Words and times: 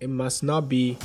it 0.00 0.08
must 0.10 0.42
not 0.42 0.68
be 0.68 0.96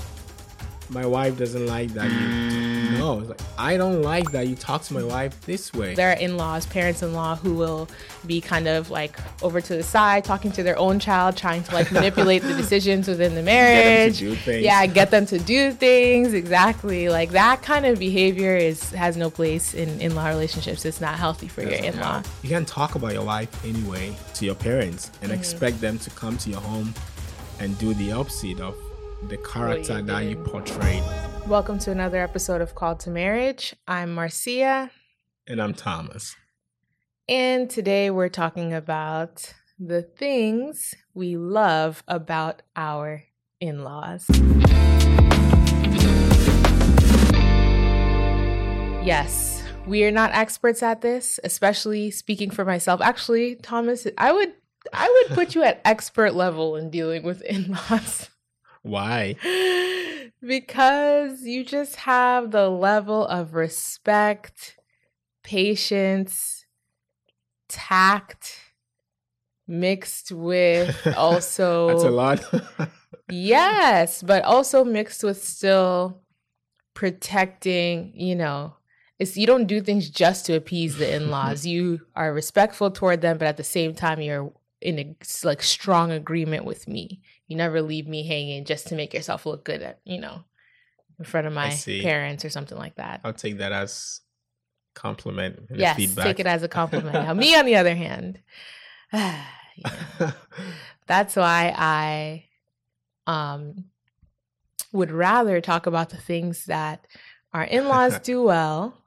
my 0.89 1.05
wife 1.05 1.38
doesn't 1.38 1.68
like 1.68 1.90
that 1.93 2.12
you 2.12 2.97
no 2.99 3.19
it's 3.21 3.29
like 3.29 3.39
i 3.57 3.77
don't 3.77 4.01
like 4.01 4.29
that 4.33 4.47
you 4.49 4.55
talk 4.57 4.81
to 4.83 4.93
my 4.93 5.01
wife 5.03 5.39
this 5.45 5.71
way 5.73 5.95
There 5.95 6.09
are 6.09 6.17
in-laws, 6.17 6.65
parents-in-law 6.65 7.38
who 7.38 7.54
will 7.55 7.88
be 8.27 8.41
kind 8.41 8.67
of 8.67 8.89
like 8.89 9.17
over 9.41 9.62
to 9.62 9.75
the 9.77 9.83
side, 9.83 10.25
talking 10.25 10.51
to 10.51 10.63
their 10.63 10.77
own 10.77 10.99
child, 10.99 11.38
trying 11.38 11.63
to 11.63 11.73
like 11.73 11.89
manipulate 11.99 12.41
the 12.41 12.54
decisions 12.54 13.07
within 13.07 13.35
the 13.35 13.41
marriage. 13.41 14.19
do 14.19 14.35
things. 14.35 14.63
Yeah, 14.65 14.86
get 14.88 15.10
them 15.12 15.26
to 15.28 15.39
do 15.39 15.71
things 15.71 16.34
exactly. 16.34 17.08
Like 17.08 17.30
that 17.32 17.62
kind 17.62 17.86
of 17.86 17.98
behavior 17.98 18.55
is 18.58 18.92
has 18.92 19.16
no 19.16 19.30
place 19.30 19.73
in 19.73 20.02
in-law 20.02 20.28
relationships. 20.28 20.84
It's 20.84 21.00
not 21.02 21.16
healthy 21.18 21.48
for 21.48 21.62
your 21.62 21.71
in-law. 21.80 22.23
you 22.44 22.50
can't 22.50 22.68
talk 22.68 22.96
about 22.96 23.14
your 23.14 23.23
wife 23.23 23.50
anyway 23.66 24.14
to 24.36 24.46
your 24.46 24.55
parents 24.55 25.10
and 25.21 25.32
Mm-hmm. 25.32 25.39
expect 25.39 25.80
them 25.80 25.98
to 26.00 26.10
come 26.12 26.38
to 26.39 26.50
your 26.50 26.60
home 26.62 26.94
and 27.62 27.78
do 27.78 27.93
the 27.93 28.12
opposite 28.12 28.59
of 28.59 28.75
the 29.30 29.38
character 29.38 30.00
you 30.00 30.04
that 30.04 30.25
you 30.25 30.36
portrayed 30.36 31.04
Welcome 31.48 31.77
to 31.80 31.91
another 31.91 32.18
episode 32.18 32.59
of 32.59 32.73
Called 32.73 32.99
to 33.02 33.12
Marriage. 33.12 33.76
I'm 33.88 34.16
Marcia, 34.16 34.90
and 35.48 35.62
i'm 35.62 35.76
thomas 35.76 36.35
and 37.30 37.70
today 37.70 38.09
we're 38.09 38.30
talking 38.30 38.73
about 38.73 39.54
the 39.77 40.02
things 40.02 40.95
we 41.13 41.38
love 41.38 42.04
about 42.08 42.63
our 42.76 43.26
in-laws. 43.59 44.26
Yes, 49.04 49.63
we 49.88 50.04
are 50.04 50.12
not 50.12 50.32
experts 50.34 50.84
at 50.84 51.02
this, 51.02 51.40
especially 51.43 52.12
speaking 52.12 52.52
for 52.52 52.66
myself. 52.66 53.02
Actually, 53.02 53.55
Thomas, 53.55 54.05
I 54.18 54.32
would 54.32 54.54
I 54.94 55.26
would 55.27 55.35
put 55.35 55.55
you 55.55 55.63
at 55.63 55.81
expert 55.85 56.34
level 56.34 56.76
in 56.76 56.90
dealing 56.90 57.23
with 57.23 57.41
in-laws. 57.41 58.30
why 58.81 59.35
because 60.41 61.44
you 61.44 61.63
just 61.63 61.98
have 61.98 62.52
the 62.52 62.70
level 62.70 63.26
of 63.27 63.54
respect, 63.54 64.78
patience, 65.44 66.66
tact 67.70 68.58
mixed 69.68 70.32
with 70.32 71.08
also 71.18 71.88
that's 71.88 72.04
a 72.04 72.09
lot 72.09 72.44
Yes, 73.32 74.22
but 74.22 74.44
also 74.44 74.84
mixed 74.84 75.24
with 75.24 75.42
still 75.42 76.22
protecting, 76.94 78.12
you 78.14 78.36
know, 78.36 78.76
it's 79.20 79.38
you 79.38 79.48
don't 79.48 79.68
do 79.68 79.82
things 79.82 80.09
just 80.09 80.46
to 80.48 80.56
appease 80.56 80.98
the 80.98 81.16
in-laws. 81.16 81.66
you 81.66 82.02
are 82.16 82.34
respectful 82.34 82.92
toward 82.92 83.22
them, 83.22 83.38
but 83.38 83.48
at 83.48 83.58
the 83.58 83.64
same 83.64 83.94
time 83.96 84.22
you're 84.22 84.52
in 84.82 85.00
a 85.00 85.16
like 85.44 85.62
strong 85.62 86.12
agreement 86.12 86.66
with 86.66 86.88
me. 86.88 87.22
You 87.48 87.56
never 87.56 87.82
leave 87.82 88.08
me 88.08 88.28
hanging 88.28 88.66
just 88.66 88.88
to 88.88 88.96
make 88.96 89.14
yourself 89.14 89.46
look 89.46 89.64
good 89.64 89.82
at, 89.82 90.00
you 90.04 90.20
know, 90.20 90.44
in 91.20 91.26
front 91.26 91.48
of 91.48 91.54
my 91.54 91.70
parents 92.02 92.44
or 92.44 92.50
something 92.50 92.78
like 92.78 92.96
that. 92.96 93.22
i'll 93.24 93.34
take 93.34 93.59
that 93.59 93.72
as 93.72 94.22
compliment 94.96 95.68
and 95.70 95.80
yes, 95.80 95.96
feedback 95.96 96.26
take 96.26 96.40
it 96.40 96.48
as 96.48 96.64
a 96.64 96.68
compliment. 96.68 97.14
now, 97.14 97.34
me 97.34 97.56
on 97.59 97.66
the 97.66 97.76
other 97.76 97.96
hand, 97.96 98.40
that's 101.08 101.36
why 101.36 101.74
I 101.78 102.46
um 103.28 103.86
would 104.92 105.12
rather 105.12 105.62
talk 105.62 105.86
about 105.86 106.09
the 106.09 106.18
things 106.18 106.66
that 106.66 107.08
our 107.54 107.64
in-laws 107.64 108.20
do 108.24 108.44
well 108.44 108.98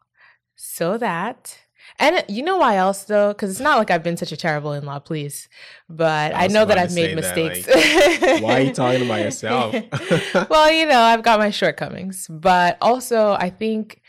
so 0.55 0.97
that 0.97 1.59
and 1.99 2.25
you 2.29 2.43
know 2.43 2.59
why 2.59 2.77
else 2.77 3.05
though? 3.05 3.29
Because 3.29 3.51
it's 3.51 3.61
not 3.61 3.79
like 3.79 3.91
i've 3.91 4.03
been 4.03 4.17
such 4.17 4.33
a 4.33 4.37
terrible 4.37 4.73
in-law 4.73 4.99
please. 5.01 5.49
But 5.89 6.35
I 6.35 6.45
i, 6.45 6.47
know 6.49 6.65
that 6.65 6.79
i've 6.79 6.95
made 6.95 7.11
say 7.11 7.15
that, 7.15 7.67
mistakes. 7.67 8.43
why 8.43 8.59
are 8.59 8.61
you 8.63 8.73
talking 8.73 9.05
about 9.05 9.21
yourself? 9.29 9.75
well 10.51 10.73
you 10.73 10.87
know 10.87 11.01
i've 11.01 11.23
got 11.23 11.39
my 11.39 11.51
shortcomings. 11.51 12.27
But 12.29 12.79
also 12.81 13.33
i 13.33 13.51
think 13.51 14.01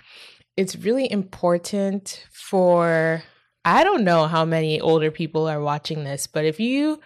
it's 0.57 0.75
really 0.75 1.11
important 1.11 2.25
for 2.31 3.23
I 3.65 3.83
don't 3.83 4.03
know 4.03 4.27
how 4.27 4.45
many 4.45 4.80
older 4.80 5.09
people 5.09 5.49
are 5.49 5.59
watching 5.59 6.03
this, 6.03 6.27
but 6.27 6.45
if 6.45 6.59
you 6.59 6.99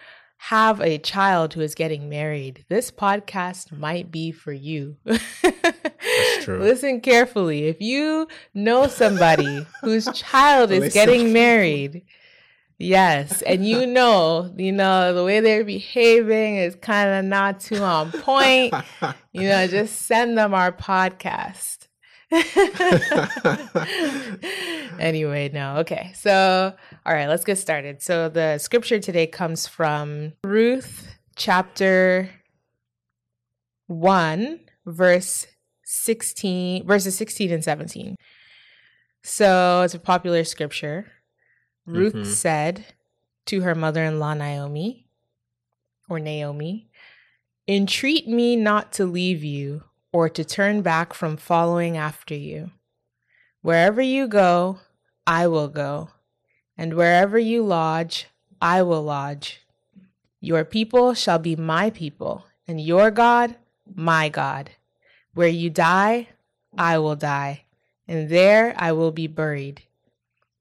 have 0.44 0.80
a 0.80 0.96
child 0.96 1.52
who 1.52 1.60
is 1.60 1.74
getting 1.74 2.08
married, 2.08 2.64
this 2.70 2.90
podcast 2.90 3.76
might 3.76 4.10
be 4.10 4.32
for 4.32 4.52
you. 4.54 4.96
That's 5.04 5.22
true. 6.40 6.58
Listen 6.58 7.02
carefully. 7.02 7.68
If 7.68 7.82
you 7.82 8.26
know 8.54 8.86
somebody 8.86 9.66
whose 9.82 10.06
child 10.14 10.70
is 10.70 10.94
getting 10.94 11.34
married, 11.34 12.04
yes, 12.78 13.42
and 13.42 13.68
you 13.68 13.86
know, 13.86 14.50
you 14.56 14.72
know, 14.72 15.12
the 15.12 15.24
way 15.24 15.40
they're 15.40 15.62
behaving 15.62 16.56
is 16.56 16.74
kind 16.74 17.10
of 17.10 17.26
not 17.26 17.60
too 17.60 17.82
on 17.82 18.10
point, 18.10 18.72
you 19.32 19.42
know, 19.42 19.66
just 19.66 20.06
send 20.06 20.38
them 20.38 20.54
our 20.54 20.72
podcast. 20.72 21.79
anyway, 24.98 25.50
no. 25.52 25.76
Okay. 25.78 26.12
So, 26.14 26.72
all 27.06 27.14
right, 27.14 27.28
let's 27.28 27.44
get 27.44 27.58
started. 27.58 28.02
So, 28.02 28.28
the 28.28 28.58
scripture 28.58 28.98
today 29.00 29.26
comes 29.26 29.66
from 29.66 30.34
Ruth 30.44 31.08
chapter 31.36 32.30
1, 33.86 34.60
verse 34.86 35.46
16, 35.84 36.86
verses 36.86 37.16
16 37.16 37.50
and 37.52 37.64
17. 37.64 38.16
So, 39.22 39.82
it's 39.82 39.94
a 39.94 39.98
popular 39.98 40.44
scripture. 40.44 41.10
Ruth 41.86 42.14
Mhm. 42.14 42.26
said 42.26 42.84
to 43.46 43.62
her 43.62 43.74
mother 43.74 44.04
in 44.04 44.18
law, 44.20 44.34
Naomi, 44.34 45.08
or 46.08 46.20
Naomi, 46.20 46.86
Entreat 47.68 48.26
me 48.26 48.56
not 48.56 48.92
to 48.94 49.04
leave 49.06 49.44
you 49.44 49.84
or 50.12 50.28
to 50.28 50.44
turn 50.44 50.82
back 50.82 51.14
from 51.14 51.36
following 51.36 51.96
after 51.96 52.34
you. 52.34 52.70
Wherever 53.62 54.00
you 54.00 54.26
go, 54.26 54.80
I 55.26 55.46
will 55.46 55.68
go, 55.68 56.10
and 56.76 56.94
wherever 56.94 57.38
you 57.38 57.62
lodge, 57.62 58.26
I 58.60 58.82
will 58.82 59.02
lodge. 59.02 59.60
Your 60.40 60.64
people 60.64 61.14
shall 61.14 61.38
be 61.38 61.56
my 61.56 61.90
people, 61.90 62.46
and 62.66 62.80
your 62.80 63.10
God, 63.10 63.56
my 63.94 64.28
God. 64.28 64.70
Where 65.34 65.48
you 65.48 65.70
die, 65.70 66.28
I 66.76 66.98
will 66.98 67.16
die, 67.16 67.64
and 68.08 68.28
there 68.28 68.74
I 68.76 68.92
will 68.92 69.12
be 69.12 69.26
buried. 69.26 69.82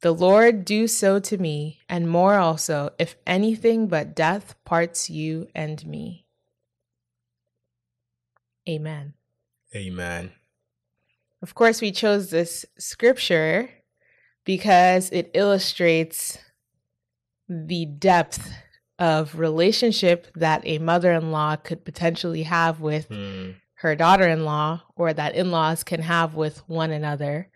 The 0.02 0.12
Lord 0.12 0.64
do 0.64 0.88
so 0.88 1.20
to 1.20 1.38
me, 1.38 1.80
and 1.90 2.10
more 2.10 2.36
also, 2.38 2.92
if 3.00 3.16
anything 3.26 3.88
but 3.88 4.16
death 4.16 4.56
parts 4.64 5.10
you 5.10 5.48
and 5.54 5.86
me. 5.86 6.26
Amen. 8.68 9.14
Amen 9.76 10.32
Of 11.42 11.56
course, 11.56 11.80
we 11.82 11.92
chose 11.92 12.30
this 12.32 12.66
scripture 12.78 13.70
because 14.44 15.10
it 15.12 15.32
illustrates 15.34 16.38
the 17.48 17.86
depth 17.86 18.52
of 18.98 19.40
relationship 19.40 20.28
that 20.36 20.62
a 20.66 20.80
mother 20.80 21.14
in 21.14 21.32
law 21.32 21.56
could 21.56 21.86
potentially 21.86 22.44
have 22.44 22.82
with 22.82 23.08
Hmm. 23.08 23.52
her 23.76 23.96
daughter 23.96 24.28
in 24.28 24.44
law 24.44 24.82
or 24.98 25.14
that 25.14 25.36
in 25.36 25.52
laws 25.52 25.84
can 25.86 26.02
have 26.02 26.36
with 26.36 26.58
one 26.68 26.92
another. 26.92 27.48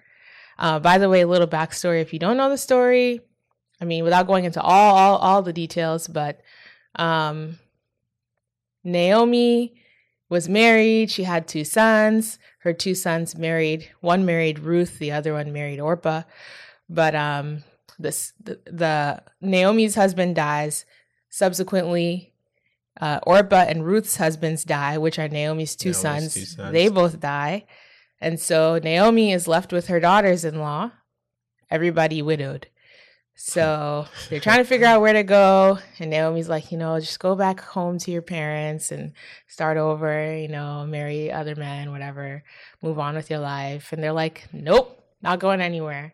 Uh, 0.57 0.79
by 0.79 0.97
the 0.97 1.09
way, 1.09 1.21
a 1.21 1.27
little 1.27 1.47
backstory 1.47 1.99
if 2.01 2.13
you 2.13 2.19
don't 2.19 2.37
know 2.37 2.49
the 2.49 2.57
story, 2.57 3.19
I 3.81 3.85
mean, 3.85 4.03
without 4.05 4.27
going 4.27 4.45
into 4.45 4.61
all, 4.61 4.95
all, 4.95 5.17
all 5.17 5.41
the 5.41 5.51
details, 5.51 6.07
but 6.07 6.39
um, 6.95 7.59
Naomi 8.83 9.73
was 10.33 10.49
married. 10.49 11.11
She 11.11 11.23
had 11.23 11.47
two 11.47 11.63
sons. 11.63 12.39
Her 12.59 12.73
two 12.73 12.95
sons 12.95 13.37
married. 13.37 13.89
One 14.01 14.25
married 14.25 14.59
Ruth. 14.59 14.99
The 14.99 15.11
other 15.11 15.33
one 15.33 15.53
married 15.53 15.79
Orpah. 15.79 16.23
But 16.89 17.15
um, 17.15 17.63
this 17.97 18.33
the, 18.43 18.59
the 18.65 19.23
Naomi's 19.39 19.95
husband 19.95 20.35
dies. 20.35 20.85
Subsequently, 21.29 22.33
uh, 22.99 23.19
Orpah 23.25 23.65
and 23.67 23.85
Ruth's 23.85 24.17
husbands 24.17 24.63
die, 24.63 24.97
which 24.97 25.17
are 25.17 25.27
Naomi's 25.29 25.75
two, 25.75 25.89
Naomi's 25.89 26.01
sons. 26.01 26.33
two 26.33 26.45
sons. 26.45 26.73
They 26.73 26.89
both 26.89 27.19
die, 27.19 27.65
and 28.19 28.39
so 28.39 28.79
Naomi 28.83 29.31
is 29.31 29.47
left 29.47 29.71
with 29.71 29.87
her 29.87 29.99
daughters-in-law. 29.99 30.91
Everybody 31.71 32.21
widowed. 32.21 32.67
So 33.35 34.05
they're 34.29 34.39
trying 34.39 34.59
to 34.59 34.63
figure 34.63 34.85
out 34.87 35.01
where 35.01 35.13
to 35.13 35.23
go. 35.23 35.79
And 35.99 36.11
Naomi's 36.11 36.47
like, 36.47 36.71
you 36.71 36.77
know, 36.77 36.99
just 36.99 37.19
go 37.19 37.35
back 37.35 37.59
home 37.59 37.97
to 37.99 38.11
your 38.11 38.21
parents 38.21 38.91
and 38.91 39.11
start 39.47 39.77
over, 39.77 40.35
you 40.37 40.47
know, 40.47 40.85
marry 40.85 41.31
other 41.31 41.55
men, 41.55 41.91
whatever, 41.91 42.43
move 42.81 42.99
on 42.99 43.15
with 43.15 43.29
your 43.29 43.39
life. 43.39 43.91
And 43.91 44.01
they're 44.03 44.13
like, 44.13 44.47
nope, 44.53 45.03
not 45.21 45.39
going 45.39 45.61
anywhere. 45.61 46.13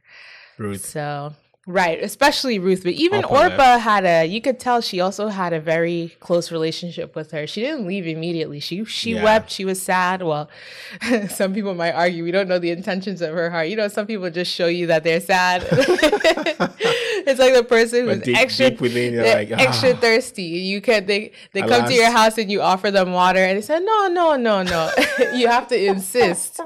So 0.82 1.34
Right, 1.68 2.02
especially 2.02 2.58
Ruth, 2.58 2.82
but 2.84 2.94
even 2.94 3.24
Orpah 3.26 3.78
had 3.78 4.04
a. 4.04 4.26
You 4.26 4.42
could 4.42 4.60
tell 4.60 4.82
she 4.82 5.00
also 5.02 5.28
had 5.28 5.54
a 5.54 5.60
very 5.60 6.16
close 6.20 6.52
relationship 6.52 7.16
with 7.16 7.30
her. 7.32 7.46
She 7.46 7.62
didn't 7.62 7.86
leave 7.86 8.08
immediately. 8.08 8.60
She 8.60 8.86
she 8.86 9.14
Yeah. 9.14 9.24
wept. 9.24 9.52
She 9.52 9.66
was 9.66 9.80
sad. 9.80 10.24
Well, 10.24 10.50
some 11.30 11.54
people 11.54 11.76
might 11.76 11.92
argue 11.92 12.24
we 12.24 12.32
don't 12.32 12.48
know 12.48 12.58
the 12.58 12.72
intentions 12.72 13.22
of 13.22 13.36
her 13.36 13.52
heart. 13.52 13.68
You 13.68 13.76
know, 13.76 13.88
some 13.88 14.08
people 14.08 14.30
just 14.32 14.52
show 14.52 14.66
you 14.66 14.88
that 14.88 15.04
they're 15.04 15.20
sad. 15.22 15.68
it's 15.72 17.40
like 17.40 17.54
the 17.54 17.64
person 17.64 18.06
But 18.08 18.16
who's 18.16 18.24
deep- 18.24 18.38
extra 18.38 18.70
deep 18.72 18.82
within, 18.82 19.18
like, 19.18 19.52
extra 19.52 19.92
"Ah." 19.94 19.98
thirsty. 19.98 20.44
You 20.44 20.82
can 20.82 21.06
they 21.06 21.34
they 21.54 21.62
come 21.62 21.86
to 21.88 21.94
your 21.94 22.10
house 22.12 22.38
and 22.38 22.52
you 22.52 22.62
offer 22.62 22.90
them 22.90 23.12
water 23.12 23.40
and 23.40 23.58
they 23.58 23.62
say 23.62 23.80
no 23.80 24.08
no 24.08 24.36
no 24.36 24.64
no. 24.64 24.92
you 25.36 25.48
have 25.48 25.68
to 25.68 25.86
insist 25.86 26.62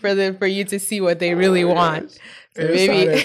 for 0.00 0.14
the 0.14 0.34
for 0.38 0.46
you 0.46 0.64
to 0.64 0.78
see 0.78 1.00
what 1.00 1.18
they 1.18 1.34
really 1.34 1.64
want. 1.64 2.04
Oh 2.10 2.14
It 2.14 2.20
maybe. 2.58 3.24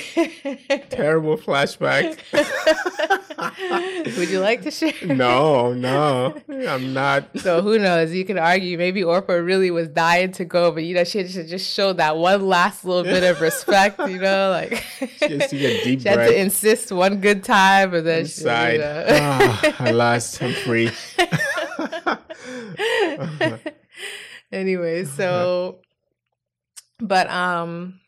Terrible 0.89 1.37
flashback. 1.37 2.17
Would 4.17 4.29
you 4.29 4.39
like 4.39 4.61
to 4.63 4.71
share? 4.71 4.93
no, 5.05 5.73
no, 5.73 6.35
I'm 6.49 6.93
not. 6.93 7.25
So 7.39 7.61
who 7.61 7.79
knows? 7.79 8.13
You 8.13 8.25
can 8.25 8.37
argue 8.37 8.77
maybe 8.77 9.03
Orpah 9.03 9.33
really 9.33 9.71
was 9.71 9.87
dying 9.89 10.31
to 10.33 10.45
go, 10.45 10.71
but 10.71 10.83
you 10.83 10.95
know 10.95 11.03
she 11.03 11.27
should 11.27 11.47
just 11.47 11.73
show 11.73 11.93
that 11.93 12.17
one 12.17 12.47
last 12.47 12.85
little 12.85 13.03
bit 13.03 13.23
of 13.23 13.41
respect. 13.41 13.99
You 13.99 14.19
know, 14.19 14.49
like 14.51 14.83
She 14.99 15.37
has 15.37 15.49
to 15.49 15.57
get 15.57 15.73
deep 15.83 16.01
she 16.01 16.07
had 16.07 16.27
to 16.27 16.39
insist 16.39 16.91
one 16.91 17.19
good 17.21 17.43
time, 17.43 17.93
and 17.93 18.05
then 18.05 18.25
she, 18.25 18.41
you 18.43 18.49
inside. 18.49 18.79
know. 18.79 19.05
Ah, 19.09 19.75
at 19.85 19.95
last, 19.95 20.41
I'm 20.41 20.53
free. 20.53 20.91
anyway, 24.51 25.05
so 25.05 25.79
but 26.99 27.29
um 27.29 27.99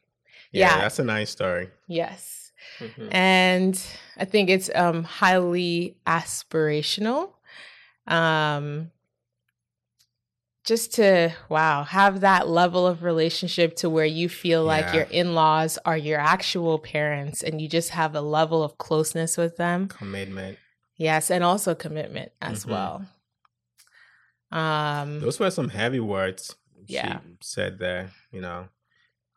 Yeah, 0.51 0.75
Yeah. 0.75 0.81
that's 0.81 0.99
a 0.99 1.03
nice 1.03 1.29
story. 1.29 1.69
yes. 1.87 2.51
Mhm. 2.79 3.09
and 3.11 3.81
I 4.17 4.25
think 4.25 4.49
it's 4.49 4.69
um 4.73 5.03
highly 5.03 5.97
aspirational. 6.07 7.33
Um 8.07 8.91
just 10.63 10.93
to 10.95 11.31
wow, 11.47 11.83
have 11.83 12.21
that 12.21 12.47
level 12.47 12.87
of 12.87 13.03
relationship 13.03 13.75
to 13.77 13.89
where 13.89 14.05
you 14.05 14.27
feel 14.27 14.63
like 14.63 14.85
Yeah. 14.85 14.93
your 14.95 15.03
in-laws 15.03 15.77
are 15.85 15.97
your 15.97 16.19
actual 16.19 16.79
parents 16.79 17.43
and 17.43 17.61
you 17.61 17.67
just 17.69 17.91
have 17.91 18.15
a 18.15 18.21
level 18.21 18.63
of 18.63 18.77
closeness 18.79 19.37
with 19.37 19.57
them. 19.57 19.87
Commitment. 19.89 20.57
Yes, 20.97 21.29
and 21.29 21.43
also 21.43 21.75
commitment 21.75 22.31
as 22.41 22.65
Mhm. 22.65 22.69
well. 22.71 23.05
Um 24.51 25.19
Those 25.19 25.39
were 25.39 25.51
some 25.51 25.69
heavy 25.69 25.99
words. 25.99 26.55
Yeah. 26.87 27.19
She 27.19 27.37
said 27.41 27.77
there. 27.79 28.11
You 28.31 28.41
know, 28.41 28.69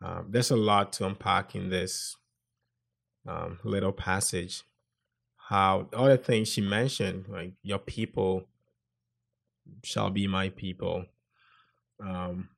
um, 0.02 0.26
there's 0.28 0.50
a 0.50 0.56
lot 0.56 0.92
to 0.94 1.06
unpack 1.06 1.54
in 1.54 1.70
this 1.70 2.16
um, 3.26 3.58
little 3.64 3.92
passage. 3.92 4.62
How 5.36 5.88
all 5.96 6.06
the 6.06 6.18
things 6.18 6.48
she 6.48 6.60
mentioned, 6.60 7.26
like 7.28 7.52
your 7.62 7.78
people 7.78 8.46
shall 9.82 10.10
be 10.10 10.26
my 10.26 10.50
people. 10.50 11.06
Um, 12.00 12.50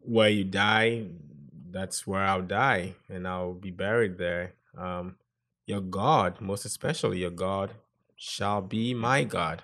where 0.00 0.28
you 0.28 0.44
die, 0.44 1.06
that's 1.70 2.06
where 2.06 2.24
I'll 2.24 2.42
die, 2.42 2.94
and 3.08 3.28
I'll 3.28 3.52
be 3.52 3.70
buried 3.70 4.18
there. 4.18 4.54
Um, 4.76 5.16
your 5.66 5.80
God, 5.80 6.40
most 6.40 6.64
especially 6.64 7.20
your 7.20 7.30
God, 7.30 7.72
shall 8.16 8.62
be 8.62 8.94
my 8.94 9.24
God. 9.24 9.62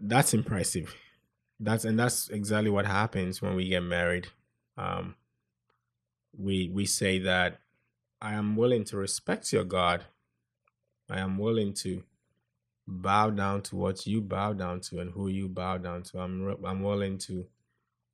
That's 0.00 0.32
impressive. 0.32 0.94
That's 1.60 1.84
and 1.84 1.98
that's 1.98 2.30
exactly 2.30 2.70
what 2.70 2.86
happens 2.86 3.42
when 3.42 3.54
we 3.54 3.68
get 3.68 3.82
married. 3.82 4.28
Um, 4.78 5.14
we 6.36 6.68
we 6.68 6.86
say 6.86 7.18
that 7.20 7.60
I 8.20 8.34
am 8.34 8.56
willing 8.56 8.84
to 8.84 8.96
respect 8.96 9.52
your 9.52 9.64
God. 9.64 10.04
I 11.08 11.20
am 11.20 11.38
willing 11.38 11.74
to 11.74 12.02
bow 12.86 13.30
down 13.30 13.62
to 13.62 13.76
what 13.76 14.06
you 14.06 14.20
bow 14.20 14.52
down 14.52 14.80
to 14.80 15.00
and 15.00 15.12
who 15.12 15.28
you 15.28 15.48
bow 15.48 15.78
down 15.78 16.02
to. 16.04 16.18
I'm 16.20 16.56
I'm 16.64 16.82
willing 16.82 17.18
to 17.18 17.46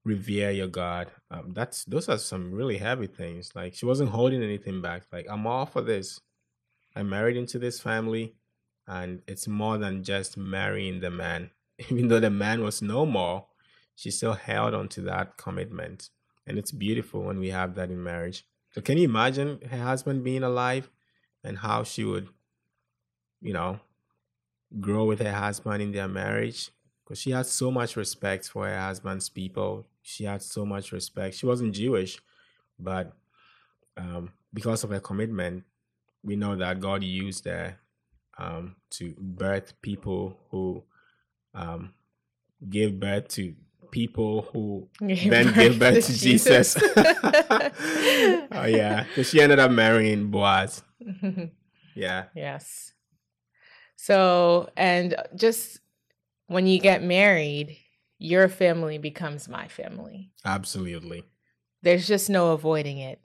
revere 0.04 0.52
your 0.52 0.68
God. 0.68 1.10
Um, 1.30 1.52
that's 1.52 1.84
those 1.84 2.08
are 2.08 2.18
some 2.18 2.52
really 2.52 2.78
heavy 2.78 3.08
things. 3.08 3.52
Like 3.54 3.74
she 3.74 3.86
wasn't 3.86 4.10
holding 4.10 4.42
anything 4.42 4.80
back. 4.80 5.02
Like 5.12 5.26
I'm 5.28 5.46
all 5.46 5.66
for 5.66 5.82
this. 5.82 6.20
I 6.94 7.02
married 7.02 7.36
into 7.36 7.58
this 7.58 7.80
family, 7.80 8.34
and 8.86 9.20
it's 9.26 9.46
more 9.46 9.76
than 9.76 10.02
just 10.02 10.36
marrying 10.36 11.00
the 11.00 11.10
man. 11.10 11.50
Even 11.90 12.08
though 12.08 12.20
the 12.20 12.30
man 12.30 12.62
was 12.62 12.80
no 12.80 13.04
more, 13.04 13.46
she 13.96 14.10
still 14.10 14.32
held 14.34 14.74
on 14.74 14.88
to 14.90 15.02
that 15.02 15.36
commitment, 15.36 16.10
and 16.46 16.58
it's 16.58 16.72
beautiful 16.72 17.22
when 17.22 17.38
we 17.38 17.50
have 17.50 17.74
that 17.74 17.90
in 17.90 18.02
marriage. 18.02 18.44
So 18.72 18.80
can 18.80 18.98
you 18.98 19.04
imagine 19.04 19.60
her 19.70 19.82
husband 19.82 20.24
being 20.24 20.42
alive, 20.42 20.90
and 21.42 21.58
how 21.58 21.84
she 21.84 22.04
would, 22.04 22.28
you 23.40 23.52
know, 23.52 23.80
grow 24.80 25.04
with 25.04 25.20
her 25.20 25.32
husband 25.32 25.82
in 25.82 25.92
their 25.92 26.08
marriage? 26.08 26.70
Because 27.04 27.20
she 27.20 27.30
had 27.30 27.46
so 27.46 27.70
much 27.70 27.96
respect 27.96 28.48
for 28.48 28.66
her 28.66 28.78
husband's 28.78 29.28
people. 29.28 29.86
She 30.02 30.24
had 30.24 30.42
so 30.42 30.66
much 30.66 30.92
respect. 30.92 31.36
She 31.36 31.46
wasn't 31.46 31.74
Jewish, 31.74 32.20
but 32.78 33.12
um, 33.96 34.32
because 34.52 34.84
of 34.84 34.90
her 34.90 35.00
commitment, 35.00 35.64
we 36.22 36.36
know 36.36 36.56
that 36.56 36.80
God 36.80 37.02
used 37.02 37.44
her 37.44 37.78
um, 38.38 38.76
to 38.90 39.14
birth 39.18 39.80
people 39.80 40.36
who 40.50 40.82
um, 41.54 41.94
gave 42.68 42.98
birth 43.00 43.28
to 43.28 43.54
people 43.96 44.42
who 44.52 44.86
Gave 45.06 45.30
then 45.30 45.54
gave 45.54 45.78
birth 45.78 45.94
to 45.94 46.12
to 46.12 46.18
Jesus. 46.18 46.74
Jesus. 46.74 46.92
oh 48.52 48.66
yeah, 48.66 49.04
because 49.04 49.30
she 49.30 49.40
ended 49.40 49.58
up 49.58 49.70
marrying 49.70 50.30
Boaz. 50.30 50.82
Yeah, 51.94 52.24
yes. 52.34 52.92
So, 53.96 54.68
and 54.76 55.16
just 55.34 55.80
when 56.46 56.66
you 56.66 56.78
get 56.78 57.02
married, 57.02 57.78
your 58.18 58.48
family 58.50 58.98
becomes 58.98 59.48
my 59.48 59.66
family. 59.68 60.30
absolutely. 60.44 61.24
There's 61.82 62.06
just 62.06 62.28
no 62.28 62.52
avoiding 62.52 62.98
it. 62.98 63.24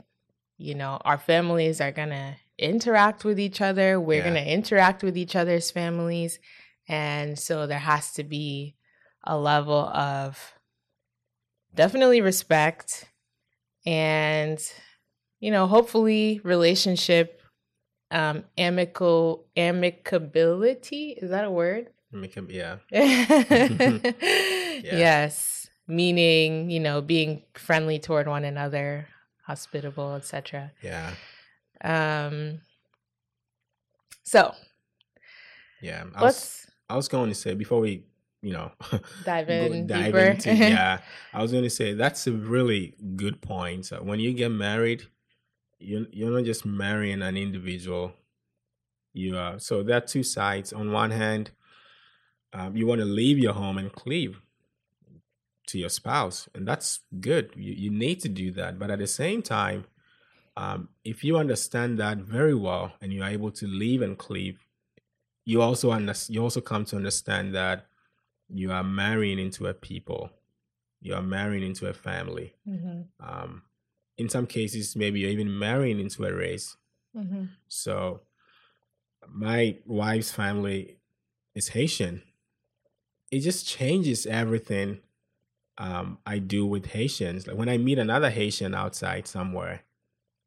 You 0.58 0.76
know, 0.76 1.00
our 1.04 1.18
families 1.18 1.82
are 1.82 1.92
going 1.92 2.12
to 2.12 2.36
interact 2.58 3.26
with 3.26 3.40
each 3.42 3.60
other. 3.60 4.00
We're 4.00 4.20
Yeah. 4.20 4.30
going 4.32 4.46
to 4.46 4.50
interact 4.54 5.04
with 5.04 5.18
each 5.18 5.36
other's 5.36 5.70
families. 5.70 6.40
And 6.88 7.38
so 7.38 7.68
there 7.68 7.80
has 7.80 8.14
to 8.14 8.24
be 8.24 8.76
a 9.26 9.38
level 9.38 9.80
of 9.90 10.54
definitely 11.74 12.22
respect 12.22 13.06
and, 13.86 14.60
you 15.40 15.52
know, 15.52 15.68
hopefully 15.68 16.42
relationship 16.44 17.38
um 18.12 18.44
amical 18.58 19.46
amicability 19.56 21.16
is 21.22 21.30
that 21.30 21.46
a 21.46 21.52
word? 21.52 21.88
Make 22.12 22.34
him, 22.34 22.48
yeah, 22.92 24.12
yes. 24.84 25.70
Meaning 25.88 26.70
you 26.70 26.80
know 26.80 27.02
being 27.02 27.44
friendly 27.54 28.00
toward 28.00 28.28
one 28.28 28.46
another 28.46 29.08
hospitable 29.46 30.14
etc 30.16 30.72
yeah, 30.82 31.12
um 31.84 32.62
so 34.24 34.54
yeah. 35.82 36.04
I 36.16 36.22
was, 36.22 36.68
I 36.90 36.96
was 36.96 37.08
going 37.08 37.30
to 37.30 37.36
say 37.36 37.54
before 37.56 37.80
we, 37.82 38.06
you 38.42 38.54
know, 38.54 38.72
dive 39.26 39.50
in 39.50 39.88
dive 39.88 40.06
deeper 40.06 40.20
into 40.20 40.56
yeah. 40.56 41.00
I 41.34 41.42
was 41.42 41.52
going 41.52 41.64
to 41.64 41.70
say 41.70 41.94
that's 41.94 42.25
a 42.27 42.32
really 42.32 42.96
good 43.15 43.42
point. 43.42 43.92
Uh, 43.92 44.00
When 44.00 44.20
you 44.20 44.34
get 44.34 44.50
married, 44.50 45.04
you 45.80 46.08
you're 46.12 46.32
not 46.32 46.46
just 46.46 46.65
marrying 46.65 47.22
an 47.22 47.38
individual. 47.38 48.13
You 49.13 49.38
are 49.38 49.60
so 49.60 49.84
there 49.84 49.98
are 49.98 50.01
two 50.01 50.24
sides. 50.24 50.74
On 50.74 50.92
one 50.92 51.12
hand, 51.12 51.51
um, 52.54 52.75
you 52.75 52.88
want 52.88 53.00
to 53.00 53.06
leave 53.06 53.38
your 53.38 53.54
home 53.54 53.77
and 53.77 53.92
cleave 53.92 54.42
to 55.68 55.77
your 55.77 55.89
spouse, 55.89 56.50
and 56.56 56.68
that's 56.68 57.01
good. 57.20 57.51
You 57.56 57.74
you 57.74 57.89
need 57.92 58.22
to 58.22 58.30
do 58.30 58.51
that, 58.54 58.80
but 58.80 58.89
at 58.89 59.00
the 59.00 59.08
same 59.08 59.42
time, 59.42 59.86
um, 60.58 60.89
if 61.04 61.24
you 61.24 61.38
understand 61.38 62.00
that 62.00 62.18
very 62.18 62.56
well 62.56 62.94
and 63.01 63.13
you 63.13 63.22
are 63.24 63.30
able 63.30 63.51
to 63.51 63.68
leave 63.68 64.01
and 64.01 64.18
cleave, 64.18 64.65
you 65.46 65.62
also 65.62 65.92
under, 65.92 66.13
you 66.27 66.42
also 66.42 66.62
come 66.62 66.86
to 66.86 66.96
understand 66.96 67.54
that 67.56 67.88
you 68.53 68.72
are 68.72 68.84
marrying 68.84 69.39
into 69.39 69.67
a 69.67 69.74
people, 69.74 70.31
you 71.01 71.13
are 71.13 71.22
marrying 71.22 71.63
into 71.63 71.88
a 71.88 71.93
family. 71.93 72.53
Mhm, 72.67 73.08
Um, 73.20 73.63
in 74.17 74.29
some 74.29 74.46
cases, 74.48 74.96
maybe 74.96 75.20
you're 75.22 75.31
even 75.31 75.58
marrying 75.58 76.00
into 76.00 76.24
a 76.25 76.34
race. 76.34 76.77
mhm. 77.15 77.50
So, 77.67 78.22
my 79.27 79.77
wife's 79.86 80.31
family 80.31 80.98
is 81.55 81.70
Haitian. 81.70 82.24
It 83.31 83.39
just 83.39 83.67
changes 83.67 84.25
everything 84.25 85.01
um, 85.77 86.20
I 86.25 86.38
do 86.39 86.65
with 86.65 86.88
Haitians. 86.88 87.48
Like 87.48 87.58
when 87.58 87.70
I 87.70 87.77
meet 87.77 87.98
another 87.98 88.29
Haitian 88.29 88.75
outside 88.75 89.25
somewhere, 89.27 89.84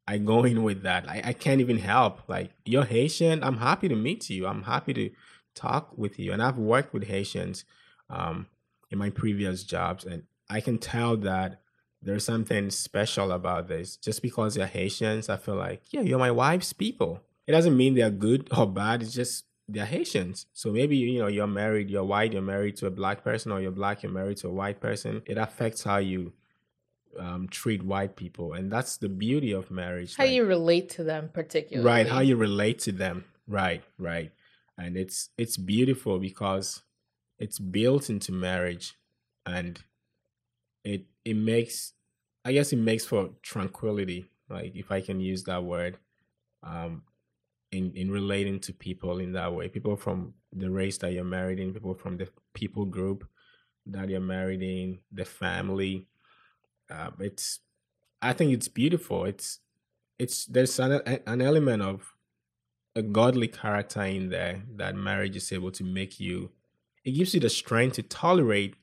I 0.07 0.17
go 0.19 0.43
in 0.43 0.63
with 0.63 0.83
that. 0.83 1.09
I, 1.09 1.21
I 1.25 1.33
can't 1.33 1.59
even 1.61 1.79
help. 1.79 2.29
Like, 2.29 2.51
you're 2.63 2.85
Haitian. 2.85 3.43
I'm 3.43 3.57
happy 3.57 3.87
to 3.89 3.95
meet 3.95 4.29
you. 4.29 4.45
I'm 4.47 4.63
happy 4.63 4.93
to 4.93 5.09
talk 5.55 5.97
with 5.97 6.19
you. 6.19 6.31
And 6.31 6.41
I've 6.43 6.57
worked 6.59 6.93
with 6.93 7.05
Haitians 7.05 7.65
um, 8.09 8.47
in 8.91 8.97
my 8.97 9.09
previous 9.09 9.63
jobs, 9.63 10.05
and 10.05 10.23
I 10.49 10.61
can 10.61 10.77
tell 10.77 11.17
that 11.17 11.61
there's 12.01 12.23
something 12.23 12.69
special 12.69 13.31
about 13.31 13.67
this. 13.67 13.97
Just 13.97 14.21
because 14.21 14.55
you're 14.55 14.67
Haitians, 14.67 15.27
I 15.29 15.37
feel 15.37 15.55
like, 15.55 15.81
yeah, 15.89 16.01
you're 16.01 16.19
my 16.19 16.31
wife's 16.31 16.71
people. 16.71 17.21
It 17.47 17.51
doesn't 17.51 17.75
mean 17.75 17.95
they're 17.95 18.09
good 18.09 18.47
or 18.57 18.67
bad. 18.67 19.01
It's 19.01 19.13
just 19.13 19.45
they're 19.67 19.85
Haitians. 19.85 20.45
So 20.53 20.71
maybe, 20.71 20.97
you 20.97 21.19
know, 21.19 21.27
you're 21.27 21.47
married, 21.47 21.89
you're 21.89 22.03
white, 22.03 22.33
you're 22.33 22.41
married 22.41 22.77
to 22.77 22.87
a 22.87 22.91
black 22.91 23.23
person, 23.23 23.51
or 23.51 23.59
you're 23.59 23.71
black, 23.71 24.03
you're 24.03 24.11
married 24.11 24.37
to 24.37 24.47
a 24.47 24.51
white 24.51 24.79
person. 24.79 25.23
It 25.25 25.37
affects 25.37 25.83
how 25.83 25.97
you 25.97 26.33
um, 27.19 27.47
treat 27.47 27.83
white 27.83 28.15
people. 28.15 28.53
And 28.53 28.71
that's 28.71 28.97
the 28.97 29.09
beauty 29.09 29.51
of 29.51 29.71
marriage. 29.71 30.15
How 30.15 30.25
like, 30.25 30.33
you 30.33 30.45
relate 30.45 30.89
to 30.91 31.03
them 31.03 31.29
particularly. 31.33 31.87
Right. 31.87 32.07
How 32.07 32.19
you 32.19 32.35
relate 32.35 32.79
to 32.79 32.91
them. 32.91 33.25
Right. 33.47 33.83
Right. 33.97 34.31
And 34.77 34.97
it's 34.97 35.29
it's 35.37 35.55
beautiful 35.55 36.19
because 36.19 36.83
it's 37.39 37.59
built 37.59 38.09
into 38.09 38.31
marriage 38.31 38.95
and 39.45 39.83
it 40.83 41.05
it 41.23 41.35
makes 41.35 41.93
I 42.45 42.53
guess 42.53 42.71
it 42.71 42.77
makes 42.77 43.05
for 43.05 43.29
tranquility, 43.41 44.29
like 44.49 44.75
if 44.75 44.91
I 44.91 45.01
can 45.01 45.19
use 45.19 45.43
that 45.45 45.63
word, 45.63 45.97
um, 46.61 47.01
in 47.71 47.91
in 47.95 48.11
relating 48.11 48.59
to 48.61 48.73
people 48.73 49.19
in 49.19 49.33
that 49.33 49.53
way. 49.53 49.67
People 49.67 49.95
from 49.97 50.33
the 50.53 50.69
race 50.69 50.97
that 50.99 51.11
you're 51.11 51.23
married 51.23 51.59
in, 51.59 51.73
people 51.73 51.95
from 51.95 52.17
the 52.17 52.29
people 52.53 52.85
group 52.85 53.27
that 53.87 54.09
you're 54.09 54.19
married 54.19 54.61
in, 54.61 54.99
the 55.11 55.25
family. 55.25 56.07
Uh, 56.89 57.09
it's 57.19 57.59
I 58.21 58.33
think 58.33 58.53
it's 58.53 58.67
beautiful. 58.67 59.25
It's 59.25 59.59
it's 60.19 60.45
there's 60.45 60.79
an 60.79 61.01
an 61.25 61.41
element 61.41 61.81
of 61.81 62.13
a 62.95 63.01
godly 63.01 63.47
character 63.47 64.03
in 64.03 64.29
there 64.29 64.63
that 64.75 64.95
marriage 64.95 65.35
is 65.35 65.51
able 65.51 65.71
to 65.71 65.83
make 65.83 66.19
you. 66.19 66.51
It 67.05 67.11
gives 67.11 67.33
you 67.33 67.39
the 67.39 67.49
strength 67.49 67.95
to 67.95 68.03
tolerate 68.03 68.75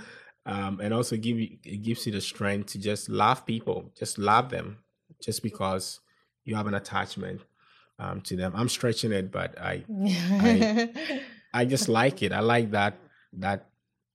um, 0.46 0.80
and 0.80 0.94
also 0.94 1.16
give 1.16 1.38
you 1.38 1.56
it 1.64 1.82
gives 1.82 2.06
you 2.06 2.12
the 2.12 2.20
strength 2.20 2.72
to 2.72 2.78
just 2.78 3.08
love 3.08 3.46
people, 3.46 3.90
just 3.98 4.18
love 4.18 4.50
them, 4.50 4.78
just 5.22 5.42
because 5.42 6.00
you 6.44 6.54
have 6.54 6.66
an 6.66 6.74
attachment 6.74 7.40
um, 7.98 8.20
to 8.22 8.36
them. 8.36 8.52
I'm 8.54 8.68
stretching 8.68 9.12
it, 9.12 9.30
but 9.30 9.58
I, 9.60 9.84
I, 9.90 11.22
I 11.54 11.64
just 11.64 11.88
like 11.88 12.22
it. 12.22 12.32
I 12.32 12.40
like 12.40 12.70
that 12.72 12.98
that 13.34 13.66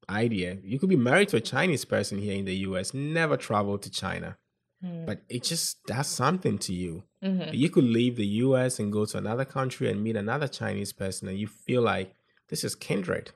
idea. 0.10 0.57
You 0.63 0.79
could 0.79 0.89
be 0.89 0.95
married 0.95 1.29
to 1.29 1.38
a 1.38 1.41
Chinese 1.41 1.86
person 1.86 2.19
here 2.19 2.36
in 2.36 2.45
the 2.45 2.55
U.S., 2.69 2.93
never 2.93 3.38
travel 3.38 3.77
to 3.77 3.89
China, 3.89 4.38
mm. 4.84 5.05
but 5.05 5.22
it 5.29 5.43
just 5.43 5.84
does 5.86 6.07
something 6.07 6.57
to 6.60 6.74
you. 6.74 7.03
Mm-hmm. 7.24 7.53
You 7.53 7.69
could 7.69 7.86
leave 7.86 8.15
the 8.17 8.27
U.S. 8.45 8.79
and 8.79 8.91
go 8.91 9.05
to 9.05 9.17
another 9.17 9.45
country 9.45 9.89
and 9.89 10.03
meet 10.03 10.15
another 10.15 10.48
Chinese 10.48 10.93
person, 10.93 11.27
and 11.27 11.39
you 11.39 11.48
feel 11.48 11.81
like 11.81 12.13
this 12.50 12.63
is 12.63 12.75
kindred. 12.75 13.31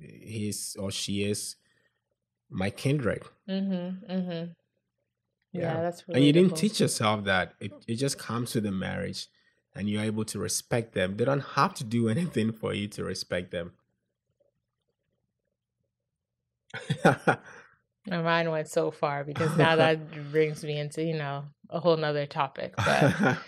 He's 0.00 0.76
or 0.78 0.90
she 0.90 1.24
is 1.24 1.56
my 2.50 2.70
kindred. 2.70 3.22
Mm-hmm, 3.48 4.12
mm-hmm. 4.12 4.52
Yeah. 5.52 5.60
yeah. 5.60 5.82
that's 5.82 6.06
really 6.08 6.18
And 6.18 6.26
you 6.26 6.32
didn't 6.32 6.56
teach 6.56 6.80
yourself 6.80 7.24
that. 7.24 7.54
It, 7.60 7.72
it 7.86 7.94
just 7.96 8.18
comes 8.18 8.52
to 8.52 8.60
the 8.60 8.72
marriage 8.72 9.28
and 9.74 9.88
you're 9.88 10.02
able 10.02 10.24
to 10.26 10.38
respect 10.38 10.94
them. 10.94 11.16
They 11.16 11.24
don't 11.24 11.40
have 11.40 11.74
to 11.74 11.84
do 11.84 12.08
anything 12.16 12.52
for 12.52 12.74
you 12.74 12.88
to 12.88 13.04
respect 13.04 13.50
them. 13.50 13.72
My 18.06 18.20
mind 18.20 18.50
went 18.50 18.66
so 18.66 18.90
far 18.90 19.22
because 19.22 19.56
now 19.56 19.76
that 19.76 20.30
brings 20.32 20.64
me 20.64 20.78
into, 20.78 21.04
you 21.04 21.14
know, 21.14 21.44
a 21.70 21.78
whole 21.78 21.96
nother 21.96 22.26
topic. 22.26 22.74
But 22.76 23.38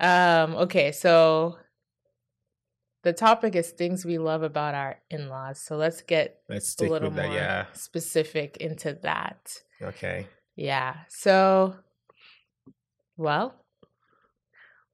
um, 0.00 0.54
okay, 0.54 0.92
so 0.92 1.58
the 3.02 3.12
topic 3.12 3.54
is 3.54 3.70
things 3.70 4.04
we 4.04 4.18
love 4.18 4.42
about 4.42 4.74
our 4.74 4.98
in-laws. 5.10 5.60
So 5.60 5.76
let's 5.76 6.02
get 6.02 6.40
let's 6.48 6.78
a 6.80 6.84
little 6.84 7.10
more 7.10 7.22
that, 7.22 7.32
yeah. 7.32 7.66
specific 7.72 8.56
into 8.58 8.98
that. 9.02 9.62
Okay. 9.80 10.26
Yeah. 10.56 10.96
So 11.08 11.76
well, 13.16 13.54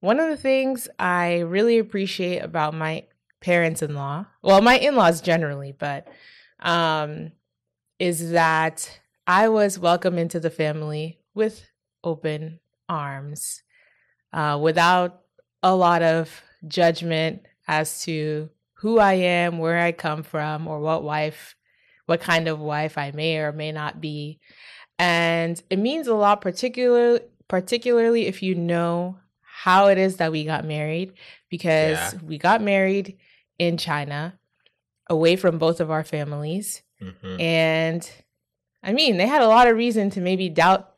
one 0.01 0.21
of 0.21 0.29
the 0.29 0.37
things 0.37 0.89
I 0.99 1.39
really 1.41 1.79
appreciate 1.79 2.39
about 2.41 2.75
my 2.75 3.05
parents-in-law, 3.41 4.27
well, 4.43 4.61
my 4.61 4.79
in-laws 4.79 5.21
generally, 5.21 5.73
but 5.73 6.09
um 6.61 7.33
is 7.99 8.31
that 8.33 9.01
I 9.27 9.49
was 9.49 9.79
welcomed 9.79 10.19
into 10.19 10.39
the 10.39 10.51
family 10.51 11.19
with 11.35 11.67
open 12.05 12.61
arms, 12.89 13.63
uh, 14.33 14.59
without 14.63 15.23
a 15.63 15.75
lot 15.75 16.03
of 16.03 16.43
judgment 16.69 17.43
as 17.67 18.03
to 18.03 18.51
who 18.75 18.99
I 18.99 19.15
am, 19.15 19.59
where 19.59 19.79
I 19.79 19.93
come 19.93 20.23
from, 20.23 20.69
or 20.69 20.81
what 20.81 21.03
wife, 21.03 21.57
what 22.07 22.21
kind 22.21 22.49
of 22.49 22.61
wife 22.61 22.99
I 22.99 23.11
may 23.11 23.39
or 23.39 23.53
may 23.53 23.73
not 23.73 24.01
be. 24.01 24.39
And 24.99 25.61
it 25.71 25.79
means 25.79 26.07
a 26.07 26.15
lot, 26.15 26.41
particularly 26.41 27.21
particularly 27.49 28.27
if 28.27 28.43
you 28.43 28.55
know 28.55 29.19
how 29.41 29.87
it 29.87 29.99
is 29.99 30.17
that 30.17 30.33
we 30.33 30.45
got 30.45 30.65
married, 30.65 31.13
because 31.49 31.97
yeah. 31.97 32.13
we 32.23 32.39
got 32.39 32.61
married 32.61 33.17
in 33.59 33.77
China, 33.77 34.39
away 35.09 35.37
from 35.37 35.59
both 35.59 35.81
of 35.81 35.91
our 35.91 36.05
families. 36.05 36.83
Mm-hmm. 37.01 37.41
And 37.41 38.11
I 38.83 38.93
mean, 38.93 39.17
they 39.17 39.27
had 39.27 39.43
a 39.43 39.49
lot 39.49 39.69
of 39.69 39.77
reason 39.77 40.11
to 40.11 40.21
maybe 40.21 40.49
doubt, 40.49 40.93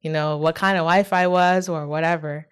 you 0.00 0.10
know, 0.10 0.36
what 0.36 0.54
kind 0.54 0.76
of 0.76 0.84
wife 0.84 1.12
I 1.12 1.26
was 1.28 1.68
or 1.68 1.86
whatever. 1.86 2.46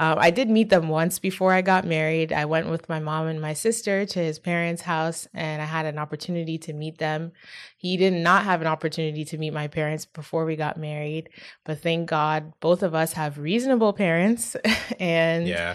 Um, 0.00 0.16
I 0.20 0.30
did 0.30 0.48
meet 0.48 0.70
them 0.70 0.88
once 0.88 1.18
before 1.18 1.52
I 1.52 1.60
got 1.60 1.84
married. 1.84 2.32
I 2.32 2.44
went 2.44 2.70
with 2.70 2.88
my 2.88 3.00
mom 3.00 3.26
and 3.26 3.40
my 3.40 3.52
sister 3.52 4.06
to 4.06 4.18
his 4.20 4.38
parents' 4.38 4.82
house, 4.82 5.26
and 5.34 5.60
I 5.60 5.64
had 5.64 5.86
an 5.86 5.98
opportunity 5.98 6.56
to 6.58 6.72
meet 6.72 6.98
them. 6.98 7.32
He 7.76 7.96
did 7.96 8.12
not 8.12 8.44
have 8.44 8.60
an 8.60 8.68
opportunity 8.68 9.24
to 9.24 9.36
meet 9.36 9.52
my 9.52 9.66
parents 9.66 10.06
before 10.06 10.44
we 10.44 10.54
got 10.54 10.76
married, 10.76 11.30
but 11.64 11.80
thank 11.80 12.08
God 12.08 12.52
both 12.60 12.84
of 12.84 12.94
us 12.94 13.14
have 13.14 13.38
reasonable 13.38 13.92
parents. 13.92 14.54
and 15.00 15.48
yeah. 15.48 15.74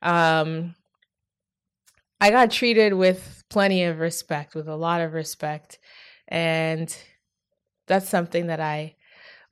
um, 0.00 0.74
I 2.18 2.30
got 2.30 2.50
treated 2.50 2.94
with 2.94 3.44
plenty 3.50 3.84
of 3.84 3.98
respect, 3.98 4.54
with 4.54 4.68
a 4.68 4.76
lot 4.76 5.02
of 5.02 5.12
respect. 5.12 5.78
And 6.28 6.96
that's 7.86 8.08
something 8.08 8.46
that 8.46 8.60
I 8.60 8.96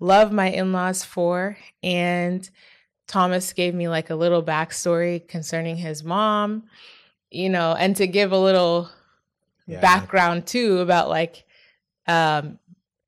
love 0.01 0.33
my 0.33 0.49
in 0.49 0.73
laws 0.73 1.05
for. 1.05 1.59
And 1.83 2.49
Thomas 3.09 3.53
gave 3.55 3.75
me 3.75 3.89
like 3.89 4.11
a 4.11 4.15
little 4.15 4.43
backstory 4.43 5.27
concerning 5.27 5.77
his 5.77 6.05
mom, 6.05 6.65
you 7.31 7.49
know, 7.49 7.75
and 7.77 7.97
to 7.97 8.07
give 8.07 8.33
a 8.33 8.39
little 8.39 8.89
yeah. 9.67 9.81
background 9.81 10.47
too 10.47 10.79
about 10.79 11.09
like, 11.09 11.45
um, 12.07 12.59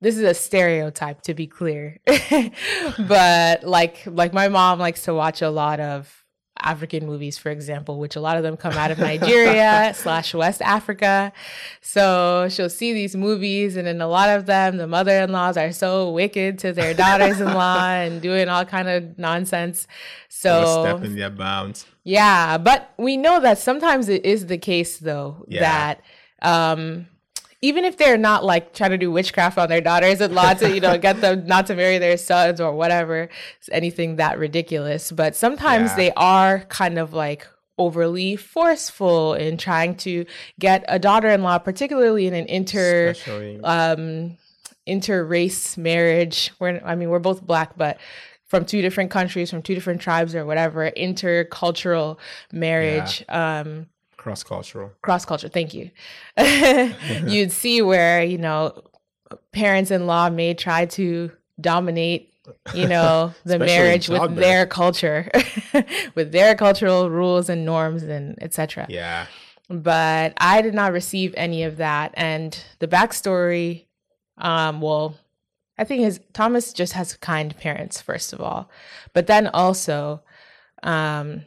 this 0.01 0.17
is 0.17 0.23
a 0.23 0.35
stereotype 0.35 1.21
to 1.23 1.35
be 1.35 1.47
clear, 1.47 1.99
but 3.07 3.63
like, 3.63 3.99
like 4.07 4.33
my 4.33 4.49
mom 4.49 4.79
likes 4.79 5.03
to 5.03 5.15
watch 5.15 5.43
a 5.43 5.51
lot 5.51 5.79
of 5.79 6.20
African 6.63 7.07
movies, 7.07 7.39
for 7.39 7.51
example, 7.51 7.99
which 7.99 8.17
a 8.17 8.21
lot 8.21 8.37
of 8.37 8.43
them 8.43 8.57
come 8.57 8.73
out 8.73 8.91
of 8.91 8.99
Nigeria 8.99 9.93
slash 9.97 10.35
West 10.35 10.63
Africa. 10.63 11.33
So 11.81 12.49
she'll 12.51 12.71
see 12.71 12.93
these 12.93 13.15
movies, 13.15 13.77
and 13.77 13.87
in 13.87 14.01
a 14.01 14.09
lot 14.09 14.29
of 14.29 14.47
them, 14.47 14.77
the 14.77 14.87
mother-in-laws 14.87 15.57
are 15.57 15.73
so 15.73 16.11
wicked 16.11 16.59
to 16.61 16.73
their 16.73 16.95
daughters-in-law 16.95 17.85
and 17.91 18.23
doing 18.23 18.49
all 18.49 18.65
kind 18.65 18.89
of 18.89 19.19
nonsense. 19.19 19.87
So 20.29 20.85
stepping 20.85 21.17
their 21.17 21.31
bounds. 21.31 21.87
Yeah, 22.05 22.59
but 22.59 22.93
we 22.97 23.17
know 23.17 23.41
that 23.41 23.59
sometimes 23.59 24.09
it 24.09 24.25
is 24.25 24.47
the 24.47 24.59
case, 24.59 24.99
though, 24.99 25.45
yeah. 25.49 25.61
that 25.61 26.03
um, 26.43 27.07
even 27.63 27.85
if 27.85 27.97
they're 27.97 28.17
not 28.17 28.45
like 28.45 28.73
trying 28.73 28.91
to 28.91 28.99
do 28.99 29.11
witchcraft 29.11 29.59
on 29.59 29.69
their 29.69 29.81
daughters-in-law 29.81 30.55
to 30.55 30.75
you 30.75 30.81
know 30.81 30.97
get 30.99 31.21
them 31.21 31.47
not 31.47 31.67
to 31.67 31.75
marry 31.75 31.99
their 31.99 32.17
sons 32.17 32.61
or 32.61 32.73
whatever, 32.73 33.29
it's 33.59 33.69
anything 33.71 34.17
that 34.17 34.39
ridiculous. 34.39 35.13
But 35.13 35.37
sometimes 35.37 35.91
yeah. 35.91 35.97
they 35.97 36.13
are 36.13 36.61
kind 36.69 36.99
of 36.99 37.13
like 37.13 37.47
overly 37.79 38.37
forceful 38.37 39.35
in 39.35 39.57
trying 39.57 39.95
to 39.97 40.27
get 40.59 40.85
a 40.89 40.99
daughter-in-law, 40.99 41.59
particularly 41.59 42.27
in 42.27 42.35
an 42.35 42.47
inter 42.47 43.15
um 43.65 44.37
inter-race 44.87 45.77
marriage. 45.77 46.53
We're 46.59 46.81
I 46.85 46.95
mean 46.95 47.11
we're 47.11 47.19
both 47.19 47.43
black, 47.43 47.77
but 47.77 47.99
from 48.47 48.65
two 48.65 48.83
different 48.83 49.11
countries, 49.11 49.51
from 49.51 49.63
two 49.63 49.75
different 49.75 50.01
tribes 50.01 50.35
or 50.35 50.45
whatever, 50.45 50.91
intercultural 50.91 52.19
marriage. 52.53 53.25
Yeah. 53.29 53.61
Um 53.61 53.87
cross 54.21 54.43
cultural 54.43 54.93
cross 55.01 55.25
culture 55.25 55.49
thank 55.49 55.73
you. 55.73 55.91
You'd 57.27 57.53
see 57.53 57.81
where 57.81 58.23
you 58.23 58.37
know 58.37 58.85
parents-in-law 59.53 60.29
may 60.29 60.53
try 60.53 60.85
to 60.85 61.33
dominate 61.59 62.35
you 62.75 62.87
know 62.87 63.33
the 63.45 63.59
marriage 63.59 64.11
with 64.11 64.37
their 64.37 64.67
culture 64.67 65.31
with 66.15 66.33
their 66.33 66.55
cultural 66.55 67.09
rules 67.09 67.49
and 67.49 67.65
norms 67.65 68.03
and 68.03 68.37
etc 68.43 68.87
yeah. 68.91 69.27
But 69.71 70.35
i 70.37 70.61
did 70.63 70.75
not 70.75 70.93
receive 70.93 71.33
any 71.37 71.63
of 71.63 71.79
that 71.79 72.13
and 72.15 72.63
the 72.81 72.89
backstory 72.89 73.87
um 74.37 74.81
well 74.81 75.17
i 75.79 75.85
think 75.85 76.03
his 76.03 76.21
thomas 76.33 76.73
just 76.73 76.93
has 76.93 77.17
kind 77.17 77.57
parents 77.57 78.01
first 78.03 78.33
of 78.35 78.41
all. 78.41 78.71
But 79.15 79.29
then 79.29 79.47
also 79.47 80.23
um 80.83 81.45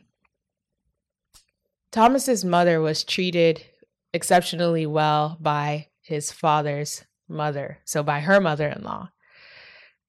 Thomas's 1.93 2.43
mother 2.43 2.81
was 2.81 3.05
treated 3.05 3.63
exceptionally 4.13 4.85
well 4.85 5.37
by 5.39 5.87
his 6.01 6.31
father's 6.31 7.05
mother, 7.29 7.79
so 7.85 8.03
by 8.03 8.19
her 8.19 8.41
mother-in-law. 8.41 9.09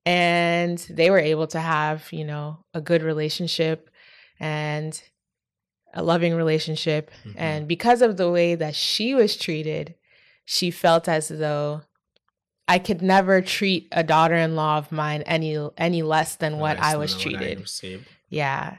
and 0.06 0.78
they 0.90 1.10
were 1.10 1.18
able 1.18 1.46
to 1.48 1.60
have, 1.60 2.12
you 2.12 2.24
know, 2.24 2.64
a 2.74 2.80
good 2.80 3.02
relationship 3.02 3.90
and 4.38 5.02
a 5.94 6.02
loving 6.02 6.34
relationship. 6.34 7.10
Mm-hmm. 7.24 7.38
And 7.38 7.68
because 7.68 8.02
of 8.02 8.16
the 8.16 8.30
way 8.30 8.54
that 8.54 8.74
she 8.74 9.14
was 9.14 9.36
treated, 9.36 9.94
she 10.44 10.70
felt 10.70 11.08
as 11.08 11.28
though 11.28 11.82
I 12.68 12.78
could 12.78 13.00
never 13.00 13.40
treat 13.40 13.88
a 13.92 14.02
daughter-in-law 14.02 14.78
of 14.78 14.92
mine 14.92 15.22
any 15.22 15.56
any 15.76 16.02
less 16.02 16.36
than 16.36 16.58
what 16.58 16.78
I 16.78 16.96
was 16.96 17.16
treated. 17.16 17.58
I 17.58 17.60
yeah. 18.28 18.78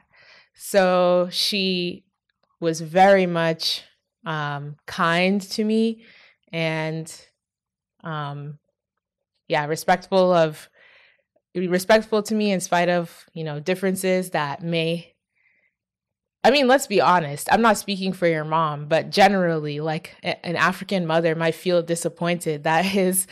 So 0.54 1.30
she 1.32 2.05
was 2.60 2.82
very 2.82 3.26
much 3.26 3.84
um, 4.26 4.76
kind 4.86 5.42
to 5.42 5.64
me 5.64 6.04
and 6.52 7.12
um, 8.04 8.60
yeah, 9.48 9.66
respectful 9.66 10.32
of 10.32 10.70
respectful 11.56 12.22
to 12.22 12.36
me 12.36 12.52
in 12.52 12.60
spite 12.60 12.90
of 12.90 13.26
you 13.34 13.44
know 13.44 13.60
differences 13.60 14.32
that 14.32 14.62
may 14.62 15.15
I 16.46 16.52
mean, 16.52 16.68
let's 16.68 16.86
be 16.86 17.02
honest. 17.02 17.52
I'm 17.52 17.64
not 17.64 17.76
speaking 17.76 18.14
for 18.14 18.28
your 18.28 18.46
mom, 18.46 18.86
but 18.86 19.10
generally, 19.10 19.80
like 19.80 20.16
an 20.22 20.56
African 20.56 21.08
mother 21.08 21.34
might 21.34 21.56
feel 21.56 21.82
disappointed 21.82 22.66
that 22.66 22.86
his 23.00 23.26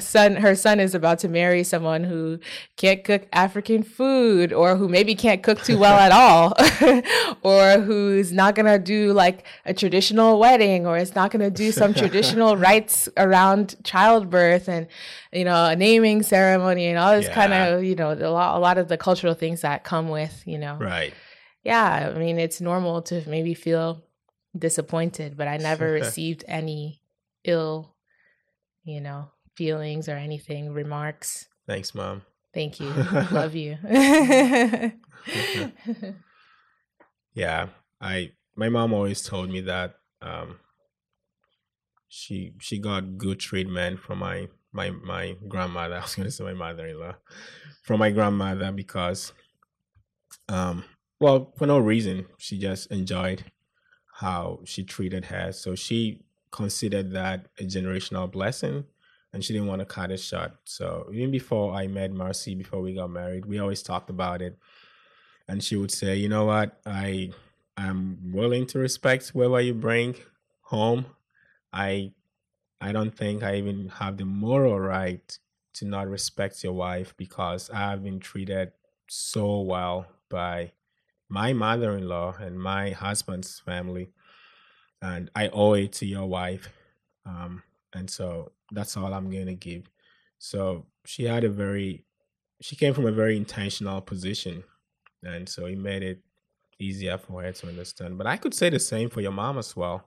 son, 0.00 0.34
her 0.34 0.56
son, 0.56 0.80
is 0.80 0.92
about 0.92 1.20
to 1.20 1.28
marry 1.28 1.62
someone 1.62 2.02
who 2.02 2.40
can't 2.76 3.04
cook 3.04 3.28
African 3.32 3.84
food, 3.84 4.52
or 4.52 4.74
who 4.74 4.88
maybe 4.88 5.14
can't 5.14 5.44
cook 5.44 5.62
too 5.62 5.78
well 5.78 5.96
at 5.96 6.10
all, 6.22 6.54
or 7.42 7.80
who's 7.80 8.32
not 8.32 8.56
gonna 8.56 8.80
do 8.80 9.12
like 9.12 9.46
a 9.64 9.72
traditional 9.72 10.40
wedding, 10.40 10.84
or 10.84 10.98
is 10.98 11.14
not 11.14 11.30
gonna 11.30 11.48
do 11.48 11.70
some 11.70 11.94
traditional 11.94 12.56
rites 12.56 13.08
around 13.16 13.76
childbirth 13.84 14.68
and 14.68 14.88
you 15.32 15.44
know 15.44 15.66
a 15.66 15.76
naming 15.76 16.24
ceremony 16.24 16.86
and 16.86 16.98
all 16.98 17.14
this 17.14 17.26
yeah. 17.26 17.34
kind 17.34 17.52
of 17.52 17.84
you 17.84 17.94
know 17.94 18.12
a 18.12 18.30
lot, 18.30 18.56
a 18.56 18.58
lot 18.58 18.78
of 18.78 18.88
the 18.88 18.96
cultural 18.96 19.34
things 19.34 19.60
that 19.60 19.84
come 19.84 20.08
with 20.08 20.42
you 20.44 20.58
know 20.58 20.74
right 20.78 21.14
yeah, 21.62 22.12
I 22.14 22.18
mean, 22.18 22.38
it's 22.38 22.60
normal 22.60 23.02
to 23.02 23.22
maybe 23.28 23.54
feel 23.54 24.02
disappointed, 24.56 25.36
but 25.36 25.48
I 25.48 25.56
never 25.56 25.90
received 25.92 26.44
any 26.46 27.00
ill, 27.44 27.94
you 28.84 29.00
know, 29.00 29.30
feelings 29.54 30.08
or 30.08 30.16
anything, 30.16 30.72
remarks. 30.72 31.48
Thanks, 31.66 31.94
mom. 31.94 32.22
Thank 32.52 32.80
you. 32.80 32.92
Love 33.30 33.54
you. 33.54 33.78
yeah, 37.34 37.68
I 38.00 38.32
my 38.56 38.68
mom 38.68 38.92
always 38.92 39.22
told 39.22 39.48
me 39.50 39.62
that 39.62 39.94
um 40.20 40.58
she 42.08 42.52
she 42.60 42.78
got 42.78 43.16
good 43.16 43.40
treatment 43.40 44.00
from 44.00 44.18
my 44.18 44.48
my 44.72 44.90
my 44.90 45.36
grandmother. 45.48 45.94
I 45.94 46.00
was 46.00 46.14
going 46.14 46.26
to 46.26 46.32
say 46.32 46.44
my 46.44 46.52
mother-in-law 46.52 47.14
from 47.82 48.00
my 48.00 48.10
grandmother 48.10 48.70
because 48.72 49.32
um 50.48 50.84
well, 51.22 51.52
for 51.56 51.66
no 51.66 51.78
reason. 51.78 52.26
She 52.38 52.58
just 52.58 52.90
enjoyed 52.92 53.44
how 54.14 54.60
she 54.64 54.84
treated 54.84 55.26
her. 55.26 55.52
So 55.52 55.74
she 55.74 56.24
considered 56.52 57.12
that 57.12 57.48
a 57.60 57.64
generational 57.64 58.30
blessing 58.30 58.86
and 59.32 59.44
she 59.44 59.52
didn't 59.54 59.68
want 59.68 59.80
to 59.80 59.86
cut 59.86 60.10
it 60.10 60.20
short. 60.20 60.52
So 60.64 61.08
even 61.12 61.30
before 61.32 61.74
I 61.74 61.86
met 61.88 62.12
Marcy, 62.12 62.54
before 62.54 62.82
we 62.82 62.94
got 62.94 63.10
married, 63.10 63.46
we 63.46 63.58
always 63.60 63.82
talked 63.82 64.10
about 64.10 64.42
it. 64.42 64.58
And 65.48 65.62
she 65.62 65.76
would 65.76 65.92
say, 65.92 66.16
you 66.16 66.28
know 66.28 66.46
what, 66.46 66.80
I 66.86 67.32
am 67.76 68.18
willing 68.32 68.66
to 68.68 68.80
respect 68.80 69.30
whoever 69.30 69.60
you 69.60 69.74
bring 69.74 70.16
home. 70.62 71.06
I 71.72 72.12
I 72.80 72.92
don't 72.92 73.16
think 73.16 73.42
I 73.42 73.56
even 73.56 73.88
have 73.88 74.18
the 74.18 74.26
moral 74.26 74.80
right 74.80 75.38
to 75.74 75.86
not 75.86 76.08
respect 76.08 76.64
your 76.64 76.74
wife 76.74 77.16
because 77.16 77.70
I've 77.70 78.04
been 78.04 78.20
treated 78.20 78.72
so 79.08 79.62
well 79.62 80.06
by 80.30 80.72
my 81.32 81.54
mother 81.54 81.96
in 81.96 82.06
law 82.06 82.36
and 82.38 82.60
my 82.60 82.90
husband's 82.90 83.58
family. 83.58 84.10
And 85.00 85.30
I 85.34 85.48
owe 85.48 85.72
it 85.72 85.94
to 85.94 86.06
your 86.06 86.26
wife. 86.26 86.68
Um, 87.24 87.62
and 87.94 88.10
so 88.10 88.52
that's 88.70 88.98
all 88.98 89.14
I'm 89.14 89.30
going 89.30 89.46
to 89.46 89.54
give. 89.54 89.90
So 90.38 90.84
she 91.06 91.24
had 91.24 91.44
a 91.44 91.48
very, 91.48 92.04
she 92.60 92.76
came 92.76 92.92
from 92.92 93.06
a 93.06 93.12
very 93.12 93.38
intentional 93.38 94.02
position. 94.02 94.62
And 95.24 95.48
so 95.48 95.64
it 95.64 95.78
made 95.78 96.02
it 96.02 96.20
easier 96.78 97.16
for 97.16 97.42
her 97.42 97.52
to 97.52 97.66
understand. 97.66 98.18
But 98.18 98.26
I 98.26 98.36
could 98.36 98.52
say 98.52 98.68
the 98.68 98.78
same 98.78 99.08
for 99.08 99.22
your 99.22 99.32
mom 99.32 99.56
as 99.56 99.74
well. 99.74 100.06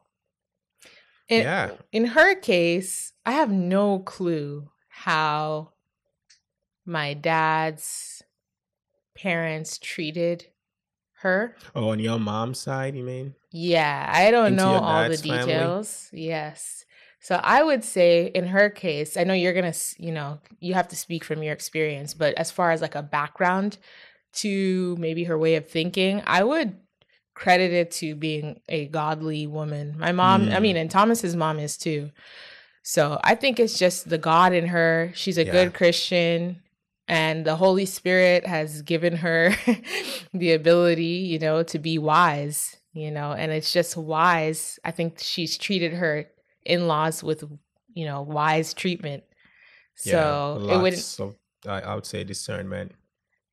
In, 1.28 1.42
yeah. 1.42 1.72
In 1.92 2.06
her 2.06 2.36
case, 2.36 3.14
I 3.26 3.32
have 3.32 3.52
no 3.52 3.98
clue 3.98 4.70
how 4.90 5.72
my 6.86 7.16
dad's 7.16 8.22
parents 9.16 9.80
treated 9.80 10.52
her. 11.22 11.56
Oh, 11.76 11.90
on 11.90 12.00
your 12.00 12.20
mom's 12.20 12.60
side, 12.60 12.96
you 12.96 13.04
mean? 13.04 13.36
Yeah, 13.52 14.10
I 14.14 14.32
don't 14.32 14.54
Into 14.54 14.64
know 14.64 14.74
all 14.76 15.10
the 15.10 15.18
details. 15.18 16.10
Family? 16.10 16.26
Yes. 16.28 16.86
So 17.20 17.40
I 17.44 17.64
would 17.64 17.84
say 17.84 18.28
in 18.28 18.46
her 18.48 18.70
case, 18.70 19.18
I 19.18 19.24
know 19.24 19.34
you're 19.34 19.54
going 19.54 19.72
to, 19.72 19.80
you 19.98 20.12
know, 20.12 20.40
you 20.60 20.76
have 20.76 20.90
to 20.90 20.96
speak 20.96 21.24
from 21.24 21.42
your 21.42 21.54
experience, 21.54 22.14
but 22.14 22.36
as 22.36 22.52
far 22.52 22.72
as 22.72 22.82
like 22.82 22.94
a 22.94 23.02
background 23.02 23.80
to 24.34 24.96
maybe 25.00 25.24
her 25.24 25.38
way 25.38 25.56
of 25.56 25.68
thinking, 25.68 26.22
I 26.28 26.44
would 26.44 26.78
credit 27.34 27.72
it 27.72 27.92
to 27.92 28.16
being 28.16 28.60
a 28.70 28.86
godly 28.88 29.48
woman. 29.48 29.96
My 29.98 30.12
mom, 30.12 30.48
mm. 30.48 30.56
I 30.56 30.60
mean, 30.60 30.78
and 30.78 30.92
Thomas's 30.92 31.36
mom 31.36 31.60
is 31.60 31.78
too. 31.78 32.12
So 32.84 33.20
I 33.24 33.34
think 33.34 33.60
it's 33.60 33.80
just 33.80 34.10
the 34.10 34.20
God 34.20 34.54
in 34.54 34.68
her. 34.68 35.12
She's 35.16 35.40
a 35.40 35.46
yeah. 35.46 35.52
good 35.52 35.74
Christian 35.74 36.62
and 37.08 37.46
the 37.46 37.56
holy 37.56 37.86
spirit 37.86 38.46
has 38.46 38.82
given 38.82 39.18
her 39.18 39.56
the 40.34 40.52
ability 40.54 41.04
you 41.04 41.40
know 41.40 41.64
to 41.64 41.80
be 41.80 41.98
wise 41.98 42.78
you 42.96 43.12
know 43.12 43.34
and 43.34 43.52
it's 43.52 43.72
just 43.72 43.96
wise. 43.96 44.80
I 44.84 44.92
think 44.92 45.20
she's 45.20 45.58
treated 45.58 45.94
her 45.94 46.26
in-laws 46.66 47.22
with 47.24 47.44
you 47.94 48.06
know 48.06 48.22
wise 48.22 48.74
treatment. 48.74 49.24
So 49.96 50.62
yeah, 50.62 50.76
it 50.76 50.82
wouldn't 50.82 51.02
so 51.02 51.36
I, 51.68 51.94
would 51.94 52.06
say 52.06 52.24
discernment. 52.24 52.94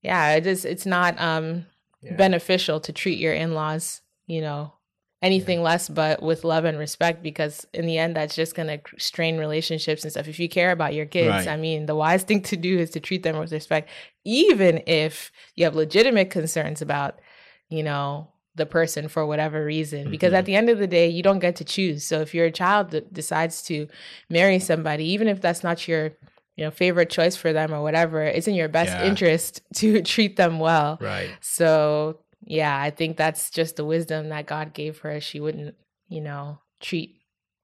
Yeah 0.00 0.36
it 0.36 0.46
is 0.46 0.64
it's 0.64 0.86
not 0.86 1.20
um 1.20 1.66
yeah. 2.00 2.14
beneficial 2.14 2.80
to 2.80 2.92
treat 2.92 3.18
your 3.18 3.34
in-laws 3.34 4.00
you 4.26 4.40
know 4.40 4.74
anything 5.22 5.58
yeah. 5.58 5.64
less 5.64 5.88
but 5.88 6.20
with 6.22 6.44
love 6.44 6.64
and 6.64 6.78
respect 6.78 7.22
because 7.22 7.66
in 7.72 7.86
the 7.86 7.96
end 7.96 8.16
that's 8.16 8.34
just 8.34 8.54
going 8.54 8.66
to 8.66 8.80
strain 8.98 9.38
relationships 9.38 10.02
and 10.02 10.10
stuff 10.10 10.28
if 10.28 10.38
you 10.38 10.48
care 10.48 10.72
about 10.72 10.94
your 10.94 11.06
kids 11.06 11.28
right. 11.28 11.48
i 11.48 11.56
mean 11.56 11.86
the 11.86 11.94
wise 11.94 12.24
thing 12.24 12.42
to 12.42 12.56
do 12.56 12.78
is 12.78 12.90
to 12.90 13.00
treat 13.00 13.22
them 13.22 13.38
with 13.38 13.52
respect 13.52 13.88
even 14.24 14.82
if 14.86 15.30
you 15.54 15.64
have 15.64 15.76
legitimate 15.76 16.30
concerns 16.30 16.82
about 16.82 17.20
you 17.68 17.82
know 17.82 18.28
the 18.54 18.66
person 18.66 19.08
for 19.08 19.24
whatever 19.24 19.64
reason 19.64 20.10
because 20.10 20.28
mm-hmm. 20.28 20.36
at 20.36 20.44
the 20.44 20.56
end 20.56 20.68
of 20.68 20.78
the 20.78 20.86
day 20.86 21.08
you 21.08 21.22
don't 21.22 21.38
get 21.38 21.56
to 21.56 21.64
choose 21.64 22.04
so 22.04 22.20
if 22.20 22.34
your 22.34 22.50
child 22.50 22.90
that 22.90 23.12
decides 23.14 23.62
to 23.62 23.86
marry 24.28 24.58
somebody 24.58 25.04
even 25.04 25.28
if 25.28 25.40
that's 25.40 25.62
not 25.62 25.88
your 25.88 26.10
you 26.56 26.64
know 26.64 26.70
favorite 26.70 27.08
choice 27.08 27.34
for 27.34 27.52
them 27.52 27.72
or 27.72 27.80
whatever 27.80 28.22
it's 28.22 28.48
in 28.48 28.54
your 28.54 28.68
best 28.68 28.90
yeah. 28.90 29.06
interest 29.06 29.62
to 29.74 30.02
treat 30.02 30.36
them 30.36 30.58
well 30.58 30.98
right 31.00 31.30
so 31.40 32.18
yeah, 32.44 32.80
I 32.80 32.90
think 32.90 33.16
that's 33.16 33.50
just 33.50 33.76
the 33.76 33.84
wisdom 33.84 34.28
that 34.30 34.46
God 34.46 34.74
gave 34.74 34.98
her. 34.98 35.20
She 35.20 35.40
wouldn't, 35.40 35.76
you 36.08 36.20
know, 36.20 36.58
treat 36.80 37.16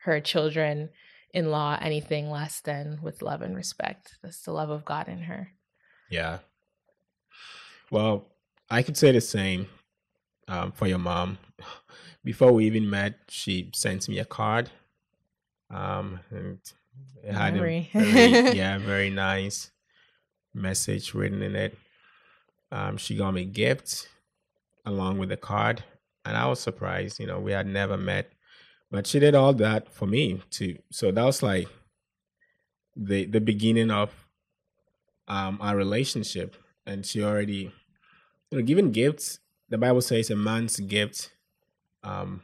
her 0.03 0.21
children 0.21 0.91
in 1.35 1.51
law 1.51 1.77
anything 1.81 2.31
less 2.31 2.61
than 2.61 3.01
with 3.03 3.21
love 3.21 3.43
and 3.43 3.57
respect. 3.57 4.17
That's 4.23 4.43
the 4.43 4.53
love 4.53 4.71
of 4.71 4.85
God 4.85 5.09
in 5.09 5.21
her. 5.23 5.49
Yeah. 6.11 6.39
Well, 7.91 8.29
I 8.71 8.83
could 8.83 8.97
say 8.97 9.13
the 9.13 9.21
same 9.21 9.67
um, 10.47 10.73
for 10.73 10.87
your 10.87 10.99
mom. 10.99 11.39
Before 12.25 12.53
we 12.53 12.67
even 12.67 12.91
met, 12.91 13.15
she 13.29 13.71
sent 13.75 14.09
me 14.09 14.19
a 14.19 14.25
card. 14.25 14.71
Um, 15.71 16.21
and 16.31 16.59
it 17.23 17.33
had 17.33 17.55
Memory. 17.55 17.91
a 17.95 18.01
very, 18.01 18.51
yeah, 18.57 18.79
very 18.79 19.09
nice 19.09 19.71
message 20.53 21.15
written 21.15 21.43
in 21.43 21.57
it. 21.57 21.79
Um, 22.71 22.97
she 22.97 23.17
got 23.17 23.33
me 23.33 23.45
gifts 23.45 24.09
along 24.85 25.19
with 25.19 25.29
the 25.29 25.37
card. 25.37 25.85
And 26.25 26.37
I 26.37 26.47
was 26.47 26.61
surprised, 26.61 27.21
you 27.21 27.27
know, 27.27 27.41
we 27.41 27.53
had 27.53 27.67
never 27.67 27.97
met. 27.97 28.33
But 28.91 29.07
she 29.07 29.19
did 29.19 29.35
all 29.35 29.53
that 29.55 29.93
for 29.93 30.07
me 30.07 30.43
too. 30.51 30.79
So 30.91 31.11
that 31.11 31.25
was 31.25 31.43
like 31.43 31.69
the 32.97 33.27
the 33.27 33.41
beginning 33.41 33.91
of 33.91 34.27
um 35.27 35.59
our 35.61 35.77
relationship. 35.77 36.57
And 36.87 37.05
she 37.05 37.23
already 37.23 37.73
you 38.51 38.59
know, 38.59 38.63
giving 38.63 38.93
gifts, 38.93 39.41
the 39.69 39.79
Bible 39.79 40.01
says 40.01 40.31
a 40.31 40.37
man's 40.37 40.81
gift 40.81 41.33
um 42.03 42.43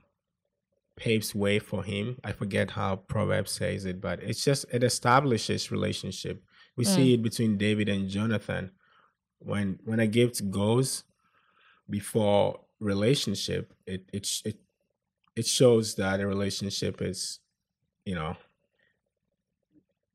paves 0.97 1.35
way 1.35 1.59
for 1.59 1.83
him. 1.83 2.19
I 2.23 2.33
forget 2.33 2.73
how 2.73 2.97
Proverbs 2.97 3.53
says 3.53 3.85
it, 3.85 4.01
but 4.01 4.23
it's 4.23 4.45
just 4.45 4.67
it 4.73 4.83
establishes 4.83 5.71
relationship. 5.71 6.43
We 6.77 6.85
mm. 6.85 6.95
see 6.95 7.15
it 7.15 7.23
between 7.23 7.57
David 7.57 7.89
and 7.89 8.09
Jonathan. 8.09 8.71
When 9.39 9.79
when 9.85 10.01
a 10.01 10.07
gift 10.07 10.51
goes, 10.51 11.05
before 11.89 12.61
relationship, 12.81 13.73
it 13.87 14.09
it 14.13 14.29
it 14.45 14.59
it 15.37 15.47
shows 15.47 15.95
that 15.97 16.21
a 16.21 16.27
relationship 16.27 17.03
is, 17.03 17.41
you 18.05 18.15
know, 18.15 18.37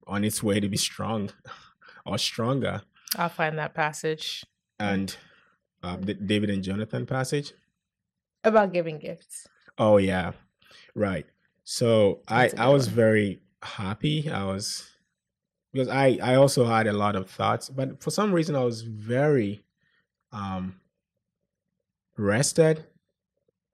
on 0.07 0.23
its 0.23 0.41
way 0.41 0.59
to 0.59 0.67
be 0.69 0.77
strong 0.77 1.29
or 2.05 2.17
stronger. 2.17 2.81
I'll 3.15 3.29
find 3.29 3.57
that 3.57 3.73
passage. 3.73 4.45
And 4.79 5.15
uh, 5.83 5.97
the 5.99 6.13
David 6.13 6.49
and 6.49 6.63
Jonathan 6.63 7.05
passage. 7.05 7.53
About 8.43 8.71
giving 8.71 8.99
gifts. 8.99 9.47
Oh 9.77 9.97
yeah, 9.97 10.31
right. 10.95 11.25
So 11.63 12.21
That's 12.27 12.53
I 12.57 12.65
I 12.65 12.69
was 12.69 12.87
one. 12.87 12.95
very 12.95 13.41
happy. 13.61 14.29
I 14.29 14.45
was 14.45 14.89
because 15.73 15.89
I 15.89 16.17
I 16.21 16.35
also 16.35 16.65
had 16.65 16.87
a 16.87 16.93
lot 16.93 17.15
of 17.15 17.29
thoughts, 17.29 17.69
but 17.69 18.01
for 18.01 18.11
some 18.11 18.31
reason 18.31 18.55
I 18.55 18.63
was 18.63 18.81
very 18.81 19.61
um 20.31 20.79
rested. 22.19 22.85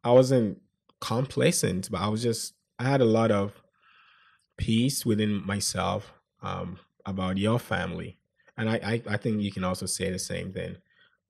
I 0.03 0.11
wasn't 0.11 0.61
complacent, 1.01 1.89
but 1.91 2.01
I 2.01 2.07
was 2.07 2.23
just 2.23 2.53
I 2.79 2.83
had 2.85 3.01
a 3.01 3.05
lot 3.05 3.31
of 3.31 3.53
peace 4.57 5.05
within 5.05 5.45
myself 5.45 6.13
um 6.41 6.79
about 7.05 7.37
your 7.37 7.59
family. 7.59 8.17
And 8.57 8.69
I, 8.69 8.75
I, 8.75 9.01
I 9.11 9.17
think 9.17 9.41
you 9.41 9.51
can 9.51 9.63
also 9.65 9.85
say 9.85 10.09
the 10.09 10.17
same 10.17 10.53
thing. 10.53 10.77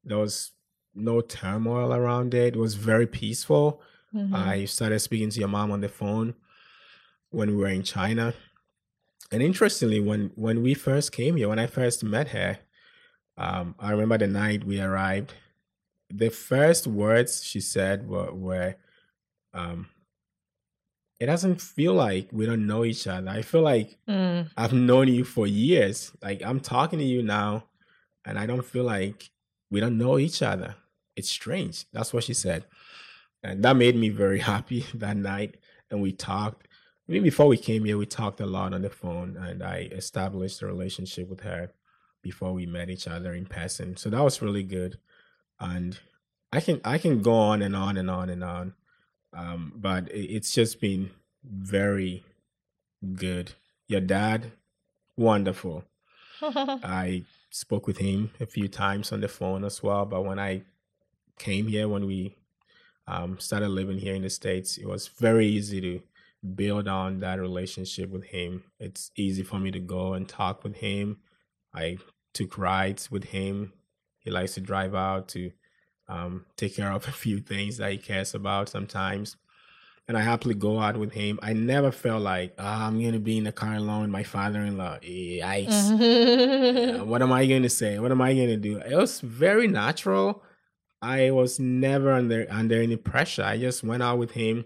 There 0.04 0.18
was 0.20 0.52
no 0.94 1.20
turmoil 1.22 1.92
around 1.92 2.34
it. 2.36 2.54
It 2.56 2.60
was 2.60 2.76
very 2.76 3.08
peaceful. 3.08 3.82
Mhm. 4.14 4.34
I 4.34 4.66
started 4.66 5.00
speaking 5.00 5.32
to 5.32 5.40
your 5.40 5.50
mom 5.50 5.72
on 5.72 5.82
the 5.82 5.90
phone 5.90 6.36
when 7.32 7.50
we 7.50 7.56
were 7.58 7.68
in 7.68 7.84
China. 7.84 8.34
And 9.32 9.42
interestingly, 9.44 10.00
when 10.00 10.32
when 10.36 10.62
we 10.62 10.74
first 10.74 11.12
came 11.12 11.36
here, 11.36 11.50
when 11.50 11.60
I 11.60 11.68
first 11.68 12.04
met 12.04 12.30
her, 12.30 12.60
um, 13.38 13.76
I 13.80 13.92
remember 13.92 14.18
the 14.20 14.28
night 14.28 14.64
we 14.64 14.80
arrived. 14.80 15.34
The 16.10 16.30
first 16.30 16.88
words 16.88 17.44
she 17.44 17.60
said 17.62 18.08
were, 18.08 18.32
were 18.32 18.76
um, 19.54 19.88
"It 21.20 21.26
doesn't 21.28 21.62
feel 21.62 21.94
like 21.94 22.30
we 22.32 22.46
don't 22.46 22.68
know 22.68 22.86
each 22.86 23.08
other. 23.08 23.30
I 23.30 23.42
feel 23.42 23.62
like 23.62 23.98
Mm. 24.08 24.50
I've 24.58 24.74
known 24.74 25.08
you 25.08 25.24
for 25.24 25.48
years. 25.48 26.12
Like 26.22 26.42
I'm 26.44 26.60
talking 26.60 27.00
to 27.00 27.06
you 27.06 27.24
now, 27.24 27.66
and 28.26 28.38
I 28.38 28.46
don't 28.46 28.66
feel 28.66 28.84
like 28.84 29.30
we 29.72 29.80
don't 29.80 29.98
know 29.98 30.18
each 30.20 30.42
other. 30.42 30.76
It's 31.16 31.30
strange." 31.30 31.86
That's 31.92 32.14
what 32.14 32.24
she 32.24 32.34
said 32.34 32.66
and 33.44 33.64
that 33.64 33.76
made 33.76 33.96
me 33.96 34.10
very 34.10 34.40
happy 34.54 34.86
that 34.96 35.16
night 35.18 35.58
and 35.92 36.02
we 36.02 36.12
talked 36.12 36.68
even 37.08 37.24
before 37.24 37.48
we 37.48 37.58
came 37.58 37.86
here 37.86 37.98
we 37.98 38.06
talked 38.06 38.40
a 38.42 38.46
lot 38.46 38.74
on 38.74 38.82
the 38.82 38.90
phone 38.90 39.38
and 39.38 39.62
i 39.64 39.88
established 39.92 40.62
a 40.62 40.66
relationship 40.66 41.30
with 41.30 41.42
her 41.42 41.72
before 42.24 42.54
we 42.54 42.66
met 42.66 42.90
each 42.90 43.08
other 43.08 43.34
in 43.34 43.46
person 43.46 43.96
so 43.96 44.10
that 44.10 44.24
was 44.24 44.42
really 44.42 44.64
good 44.64 44.98
and 45.60 46.00
i 46.52 46.60
can 46.60 46.80
i 46.84 46.98
can 46.98 47.22
go 47.22 47.34
on 47.34 47.62
and 47.62 47.76
on 47.76 47.98
and 47.98 48.10
on 48.10 48.30
and 48.30 48.44
on 48.44 48.74
um, 49.34 49.74
but 49.76 50.08
it's 50.12 50.54
just 50.54 50.80
been 50.80 51.12
very 51.44 52.24
good 53.16 53.54
your 53.88 54.02
dad 54.02 54.52
wonderful 55.18 55.84
I 56.42 57.24
spoke 57.50 57.88
with 57.88 57.98
him 57.98 58.32
a 58.40 58.46
few 58.46 58.68
times 58.68 59.12
on 59.12 59.22
the 59.22 59.28
phone 59.28 59.64
as 59.64 59.82
well. 59.82 60.06
But 60.06 60.26
when 60.26 60.40
I 60.40 60.64
came 61.38 61.68
here, 61.68 61.88
when 61.88 62.06
we 62.06 62.36
um, 63.08 63.40
started 63.40 63.70
living 63.70 63.98
here 63.98 64.16
in 64.16 64.22
the 64.22 64.30
States, 64.30 64.78
it 64.78 64.88
was 64.88 65.08
very 65.08 65.48
easy 65.48 65.82
to 65.82 66.02
build 66.56 66.88
on 66.88 67.20
that 67.22 67.40
relationship 67.40 68.10
with 68.10 68.26
him. 68.26 68.64
It's 68.80 69.12
easy 69.16 69.44
for 69.44 69.60
me 69.60 69.72
to 69.72 69.80
go 69.80 70.14
and 70.14 70.28
talk 70.28 70.64
with 70.64 70.76
him. 70.76 71.18
I 71.74 71.98
took 72.34 72.58
rides 72.58 73.10
with 73.10 73.26
him. 73.26 73.74
He 74.26 74.32
likes 74.32 74.56
to 74.56 74.62
drive 74.62 74.94
out 74.94 75.30
to 75.30 75.52
um, 76.10 76.46
take 76.58 76.76
care 76.76 76.92
of 76.92 77.08
a 77.08 77.12
few 77.12 77.40
things 77.40 77.78
that 77.78 77.92
he 77.94 77.98
cares 77.98 78.36
about 78.36 78.68
sometimes. 78.68 79.38
And 80.08 80.16
I 80.18 80.22
happily 80.22 80.54
go 80.54 80.80
out 80.80 80.98
with 80.98 81.14
him. 81.14 81.40
I 81.42 81.54
never 81.54 81.92
felt 81.92 82.22
like 82.22 82.54
"Ah, 82.60 82.86
I'm 82.86 83.00
going 83.00 83.14
to 83.14 83.20
be 83.20 83.40
in 83.40 83.46
the 83.46 83.52
car 83.52 83.74
alone 83.76 84.02
with 84.02 84.12
my 84.12 84.22
father 84.22 84.60
in 84.60 84.78
law. 84.78 84.98
Yikes. 85.00 86.00
Yeah, 86.98 87.02
what 87.02 87.22
am 87.24 87.32
I 87.32 87.46
going 87.48 87.64
to 87.64 87.70
say? 87.70 87.98
What 87.98 88.12
am 88.12 88.22
I 88.22 88.34
going 88.36 88.50
to 88.50 88.58
do? 88.58 88.78
It 88.78 88.96
was 88.96 89.20
very 89.22 89.68
natural. 89.68 90.44
I 91.02 91.32
was 91.32 91.60
never 91.60 92.12
under 92.12 92.46
under 92.52 92.80
any 92.82 92.98
pressure. 92.98 93.44
I 93.44 93.58
just 93.58 93.84
went 93.84 94.04
out 94.04 94.20
with 94.20 94.32
him. 94.32 94.66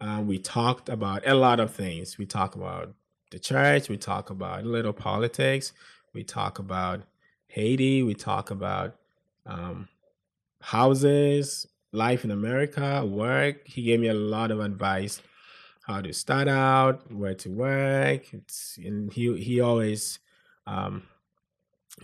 Uh, 0.00 0.22
we 0.24 0.38
talked 0.38 0.88
about 0.88 1.26
a 1.26 1.34
lot 1.34 1.58
of 1.60 1.74
things. 1.74 2.16
We 2.16 2.26
talk 2.26 2.54
about 2.54 2.94
the 3.32 3.38
church. 3.40 3.88
We 3.88 3.96
talk 3.96 4.30
about 4.30 4.64
little 4.64 4.92
politics. 4.92 5.72
We 6.14 6.22
talk 6.24 6.58
about 6.58 7.02
Haiti. 7.50 8.02
We 8.02 8.14
talk 8.14 8.50
about 8.50 8.96
um, 9.46 9.88
houses, 10.60 11.66
life 11.92 12.24
in 12.24 12.30
America, 12.30 13.04
work. 13.04 13.66
He 13.66 13.82
gave 13.82 14.00
me 14.00 14.08
a 14.08 14.14
lot 14.14 14.50
of 14.50 14.60
advice 14.60 15.20
how 15.82 16.00
to 16.00 16.12
start 16.12 16.48
out, 16.48 17.10
where 17.12 17.34
to 17.34 17.50
work. 17.50 18.32
It's 18.32 18.78
and 18.84 19.12
he 19.12 19.36
he 19.38 19.60
always 19.60 20.20
um, 20.66 21.02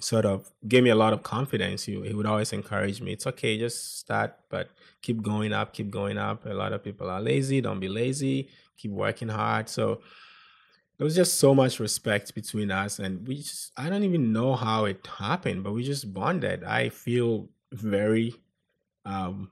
sort 0.01 0.27
of 0.27 0.51
gave 0.67 0.83
me 0.83 0.91
a 0.91 0.95
lot 0.95 1.13
of 1.13 1.23
confidence. 1.23 1.85
He, 1.85 1.93
he 2.03 2.15
would 2.15 2.27
always 2.27 2.53
encourage 2.53 3.01
me. 3.01 3.13
It's 3.13 3.27
okay, 3.27 3.59
just 3.59 3.99
start, 3.99 4.35
but 4.51 4.71
keep 5.03 5.23
going 5.23 5.53
up, 5.53 5.73
keep 5.73 5.91
going 5.91 6.19
up. 6.19 6.45
A 6.47 6.55
lot 6.55 6.73
of 6.73 6.83
people 6.83 7.09
are 7.09 7.21
lazy. 7.21 7.61
Don't 7.61 7.81
be 7.81 7.89
lazy. 7.89 8.49
Keep 8.77 8.91
working 8.91 9.29
hard. 9.29 9.69
So 9.69 10.01
there 10.99 11.05
was 11.05 11.15
just 11.15 11.39
so 11.39 11.55
much 11.55 11.79
respect 11.81 12.35
between 12.35 12.71
us, 12.71 12.99
and 12.99 13.27
we 13.27 13.37
just 13.37 13.73
I 13.77 13.89
don't 13.91 14.05
even 14.05 14.33
know 14.33 14.55
how 14.55 14.87
it 14.87 15.07
happened, 15.07 15.65
but 15.65 15.73
we 15.73 15.85
just 15.85 16.13
bonded. 16.13 16.65
I 16.65 16.89
feel 16.89 17.49
very 17.73 18.35
um 19.05 19.51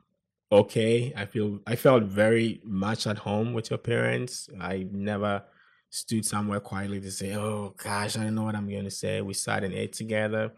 okay. 0.52 1.12
I 1.16 1.26
feel 1.26 1.60
I 1.66 1.76
felt 1.76 2.04
very 2.04 2.60
much 2.64 3.06
at 3.06 3.18
home 3.18 3.52
with 3.52 3.70
your 3.70 3.78
parents. 3.78 4.48
I 4.60 4.86
never 4.90 5.44
stood 5.90 6.24
somewhere 6.26 6.60
quietly 6.60 7.00
to 7.00 7.10
say, 7.10 7.34
"Oh 7.34 7.74
gosh, 7.76 8.16
I 8.16 8.24
don't 8.24 8.34
know 8.34 8.44
what 8.44 8.56
I'm 8.56 8.68
going 8.68 8.84
to 8.84 8.90
say." 8.90 9.20
We 9.22 9.34
sat 9.34 9.64
and 9.64 9.74
ate 9.74 9.92
together. 9.92 10.52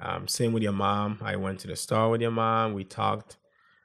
Um, 0.00 0.28
same 0.28 0.52
with 0.52 0.62
your 0.62 0.72
mom. 0.72 1.18
I 1.22 1.36
went 1.36 1.60
to 1.60 1.68
the 1.68 1.76
store 1.76 2.10
with 2.10 2.22
your 2.22 2.30
mom. 2.30 2.72
We 2.74 2.84
talked 2.84 3.36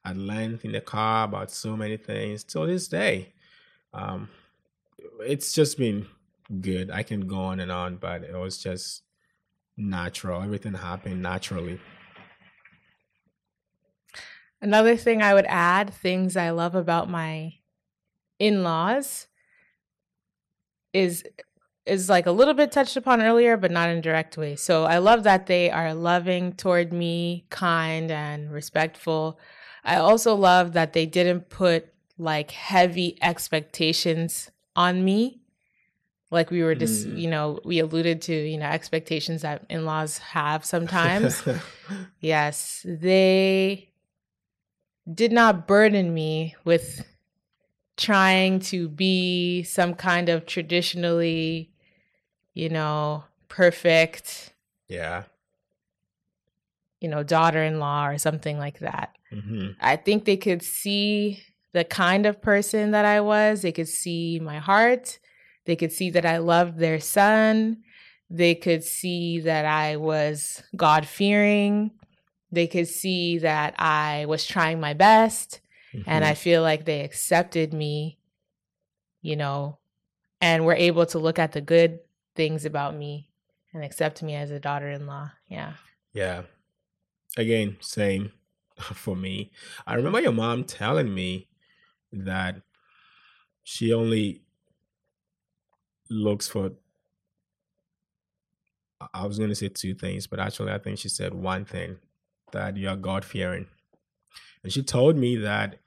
at 0.05 0.17
length 0.17 0.65
in 0.65 0.71
the 0.71 0.81
car 0.81 1.25
about 1.25 1.51
so 1.51 1.75
many 1.75 1.97
things. 1.97 2.43
Till 2.43 2.65
this 2.67 2.87
day, 2.87 3.33
um, 3.93 4.29
it's 5.21 5.53
just 5.53 5.77
been 5.77 6.07
good. 6.61 6.91
I 6.91 7.03
can 7.03 7.27
go 7.27 7.37
on 7.37 7.59
and 7.59 7.71
on, 7.71 7.97
but 7.97 8.23
it 8.23 8.35
was 8.35 8.57
just 8.57 9.03
natural. 9.77 10.41
Everything 10.41 10.73
happened 10.73 11.21
naturally. 11.21 11.79
Another 14.61 14.95
thing 14.95 15.21
I 15.21 15.33
would 15.33 15.45
add, 15.47 15.93
things 15.93 16.37
I 16.37 16.49
love 16.49 16.75
about 16.75 17.09
my 17.09 17.53
in-laws 18.39 19.27
is 20.93 21.23
is 21.85 22.09
like 22.09 22.25
a 22.25 22.31
little 22.31 22.55
bit 22.55 22.71
touched 22.71 22.97
upon 22.97 23.21
earlier 23.21 23.57
but 23.57 23.69
not 23.69 23.89
in 23.89 23.97
a 23.99 24.01
direct 24.01 24.37
way. 24.37 24.55
So 24.55 24.85
I 24.85 24.97
love 24.97 25.23
that 25.23 25.45
they 25.45 25.69
are 25.69 25.93
loving 25.93 26.53
toward 26.53 26.91
me, 26.91 27.45
kind 27.51 28.09
and 28.09 28.51
respectful. 28.51 29.39
I 29.83 29.97
also 29.97 30.33
love 30.33 30.73
that 30.73 30.93
they 30.93 31.05
didn't 31.05 31.49
put 31.49 31.93
like 32.17 32.51
heavy 32.51 33.19
expectations 33.21 34.49
on 34.75 35.05
me. 35.05 35.41
Like 36.31 36.49
we 36.51 36.63
were 36.63 36.75
just, 36.75 37.07
Mm. 37.07 37.17
you 37.19 37.29
know, 37.29 37.59
we 37.63 37.79
alluded 37.79 38.21
to, 38.23 38.33
you 38.33 38.57
know, 38.57 38.65
expectations 38.65 39.41
that 39.43 39.65
in-laws 39.69 40.17
have 40.19 40.65
sometimes. 40.65 41.43
Yes, 42.19 42.81
they 42.83 43.89
did 45.11 45.31
not 45.31 45.67
burden 45.67 46.13
me 46.13 46.55
with 46.63 47.05
trying 47.95 48.59
to 48.59 48.89
be 48.89 49.61
some 49.63 49.93
kind 49.93 50.29
of 50.29 50.45
traditionally, 50.47 51.71
you 52.55 52.69
know, 52.69 53.23
perfect, 53.47 54.53
yeah. 54.87 55.23
you 56.99 57.07
know, 57.07 57.23
daughter 57.23 57.63
in 57.63 57.79
law 57.79 58.07
or 58.07 58.17
something 58.17 58.57
like 58.57 58.79
that. 58.79 59.15
hmm 59.29 59.69
I 59.79 59.95
think 59.95 60.25
they 60.25 60.37
could 60.37 60.63
see 60.63 61.43
the 61.73 61.83
kind 61.83 62.25
of 62.25 62.41
person 62.41 62.91
that 62.91 63.05
I 63.05 63.21
was. 63.21 63.61
They 63.61 63.71
could 63.71 63.89
see 63.89 64.39
my 64.39 64.57
heart. 64.57 65.19
They 65.65 65.75
could 65.75 65.91
see 65.91 66.09
that 66.11 66.25
I 66.25 66.37
loved 66.37 66.77
their 66.77 66.99
son. 66.99 67.83
They 68.29 68.55
could 68.55 68.83
see 68.83 69.39
that 69.41 69.65
I 69.65 69.97
was 69.97 70.63
God 70.75 71.07
fearing. 71.07 71.91
They 72.51 72.67
could 72.67 72.87
see 72.87 73.39
that 73.39 73.75
I 73.79 74.25
was 74.27 74.45
trying 74.45 74.79
my 74.79 74.93
best. 74.93 75.61
And 76.05 76.23
Mhm. 76.23 76.27
I 76.27 76.33
feel 76.35 76.61
like 76.61 76.85
they 76.85 77.01
accepted 77.01 77.73
me, 77.73 78.19
you 79.21 79.35
know, 79.35 79.79
and 80.41 80.65
were 80.65 80.75
able 80.75 81.05
to 81.07 81.19
look 81.19 81.39
at 81.39 81.53
the 81.53 81.61
good 81.61 81.99
things 82.35 82.65
about 82.65 82.95
me 82.95 83.29
and 83.73 83.83
accept 83.83 84.21
me 84.21 84.35
as 84.35 84.51
a 84.51 84.59
daughter 84.59 84.89
in 84.89 85.07
law. 85.07 85.31
Yeah. 85.47 85.73
Yeah. 86.13 86.43
Again, 87.37 87.77
same 87.81 88.31
for 88.79 89.15
me. 89.15 89.51
I 89.87 89.95
remember 89.95 90.19
your 90.21 90.31
mom 90.31 90.63
telling 90.63 91.13
me 91.13 91.47
that 92.11 92.61
she 93.63 93.93
only 93.93 94.41
looks 96.09 96.47
for 96.47 96.71
I- 99.13 99.25
was 99.25 99.37
going 99.37 99.49
to 99.49 99.55
say 99.55 99.69
two 99.69 99.93
things, 99.93 100.27
but 100.27 100.39
actually 100.39 100.71
I 100.71 100.77
think 100.77 100.99
she 100.99 101.09
said 101.09 101.33
one 101.33 101.65
thing 101.65 101.97
that 102.51 102.77
you 102.77 102.87
are 102.89 102.95
God 102.95 103.25
fearing. 103.25 103.67
And 104.63 104.71
she 104.71 104.81
told 104.83 105.17
me 105.17 105.35
that 105.37 105.79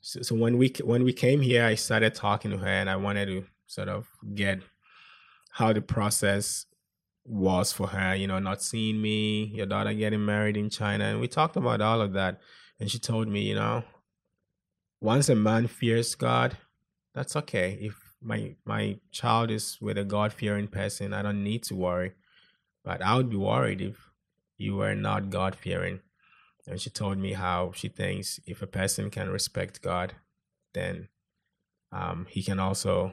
so, 0.00 0.22
so 0.22 0.34
when 0.34 0.58
we 0.58 0.72
when 0.82 1.04
we 1.04 1.12
came 1.12 1.40
here 1.40 1.64
I 1.64 1.74
started 1.74 2.14
talking 2.14 2.50
to 2.50 2.58
her 2.58 2.66
and 2.68 2.88
I 2.90 2.96
wanted 2.96 3.26
to 3.26 3.44
sort 3.66 3.88
of 3.88 4.08
get 4.34 4.62
how 5.50 5.72
the 5.72 5.82
process 5.82 6.66
was 7.24 7.72
for 7.72 7.88
her, 7.88 8.14
you 8.14 8.26
know, 8.26 8.38
not 8.38 8.62
seeing 8.62 9.00
me, 9.00 9.44
your 9.44 9.66
daughter 9.66 9.92
getting 9.92 10.24
married 10.24 10.56
in 10.56 10.70
China. 10.70 11.04
And 11.04 11.20
we 11.20 11.28
talked 11.28 11.56
about 11.56 11.80
all 11.80 12.00
of 12.00 12.14
that. 12.14 12.40
And 12.80 12.90
she 12.90 12.98
told 12.98 13.28
me, 13.28 13.42
you 13.42 13.54
know, 13.54 13.84
once 15.00 15.28
a 15.28 15.34
man 15.34 15.66
fears 15.66 16.14
God, 16.14 16.56
that's 17.14 17.36
okay. 17.36 17.78
If 17.80 17.94
my 18.22 18.54
my 18.64 18.98
child 19.10 19.50
is 19.50 19.78
with 19.80 19.98
a 19.98 20.04
God 20.04 20.32
fearing 20.32 20.68
person, 20.68 21.12
I 21.12 21.22
don't 21.22 21.42
need 21.42 21.62
to 21.64 21.74
worry. 21.74 22.12
But 22.84 23.02
I 23.02 23.16
would 23.16 23.30
be 23.30 23.36
worried 23.36 23.80
if 23.80 24.10
you 24.56 24.76
were 24.76 24.94
not 24.94 25.30
God 25.30 25.54
fearing. 25.54 26.00
And 26.66 26.80
she 26.80 26.90
told 26.90 27.18
me 27.18 27.32
how 27.32 27.72
she 27.74 27.88
thinks 27.88 28.40
if 28.46 28.62
a 28.62 28.66
person 28.66 29.10
can 29.10 29.30
respect 29.30 29.82
God, 29.82 30.14
then 30.74 31.08
um, 31.90 32.26
he 32.28 32.42
can 32.42 32.58
also 32.58 33.12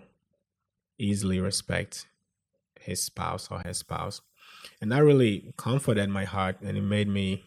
easily 0.98 1.40
respect 1.40 2.08
his 2.80 3.02
spouse 3.04 3.50
or 3.52 3.60
her 3.60 3.74
spouse. 3.74 4.22
And 4.82 4.92
that 4.92 5.04
really 5.04 5.54
comforted 5.58 6.10
my 6.10 6.26
heart 6.26 6.58
and 6.62 6.78
it 6.78 6.82
made 6.82 7.08
me 7.08 7.46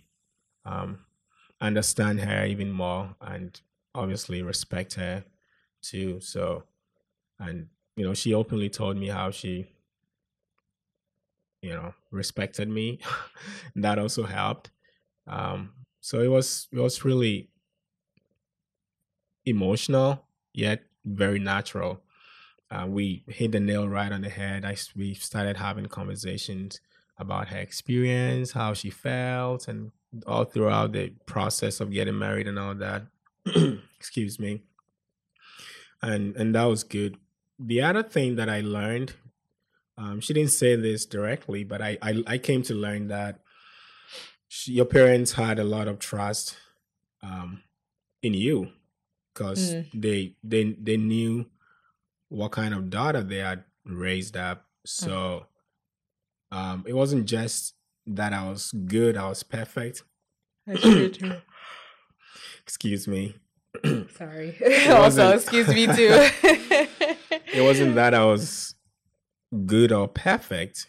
um, 0.64 1.00
understand 1.60 2.20
her 2.20 2.44
even 2.44 2.70
more 2.70 3.14
and 3.20 3.60
obviously 3.94 4.42
respect 4.42 4.94
her 4.94 5.24
too. 5.82 6.20
So, 6.20 6.64
and, 7.42 7.66
you 7.96 8.04
know, 8.04 8.14
she 8.14 8.34
openly 8.34 8.70
told 8.70 8.96
me 8.96 9.08
how 9.08 9.30
she, 9.30 9.66
you 11.60 11.70
know, 11.70 11.94
respected 12.10 12.68
me. 12.68 13.00
that 13.76 13.98
also 13.98 14.24
helped. 14.24 14.70
Um, 15.26 15.72
so 16.00 16.20
it 16.20 16.28
was, 16.28 16.68
it 16.72 16.78
was 16.78 17.04
really 17.04 17.50
emotional, 19.44 20.24
yet 20.52 20.82
very 21.04 21.38
natural 21.38 22.02
uh, 22.72 22.86
we 22.86 23.22
hit 23.28 23.52
the 23.52 23.60
nail 23.60 23.88
right 23.88 24.10
on 24.12 24.22
the 24.22 24.30
head. 24.30 24.64
I, 24.64 24.76
we 24.96 25.14
started 25.14 25.58
having 25.58 25.86
conversations 25.86 26.80
about 27.18 27.48
her 27.48 27.58
experience, 27.58 28.52
how 28.52 28.72
she 28.72 28.88
felt, 28.88 29.68
and 29.68 29.92
all 30.26 30.44
throughout 30.44 30.92
the 30.92 31.10
process 31.26 31.80
of 31.80 31.90
getting 31.90 32.18
married 32.18 32.48
and 32.48 32.58
all 32.58 32.74
that. 32.74 33.02
Excuse 33.98 34.38
me. 34.38 34.62
And 36.00 36.34
and 36.36 36.54
that 36.54 36.64
was 36.64 36.82
good. 36.82 37.16
The 37.64 37.82
other 37.82 38.02
thing 38.02 38.36
that 38.36 38.48
I 38.48 38.60
learned, 38.60 39.14
um, 39.96 40.20
she 40.20 40.34
didn't 40.34 40.50
say 40.50 40.74
this 40.76 41.06
directly, 41.06 41.64
but 41.64 41.80
I 41.80 41.98
I, 42.02 42.22
I 42.26 42.38
came 42.38 42.62
to 42.64 42.74
learn 42.74 43.08
that 43.08 43.40
she, 44.48 44.72
your 44.72 44.84
parents 44.84 45.32
had 45.32 45.58
a 45.58 45.64
lot 45.64 45.88
of 45.88 45.98
trust 45.98 46.56
um, 47.22 47.62
in 48.22 48.34
you 48.34 48.68
because 49.32 49.74
mm. 49.74 49.86
they 49.94 50.34
they 50.42 50.76
they 50.80 50.96
knew 50.96 51.46
what 52.28 52.52
kind 52.52 52.74
of 52.74 52.90
daughter 52.90 53.22
they 53.22 53.38
had 53.38 53.64
raised 53.84 54.36
up. 54.36 54.58
Mm. 54.58 54.64
So 54.84 55.46
um, 56.50 56.84
it 56.86 56.94
wasn't 56.94 57.26
just 57.26 57.74
that 58.06 58.32
I 58.32 58.48
was 58.48 58.72
good, 58.72 59.16
I 59.16 59.28
was 59.28 59.42
perfect. 59.42 60.02
excuse 62.62 63.08
me. 63.08 63.36
Sorry. 64.16 64.56
also, 64.88 65.32
excuse 65.32 65.68
me 65.68 65.86
too. 65.96 66.28
it 67.52 67.62
wasn't 67.62 67.94
that 67.94 68.14
I 68.14 68.24
was 68.24 68.74
good 69.66 69.92
or 69.92 70.08
perfect. 70.08 70.86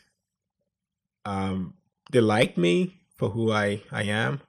Um, 1.25 1.75
they 2.11 2.21
liked 2.21 2.57
me 2.57 3.01
for 3.15 3.29
who 3.29 3.51
I, 3.51 3.81
I 3.91 4.03
am, 4.03 4.41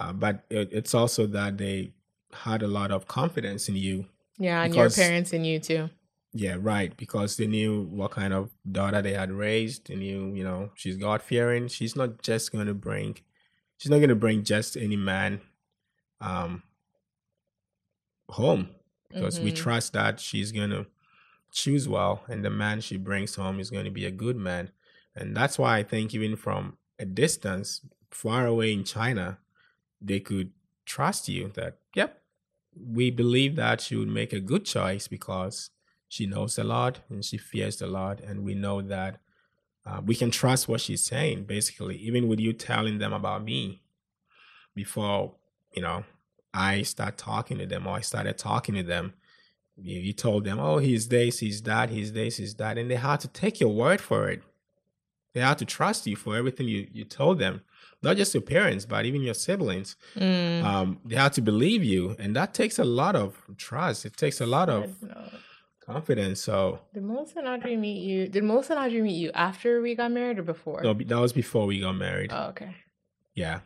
uh, 0.00 0.12
but 0.12 0.44
it, 0.50 0.68
it's 0.72 0.94
also 0.94 1.26
that 1.26 1.58
they 1.58 1.92
had 2.32 2.62
a 2.62 2.68
lot 2.68 2.90
of 2.90 3.06
confidence 3.06 3.68
in 3.68 3.76
you. 3.76 4.06
Yeah, 4.38 4.62
and 4.62 4.74
your 4.74 4.90
parents 4.90 5.32
in 5.32 5.44
you 5.44 5.58
too. 5.58 5.90
Yeah, 6.32 6.56
right. 6.60 6.94
Because 6.94 7.36
they 7.38 7.46
knew 7.46 7.84
what 7.84 8.10
kind 8.10 8.34
of 8.34 8.50
daughter 8.70 9.00
they 9.00 9.14
had 9.14 9.32
raised. 9.32 9.88
They 9.88 9.96
knew, 9.96 10.34
you 10.34 10.44
know, 10.44 10.70
she's 10.74 10.96
God 10.96 11.22
fearing. 11.22 11.68
She's 11.68 11.96
not 11.96 12.20
just 12.20 12.52
going 12.52 12.66
to 12.66 12.74
bring, 12.74 13.16
she's 13.78 13.90
not 13.90 13.98
going 13.98 14.10
to 14.10 14.16
bring 14.16 14.44
just 14.44 14.76
any 14.76 14.96
man 14.96 15.40
um, 16.20 16.62
home. 18.28 18.68
Because 19.08 19.36
mm-hmm. 19.36 19.46
we 19.46 19.52
trust 19.52 19.94
that 19.94 20.20
she's 20.20 20.52
going 20.52 20.70
to 20.70 20.86
choose 21.56 21.88
well, 21.88 22.22
and 22.28 22.44
the 22.44 22.50
man 22.50 22.82
she 22.82 22.98
brings 22.98 23.34
home 23.34 23.58
is 23.58 23.70
going 23.70 23.86
to 23.86 23.90
be 23.90 24.04
a 24.04 24.10
good 24.10 24.36
man. 24.36 24.70
And 25.14 25.34
that's 25.34 25.58
why 25.58 25.78
I 25.78 25.82
think 25.82 26.14
even 26.14 26.36
from 26.36 26.76
a 26.98 27.06
distance, 27.06 27.80
far 28.10 28.46
away 28.46 28.74
in 28.74 28.84
China, 28.84 29.38
they 29.98 30.20
could 30.20 30.52
trust 30.84 31.28
you 31.28 31.50
that, 31.54 31.78
yep, 31.94 32.22
we 32.78 33.10
believe 33.10 33.56
that 33.56 33.80
she 33.80 33.96
would 33.96 34.08
make 34.08 34.34
a 34.34 34.40
good 34.40 34.66
choice 34.66 35.08
because 35.08 35.70
she 36.08 36.26
knows 36.26 36.58
a 36.58 36.64
lot 36.64 37.00
and 37.08 37.24
she 37.24 37.38
fears 37.38 37.80
a 37.80 37.86
lot. 37.86 38.20
And 38.20 38.44
we 38.44 38.54
know 38.54 38.82
that 38.82 39.18
uh, 39.86 40.02
we 40.04 40.14
can 40.14 40.30
trust 40.30 40.68
what 40.68 40.82
she's 40.82 41.06
saying, 41.06 41.44
basically, 41.44 41.96
even 41.96 42.28
with 42.28 42.38
you 42.38 42.52
telling 42.52 42.98
them 42.98 43.14
about 43.14 43.42
me 43.42 43.80
before, 44.74 45.36
you 45.74 45.80
know, 45.80 46.04
I 46.52 46.82
start 46.82 47.16
talking 47.16 47.56
to 47.58 47.66
them 47.66 47.86
or 47.86 47.96
I 47.96 48.02
started 48.02 48.36
talking 48.36 48.74
to 48.74 48.82
them. 48.82 49.14
You, 49.76 50.00
you 50.00 50.12
told 50.12 50.44
them, 50.44 50.58
oh, 50.58 50.78
he's 50.78 51.08
this, 51.08 51.40
he's 51.40 51.62
that, 51.62 51.90
he's 51.90 52.12
this, 52.12 52.38
he's 52.38 52.54
that. 52.54 52.78
And 52.78 52.90
they 52.90 52.96
had 52.96 53.20
to 53.20 53.28
take 53.28 53.60
your 53.60 53.72
word 53.72 54.00
for 54.00 54.28
it. 54.28 54.42
They 55.34 55.40
had 55.40 55.58
to 55.58 55.66
trust 55.66 56.06
you 56.06 56.16
for 56.16 56.34
everything 56.34 56.66
you, 56.66 56.88
you 56.92 57.04
told 57.04 57.38
them 57.38 57.60
not 58.02 58.16
just 58.16 58.34
your 58.34 58.42
parents, 58.42 58.84
but 58.84 59.04
even 59.04 59.22
your 59.22 59.34
siblings. 59.34 59.96
Mm. 60.16 60.64
Um, 60.64 61.00
they 61.04 61.16
had 61.16 61.32
to 61.34 61.42
believe 61.42 61.84
you, 61.84 62.16
and 62.18 62.34
that 62.36 62.54
takes 62.54 62.78
a 62.78 62.84
lot 62.84 63.16
of 63.16 63.36
trust. 63.56 64.04
It 64.04 64.16
takes 64.16 64.40
a 64.40 64.46
lot 64.46 64.68
of 64.68 64.94
confidence. 65.84 66.40
So 66.42 66.80
did 66.94 67.04
Melissa 67.04 67.38
and 67.38 67.48
Audrey 67.48 67.76
meet 67.76 68.02
you? 68.02 68.28
Did 68.28 68.44
Melissa 68.44 68.74
and 68.74 68.86
Audrey 68.86 69.02
meet 69.02 69.16
you 69.16 69.30
after 69.34 69.80
we 69.80 69.94
got 69.94 70.10
married 70.10 70.38
or 70.38 70.42
before? 70.42 70.82
No, 70.82 70.94
that 70.94 71.20
was 71.20 71.32
before 71.32 71.66
we 71.66 71.80
got 71.80 71.92
married. 71.92 72.30
Oh, 72.32 72.48
okay. 72.48 72.74
Yeah. 73.34 73.60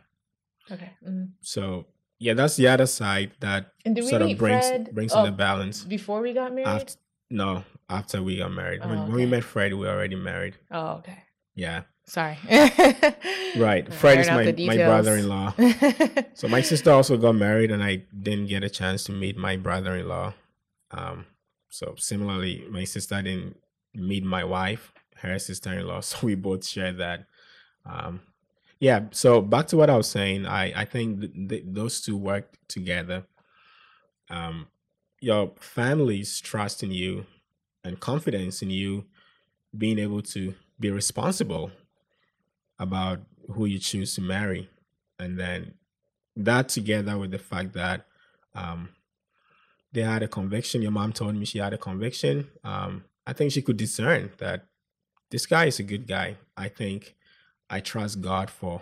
Okay. 0.71 0.91
Mm-hmm. 1.07 1.31
So 1.41 1.85
yeah, 2.21 2.35
that's 2.35 2.55
the 2.55 2.67
other 2.67 2.85
side 2.85 3.31
that 3.39 3.73
sort 4.03 4.21
of 4.21 4.37
brings 4.37 4.67
Fred, 4.67 4.93
brings 4.93 5.11
oh, 5.11 5.19
in 5.19 5.25
the 5.25 5.31
balance. 5.31 5.83
Before 5.83 6.21
we 6.21 6.33
got 6.33 6.53
married? 6.53 6.67
After, 6.67 6.93
no, 7.31 7.63
after 7.89 8.21
we 8.21 8.37
got 8.37 8.51
married. 8.51 8.81
Oh, 8.83 8.89
when, 8.89 8.97
okay. 8.99 9.07
when 9.07 9.15
we 9.15 9.25
met 9.25 9.43
Fred, 9.43 9.73
we 9.73 9.79
were 9.79 9.89
already 9.89 10.15
married. 10.15 10.55
Oh, 10.69 10.97
okay. 10.99 11.17
Yeah. 11.55 11.81
Sorry. 12.05 12.37
right. 13.57 13.91
Fred 13.91 14.19
is 14.19 14.27
my, 14.27 14.53
my 14.67 14.77
brother 14.77 15.17
in 15.17 15.29
law. 15.29 15.51
so 16.35 16.47
my 16.47 16.61
sister 16.61 16.91
also 16.91 17.17
got 17.17 17.33
married 17.33 17.71
and 17.71 17.83
I 17.83 18.03
didn't 18.21 18.47
get 18.47 18.63
a 18.63 18.69
chance 18.69 19.03
to 19.05 19.11
meet 19.11 19.35
my 19.35 19.57
brother 19.57 19.95
in 19.95 20.07
law. 20.07 20.35
Um, 20.91 21.25
so 21.69 21.95
similarly, 21.97 22.67
my 22.69 22.83
sister 22.83 23.19
didn't 23.19 23.57
meet 23.95 24.23
my 24.23 24.43
wife, 24.43 24.93
her 25.17 25.39
sister-in-law, 25.39 26.01
so 26.01 26.19
we 26.21 26.35
both 26.35 26.67
share 26.67 26.93
that. 26.93 27.25
Um, 27.83 28.21
yeah. 28.81 29.05
So 29.11 29.41
back 29.41 29.67
to 29.69 29.77
what 29.77 29.89
I 29.89 29.97
was 29.97 30.09
saying, 30.09 30.45
I 30.47 30.81
I 30.81 30.85
think 30.85 31.21
th- 31.21 31.49
th- 31.49 31.65
those 31.67 32.01
two 32.01 32.17
work 32.17 32.57
together. 32.67 33.25
Um, 34.29 34.67
your 35.21 35.53
family's 35.59 36.41
trust 36.41 36.83
in 36.83 36.91
you 36.91 37.25
and 37.83 37.99
confidence 37.99 38.63
in 38.63 38.71
you 38.71 39.05
being 39.77 39.99
able 39.99 40.23
to 40.23 40.55
be 40.79 40.91
responsible 40.91 41.71
about 42.79 43.21
who 43.53 43.65
you 43.65 43.79
choose 43.79 44.15
to 44.15 44.21
marry, 44.21 44.69
and 45.19 45.39
then 45.39 45.75
that 46.37 46.69
together 46.69 47.17
with 47.17 47.31
the 47.31 47.39
fact 47.39 47.73
that 47.73 48.07
um, 48.55 48.89
they 49.93 50.01
had 50.01 50.23
a 50.23 50.27
conviction. 50.27 50.81
Your 50.81 50.91
mom 50.91 51.13
told 51.13 51.35
me 51.35 51.45
she 51.45 51.59
had 51.59 51.73
a 51.73 51.77
conviction. 51.77 52.49
Um, 52.63 53.05
I 53.27 53.33
think 53.33 53.51
she 53.51 53.61
could 53.61 53.77
discern 53.77 54.31
that 54.39 54.65
this 55.31 55.47
guy 55.47 55.65
is 55.65 55.79
a 55.79 55.83
good 55.83 56.07
guy. 56.07 56.37
I 56.57 56.69
think 56.69 57.15
I 57.71 57.79
trust 57.79 58.21
God 58.21 58.49
for 58.49 58.81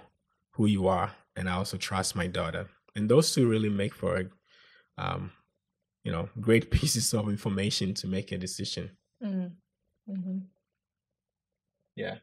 who 0.53 0.65
you 0.65 0.87
are, 0.87 1.11
and 1.35 1.47
I 1.47 1.53
also 1.53 1.77
trust 1.77 2.15
my 2.15 2.25
daughter. 2.27 2.67
And 2.95 3.07
those 3.07 3.33
two 3.33 3.47
really 3.47 3.69
make 3.69 3.93
for, 3.93 4.23
um, 4.97 5.31
you 6.03 6.11
know, 6.11 6.27
great 6.41 6.71
pieces 6.77 7.13
of 7.13 7.29
information 7.29 7.93
to 7.93 8.07
make 8.07 8.31
a 8.31 8.37
decision. 8.37 8.89
Mm-hmm. 9.23 10.11
Mm-hmm. 10.11 10.37
Yeah. 11.95 12.15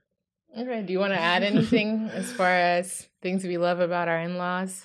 Okay. 0.59 0.83
Do 0.83 0.93
you 0.93 0.99
want 0.99 1.13
to 1.13 1.21
add 1.21 1.43
anything 1.53 2.11
as 2.13 2.33
far 2.33 2.51
as 2.51 3.09
things 3.23 3.45
we 3.45 3.59
love 3.59 3.79
about 3.79 4.09
our 4.09 4.19
in-laws? 4.19 4.85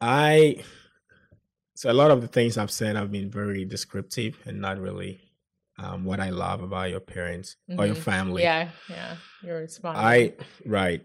I 0.00 0.62
so 1.74 1.90
a 1.90 1.94
lot 1.94 2.10
of 2.10 2.20
the 2.20 2.28
things 2.28 2.56
I've 2.56 2.70
said 2.70 2.96
have 2.96 3.10
been 3.10 3.30
very 3.30 3.64
descriptive 3.64 4.38
and 4.44 4.60
not 4.60 4.78
really 4.78 5.20
um, 5.82 6.04
what 6.04 6.20
I 6.20 6.30
love 6.30 6.62
about 6.62 6.90
your 6.90 7.00
parents 7.00 7.56
mm-hmm. 7.68 7.80
or 7.80 7.86
your 7.86 7.94
mm-hmm. 7.94 8.04
family. 8.04 8.42
Yeah, 8.42 8.68
yeah, 8.88 9.16
you're 9.42 9.60
responding. 9.60 10.04
I 10.04 10.32
right. 10.66 11.02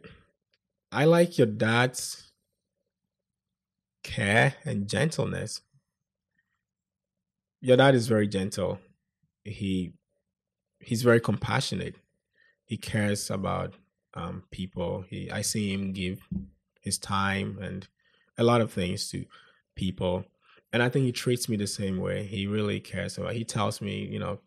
I 0.91 1.05
like 1.05 1.37
your 1.37 1.47
dad's 1.47 2.31
care 4.03 4.55
and 4.65 4.87
gentleness. 4.87 5.61
Your 7.61 7.77
dad 7.77 7.95
is 7.95 8.07
very 8.07 8.27
gentle. 8.27 8.79
He 9.43 9.93
he's 10.79 11.03
very 11.03 11.19
compassionate. 11.19 11.95
He 12.65 12.77
cares 12.77 13.29
about 13.29 13.73
um, 14.13 14.43
people. 14.51 15.05
He 15.09 15.31
I 15.31 15.41
see 15.41 15.73
him 15.73 15.93
give 15.93 16.27
his 16.81 16.97
time 16.97 17.57
and 17.61 17.87
a 18.37 18.43
lot 18.43 18.61
of 18.61 18.71
things 18.71 19.09
to 19.09 19.25
people 19.75 20.25
and 20.75 20.83
I 20.83 20.89
think 20.89 21.05
he 21.05 21.13
treats 21.13 21.47
me 21.47 21.55
the 21.55 21.67
same 21.67 22.01
way. 22.01 22.25
He 22.25 22.47
really 22.47 22.81
cares 22.81 23.17
about. 23.17 23.31
He 23.31 23.45
tells 23.45 23.79
me, 23.79 24.05
you 24.11 24.19
know, 24.19 24.39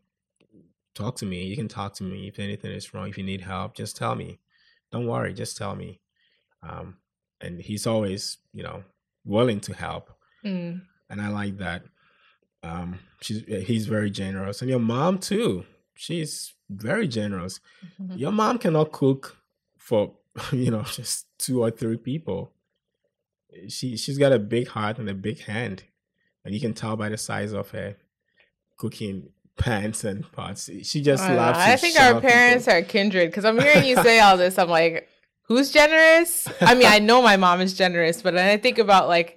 talk 0.94 1.16
to 1.16 1.26
me. 1.26 1.44
You 1.44 1.56
can 1.56 1.68
talk 1.68 1.94
to 1.94 2.04
me 2.04 2.28
if 2.28 2.38
anything 2.38 2.72
is 2.72 2.92
wrong. 2.92 3.08
If 3.08 3.18
you 3.18 3.24
need 3.24 3.42
help, 3.42 3.74
just 3.76 3.96
tell 3.96 4.14
me. 4.14 4.38
don't 4.90 5.06
worry, 5.06 5.34
just 5.34 5.56
tell 5.56 5.74
me. 5.76 6.00
Um, 6.62 6.96
and 7.40 7.60
he's 7.60 7.86
always, 7.86 8.38
you 8.52 8.62
know, 8.62 8.84
willing 9.24 9.60
to 9.60 9.74
help. 9.74 10.10
Mm. 10.44 10.80
And 11.10 11.20
I 11.20 11.28
like 11.28 11.58
that. 11.58 11.82
Um, 12.62 12.98
she's 13.20 13.44
he's 13.66 13.86
very 13.86 14.10
generous, 14.10 14.60
and 14.62 14.68
your 14.70 14.80
mom 14.80 15.18
too. 15.18 15.64
She's 15.94 16.54
very 16.68 17.06
generous. 17.06 17.60
Mhm. 18.00 18.18
Your 18.18 18.32
mom 18.32 18.58
cannot 18.58 18.90
cook 18.92 19.36
for 19.76 20.16
you 20.52 20.70
know 20.70 20.82
just 20.82 21.26
two 21.38 21.62
or 21.62 21.70
three 21.70 21.96
people. 21.98 22.52
She 23.68 23.96
she's 23.96 24.18
got 24.18 24.32
a 24.32 24.38
big 24.38 24.68
heart 24.68 24.98
and 24.98 25.08
a 25.08 25.14
big 25.14 25.40
hand, 25.42 25.84
and 26.44 26.52
you 26.54 26.60
can 26.60 26.74
tell 26.74 26.96
by 26.96 27.08
the 27.08 27.16
size 27.16 27.52
of 27.52 27.70
her 27.70 27.96
cooking 28.76 29.30
pans 29.58 30.04
and 30.04 30.30
pots. 30.32 30.70
She 30.84 31.02
just 31.02 31.22
I, 31.22 31.28
don't 31.28 31.36
know. 31.36 31.42
loves. 31.42 31.58
I 31.58 31.76
think 31.76 31.96
our 32.00 32.06
shower 32.12 32.20
people. 32.20 32.30
parents 32.30 32.68
are 32.68 32.82
kindred 32.82 33.30
because 33.30 33.44
I'm 33.44 33.58
hearing 33.58 33.84
you 33.84 33.96
say 33.96 34.20
all 34.20 34.36
this. 34.36 34.58
I'm 34.58 34.68
like, 34.68 35.08
who's 35.42 35.70
generous? 35.70 36.48
I 36.60 36.74
mean, 36.74 36.86
I 36.86 36.98
know 37.00 37.20
my 37.22 37.36
mom 37.36 37.60
is 37.60 37.74
generous, 37.74 38.22
but 38.22 38.34
then 38.34 38.48
I 38.48 38.56
think 38.56 38.78
about 38.78 39.08
like 39.08 39.36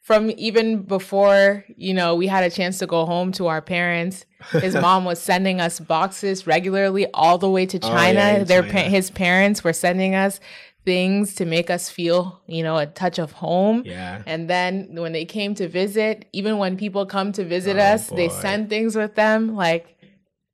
from 0.00 0.30
even 0.36 0.82
before, 0.82 1.64
you 1.76 1.92
know, 1.92 2.14
we 2.14 2.28
had 2.28 2.44
a 2.44 2.50
chance 2.50 2.78
to 2.78 2.86
go 2.86 3.04
home 3.06 3.32
to 3.32 3.48
our 3.48 3.60
parents. 3.60 4.24
His 4.52 4.74
mom 4.86 5.04
was 5.04 5.20
sending 5.20 5.60
us 5.60 5.80
boxes 5.80 6.46
regularly 6.46 7.06
all 7.12 7.38
the 7.38 7.50
way 7.50 7.66
to 7.66 7.78
Oh, 7.78 7.88
China. 7.88 8.20
yeah, 8.20 8.44
Their 8.44 8.62
China. 8.62 8.72
pa- 8.84 8.88
his 8.88 9.10
parents 9.10 9.64
were 9.64 9.72
sending 9.72 10.14
us 10.14 10.38
things 10.86 11.34
to 11.34 11.44
make 11.44 11.68
us 11.68 11.90
feel, 11.90 12.40
you 12.46 12.62
know, 12.62 12.78
a 12.78 12.86
touch 12.86 13.18
of 13.18 13.32
home. 13.32 13.82
Yeah. 13.84 14.22
And 14.24 14.48
then 14.48 14.94
when 14.94 15.12
they 15.12 15.26
came 15.26 15.54
to 15.56 15.68
visit, 15.68 16.24
even 16.32 16.56
when 16.56 16.78
people 16.78 17.04
come 17.04 17.32
to 17.32 17.44
visit 17.44 17.76
Oh, 17.76 17.92
us, 17.92 18.08
they 18.08 18.28
send 18.30 18.70
things 18.70 18.96
with 18.96 19.14
them, 19.16 19.54
like 19.54 19.98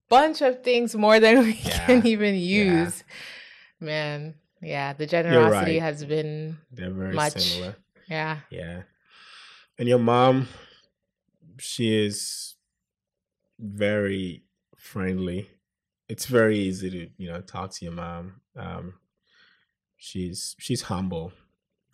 bunch 0.08 0.42
of 0.42 0.64
things 0.64 0.96
more 0.96 1.20
than 1.20 1.44
we 1.44 1.52
Yeah. 1.52 1.86
can 1.86 2.06
even 2.06 2.34
Yeah. 2.34 2.84
use. 2.84 3.04
Man, 3.78 4.34
yeah, 4.60 4.94
the 4.94 5.06
generosity 5.06 5.78
right. 5.78 5.82
has 5.82 6.04
been 6.04 6.58
They're 6.72 6.90
very 6.90 7.14
Much. 7.14 7.32
similar. 7.34 7.76
yeah. 8.08 8.40
Yeah. 8.50 8.82
And 9.78 9.88
your 9.88 9.98
mom, 9.98 10.48
she 11.58 11.94
is 12.06 12.54
very 13.58 14.44
friendly. 14.76 15.50
It's 16.08 16.26
very 16.26 16.58
easy 16.58 16.90
to, 16.90 17.10
you 17.16 17.28
know, 17.30 17.40
talk 17.40 17.72
to 17.74 17.84
your 17.84 17.94
mom. 17.94 18.40
Um, 18.56 18.94
she's 20.02 20.56
she's 20.58 20.82
humble, 20.82 21.32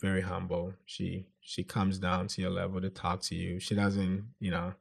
very 0.00 0.22
humble. 0.22 0.72
She 0.86 1.26
she 1.40 1.62
comes 1.62 1.98
down 1.98 2.28
to 2.28 2.40
your 2.40 2.50
level 2.50 2.80
to 2.80 2.88
talk 2.88 3.20
to 3.22 3.34
you. 3.34 3.60
She 3.60 3.74
doesn't, 3.74 4.24
you 4.40 4.50
know. 4.50 4.72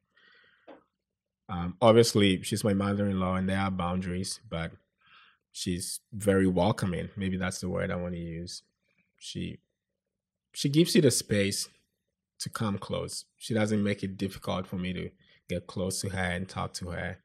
Um, 1.50 1.76
obviously, 1.82 2.42
she's 2.44 2.64
my 2.64 2.74
mother-in-law, 2.74 3.36
and 3.36 3.50
there 3.50 3.60
are 3.60 3.72
boundaries, 3.72 4.40
but 4.50 4.72
she's 5.52 6.00
very 6.14 6.48
welcoming. 6.48 7.10
Maybe 7.18 7.36
that's 7.36 7.60
the 7.60 7.70
word 7.70 7.92
I 7.92 7.98
want 7.98 8.14
to 8.14 8.20
use. 8.20 8.64
She 9.18 9.60
she 10.54 10.70
gives 10.70 10.96
you 10.96 11.02
the 11.02 11.12
space 11.12 11.68
to 12.40 12.50
come 12.50 12.78
close. 12.78 13.26
She 13.36 13.54
doesn't 13.54 13.84
make 13.84 14.04
it 14.04 14.18
difficult 14.18 14.68
for 14.68 14.78
me 14.78 14.94
to 14.94 15.10
get 15.50 15.68
close 15.68 16.00
to 16.02 16.10
her 16.10 16.32
and 16.32 16.48
talk 16.48 16.72
to 16.76 16.92
her. 16.92 17.18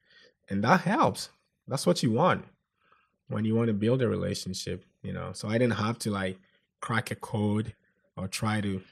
And 0.51 0.65
that 0.65 0.81
helps. 0.81 1.29
That's 1.69 1.87
what 1.87 2.03
you 2.03 2.11
want 2.11 2.45
when 3.29 3.45
you 3.45 3.55
want 3.55 3.69
to 3.69 3.75
build 3.75 4.03
a 4.03 4.09
relationship, 4.09 4.85
you 5.03 5.13
know. 5.13 5.31
So 5.33 5.49
I 5.49 5.59
didn't 5.59 5.75
have 5.75 5.99
to 6.01 6.11
like 6.11 6.39
crack 6.81 7.11
a 7.11 7.15
code 7.15 7.75
or 8.17 8.29
try 8.29 8.61
to 8.61 8.83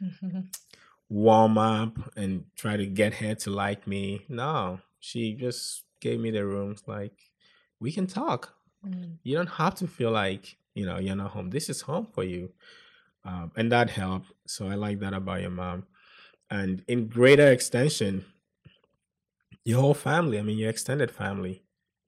warm 1.09 1.59
up 1.59 1.99
and 2.17 2.45
try 2.57 2.77
to 2.77 2.87
get 2.87 3.15
her 3.15 3.35
to 3.35 3.51
like 3.51 3.87
me. 3.87 4.25
No, 4.29 4.81
she 4.99 5.35
just 5.35 5.85
gave 6.01 6.21
me 6.21 6.31
the 6.31 6.45
room 6.45 6.77
like 6.87 7.31
we 7.81 7.93
can 7.93 8.07
talk. 8.07 8.55
Mm. 8.87 9.19
You 9.23 9.37
don't 9.37 9.49
have 9.49 9.75
to 9.77 9.87
feel 9.87 10.11
like, 10.11 10.57
you 10.75 10.87
know, 10.87 10.99
you're 10.99 11.17
not 11.17 11.33
home. 11.33 11.51
This 11.51 11.69
is 11.69 11.83
home 11.83 12.07
for 12.13 12.25
you. 12.25 12.53
Um, 13.25 13.53
and 13.57 13.71
that 13.73 13.91
helped. 13.91 14.33
So 14.47 14.69
I 14.69 14.75
like 14.75 15.01
that 15.01 15.13
about 15.13 15.43
your 15.43 15.51
mom. 15.51 15.87
And 16.51 16.83
in 16.89 17.07
greater 17.07 17.51
extension, 17.51 18.25
your 19.65 19.81
whole 19.81 19.95
family, 19.95 20.39
I 20.39 20.43
mean, 20.43 20.59
your 20.59 20.71
extended 20.71 21.11
family, 21.11 21.63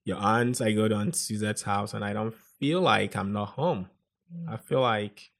your 0.05 0.17
aunts, 0.17 0.61
I 0.61 0.73
go 0.73 0.89
to 0.89 0.95
Aunt 0.95 1.15
Suzette's 1.15 1.63
house 1.63 1.95
and 1.95 2.05
I 2.05 2.13
don't 2.13 2.35
feel 2.35 2.81
like 2.81 3.15
I'm 3.15 3.33
not 3.33 3.51
home. 3.51 3.89
I 4.49 4.57
feel 4.57 4.81
like, 4.81 5.31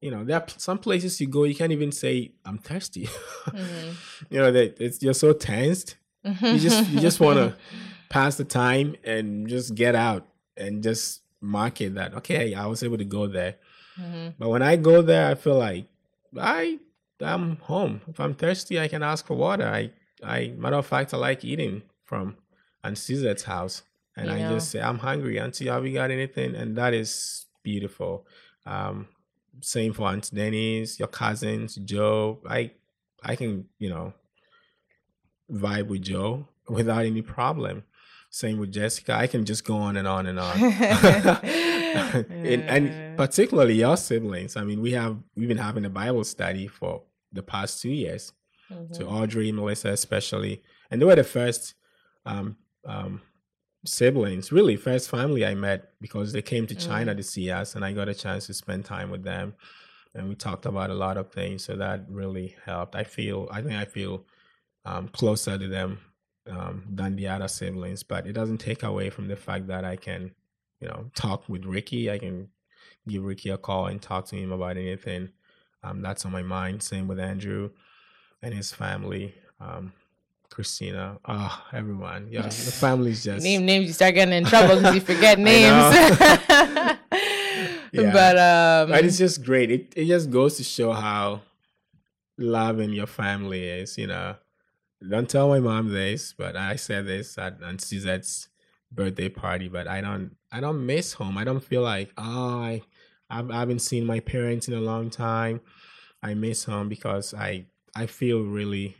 you 0.00 0.10
know, 0.10 0.24
there 0.24 0.36
are 0.40 0.46
some 0.56 0.78
places 0.78 1.20
you 1.20 1.26
go, 1.28 1.44
you 1.44 1.54
can't 1.54 1.72
even 1.72 1.92
say, 1.92 2.32
I'm 2.44 2.58
thirsty. 2.58 3.06
Mhm. 3.46 3.94
you 4.30 4.38
know, 4.38 4.50
that 4.52 4.80
it's 4.80 5.02
you're 5.02 5.14
so 5.14 5.32
tensed. 5.32 5.96
You 6.24 6.58
just 6.58 6.90
you 6.90 7.00
just 7.00 7.20
want 7.20 7.38
to 7.38 7.56
pass 8.10 8.36
the 8.36 8.44
time 8.44 8.96
and 9.04 9.48
just 9.48 9.74
get 9.74 9.94
out 9.94 10.26
and 10.56 10.82
just 10.82 11.22
mark 11.40 11.80
it 11.80 11.94
that 11.94 12.14
okay, 12.14 12.54
I 12.54 12.66
was 12.66 12.82
able 12.82 12.98
to 12.98 13.04
go 13.04 13.26
there. 13.26 13.56
Mhm. 13.98 14.34
But 14.38 14.48
when 14.50 14.62
I 14.62 14.76
go 14.76 15.00
there, 15.02 15.30
I 15.30 15.34
feel 15.34 15.56
like 15.58 15.86
I 16.38 16.78
I'm 17.20 17.56
home. 17.56 18.00
If 18.08 18.20
I'm 18.20 18.34
thirsty, 18.34 18.78
I 18.78 18.88
can 18.88 19.02
ask 19.02 19.26
for 19.26 19.34
water. 19.36 19.66
I 19.66 19.90
I 20.22 20.52
matter 20.56 20.76
of 20.76 20.86
fact, 20.86 21.14
I 21.14 21.16
like 21.16 21.44
eating 21.44 21.82
from 22.04 22.36
Aunt 22.84 22.98
Suzette's 22.98 23.44
house, 23.44 23.82
and 24.16 24.26
You 24.26 24.32
I 24.34 24.40
know. 24.42 24.54
just 24.54 24.70
say 24.70 24.80
I'm 24.80 24.98
hungry. 24.98 25.38
Auntie, 25.40 25.66
have 25.68 25.86
you 25.86 25.94
got 25.94 26.10
anything? 26.10 26.54
And 26.54 26.76
that 26.76 26.92
is 26.94 27.46
beautiful. 27.62 28.26
Um, 28.66 29.08
same 29.60 29.92
for 29.92 30.08
Aunt 30.08 30.30
Denny's, 30.34 30.98
your 30.98 31.08
cousins, 31.08 31.76
Joe. 31.76 32.40
I 32.48 32.72
I 33.22 33.36
can 33.36 33.66
you 33.78 33.90
know 33.90 34.12
vibe 35.50 35.86
with 35.88 36.02
Joe 36.02 36.46
without 36.68 37.04
any 37.04 37.22
problem. 37.22 37.84
Same 38.30 38.58
with 38.58 38.72
Jessica. 38.72 39.14
I 39.14 39.26
can 39.26 39.44
just 39.46 39.64
go 39.64 39.76
on 39.76 39.96
and 39.96 40.06
on 40.06 40.26
and 40.26 40.38
on. 40.38 40.58
and, 41.42 42.62
and 42.68 43.16
particularly 43.16 43.74
your 43.74 43.96
siblings. 43.96 44.56
I 44.56 44.64
mean, 44.64 44.80
we 44.82 44.92
have 44.92 45.16
we've 45.34 45.48
been 45.48 45.56
having 45.56 45.84
a 45.86 45.90
Bible 45.90 46.24
study 46.24 46.66
for 46.66 47.02
the 47.32 47.42
past 47.42 47.80
two 47.80 47.90
years. 47.90 48.32
To 48.92 49.04
Mhm. 49.04 49.10
Audrey, 49.10 49.50
Melissa, 49.50 49.88
especially, 49.88 50.62
and 50.90 51.00
they 51.00 51.06
were 51.06 51.16
the 51.16 51.24
first 51.24 51.72
um, 52.26 52.56
um, 52.84 53.22
siblings, 53.88 54.52
really 54.52 54.76
first 54.76 55.10
family 55.10 55.44
I 55.44 55.54
met 55.54 55.92
because 56.00 56.32
they 56.32 56.42
came 56.42 56.66
to 56.66 56.74
China 56.74 57.14
to 57.14 57.22
see 57.22 57.50
us, 57.50 57.74
and 57.74 57.84
I 57.84 57.92
got 57.92 58.08
a 58.08 58.14
chance 58.14 58.46
to 58.46 58.54
spend 58.54 58.84
time 58.84 59.10
with 59.10 59.24
them, 59.24 59.54
and 60.14 60.28
we 60.28 60.34
talked 60.34 60.66
about 60.66 60.90
a 60.90 60.94
lot 60.94 61.16
of 61.16 61.32
things. 61.32 61.64
So 61.64 61.76
that 61.76 62.04
really 62.08 62.56
helped. 62.64 62.94
I 62.94 63.04
feel, 63.04 63.48
I 63.50 63.62
think, 63.62 63.74
I 63.74 63.84
feel 63.84 64.24
um, 64.84 65.08
closer 65.08 65.58
to 65.58 65.68
them 65.68 65.98
um, 66.48 66.84
than 66.90 67.16
the 67.16 67.28
other 67.28 67.48
siblings, 67.48 68.02
but 68.02 68.26
it 68.26 68.32
doesn't 68.32 68.58
take 68.58 68.82
away 68.82 69.10
from 69.10 69.28
the 69.28 69.36
fact 69.36 69.66
that 69.68 69.84
I 69.84 69.96
can, 69.96 70.32
you 70.80 70.88
know, 70.88 71.10
talk 71.14 71.48
with 71.48 71.64
Ricky. 71.64 72.10
I 72.10 72.18
can 72.18 72.48
give 73.06 73.24
Ricky 73.24 73.50
a 73.50 73.58
call 73.58 73.86
and 73.86 74.00
talk 74.00 74.26
to 74.26 74.36
him 74.36 74.52
about 74.52 74.76
anything 74.76 75.30
um, 75.82 76.02
that's 76.02 76.24
on 76.24 76.32
my 76.32 76.42
mind. 76.42 76.82
Same 76.82 77.08
with 77.08 77.18
Andrew 77.18 77.70
and 78.42 78.54
his 78.54 78.72
family. 78.72 79.34
Christina, 80.50 81.18
ah, 81.24 81.66
everyone. 81.72 82.28
Yeah, 82.30 82.42
the 82.42 82.50
family's 82.80 83.24
just 83.24 83.44
Name 83.44 83.64
names, 83.66 83.86
you 83.86 83.92
start 83.92 84.14
getting 84.14 84.34
in 84.34 84.44
trouble 84.44 84.76
because 84.76 84.94
you 84.94 85.00
forget 85.00 85.38
names. 85.38 86.98
Yeah. 87.92 88.12
But 88.12 88.38
um, 88.38 88.90
but 88.90 89.04
it's 89.04 89.18
just 89.18 89.44
great. 89.44 89.70
It 89.70 89.92
it 89.96 90.06
just 90.06 90.30
goes 90.30 90.56
to 90.56 90.64
show 90.64 90.92
how 90.92 91.42
loving 92.36 92.92
your 92.92 93.06
family 93.06 93.64
is. 93.64 93.96
You 93.96 94.08
know, 94.08 94.36
don't 95.08 95.28
tell 95.28 95.48
my 95.48 95.60
mom 95.60 95.92
this, 95.92 96.34
but 96.36 96.56
I 96.56 96.76
said 96.76 97.06
this 97.06 97.38
at 97.38 97.62
Aunt 97.62 97.80
Suzette's 97.80 98.48
birthday 98.92 99.28
party. 99.28 99.68
But 99.68 99.88
I 99.88 100.00
don't 100.00 100.36
I 100.52 100.60
don't 100.60 100.84
miss 100.84 101.14
home. 101.14 101.38
I 101.38 101.44
don't 101.44 101.64
feel 101.64 101.82
like 101.82 102.12
oh 102.18 102.60
I 102.60 102.82
I've, 103.30 103.50
I 103.50 103.60
haven't 103.60 103.80
seen 103.80 104.04
my 104.04 104.20
parents 104.20 104.68
in 104.68 104.74
a 104.74 104.80
long 104.80 105.10
time. 105.10 105.60
I 106.22 106.34
miss 106.34 106.64
home 106.64 106.88
because 106.88 107.34
I 107.34 107.66
I 107.94 108.06
feel 108.06 108.42
really 108.42 108.96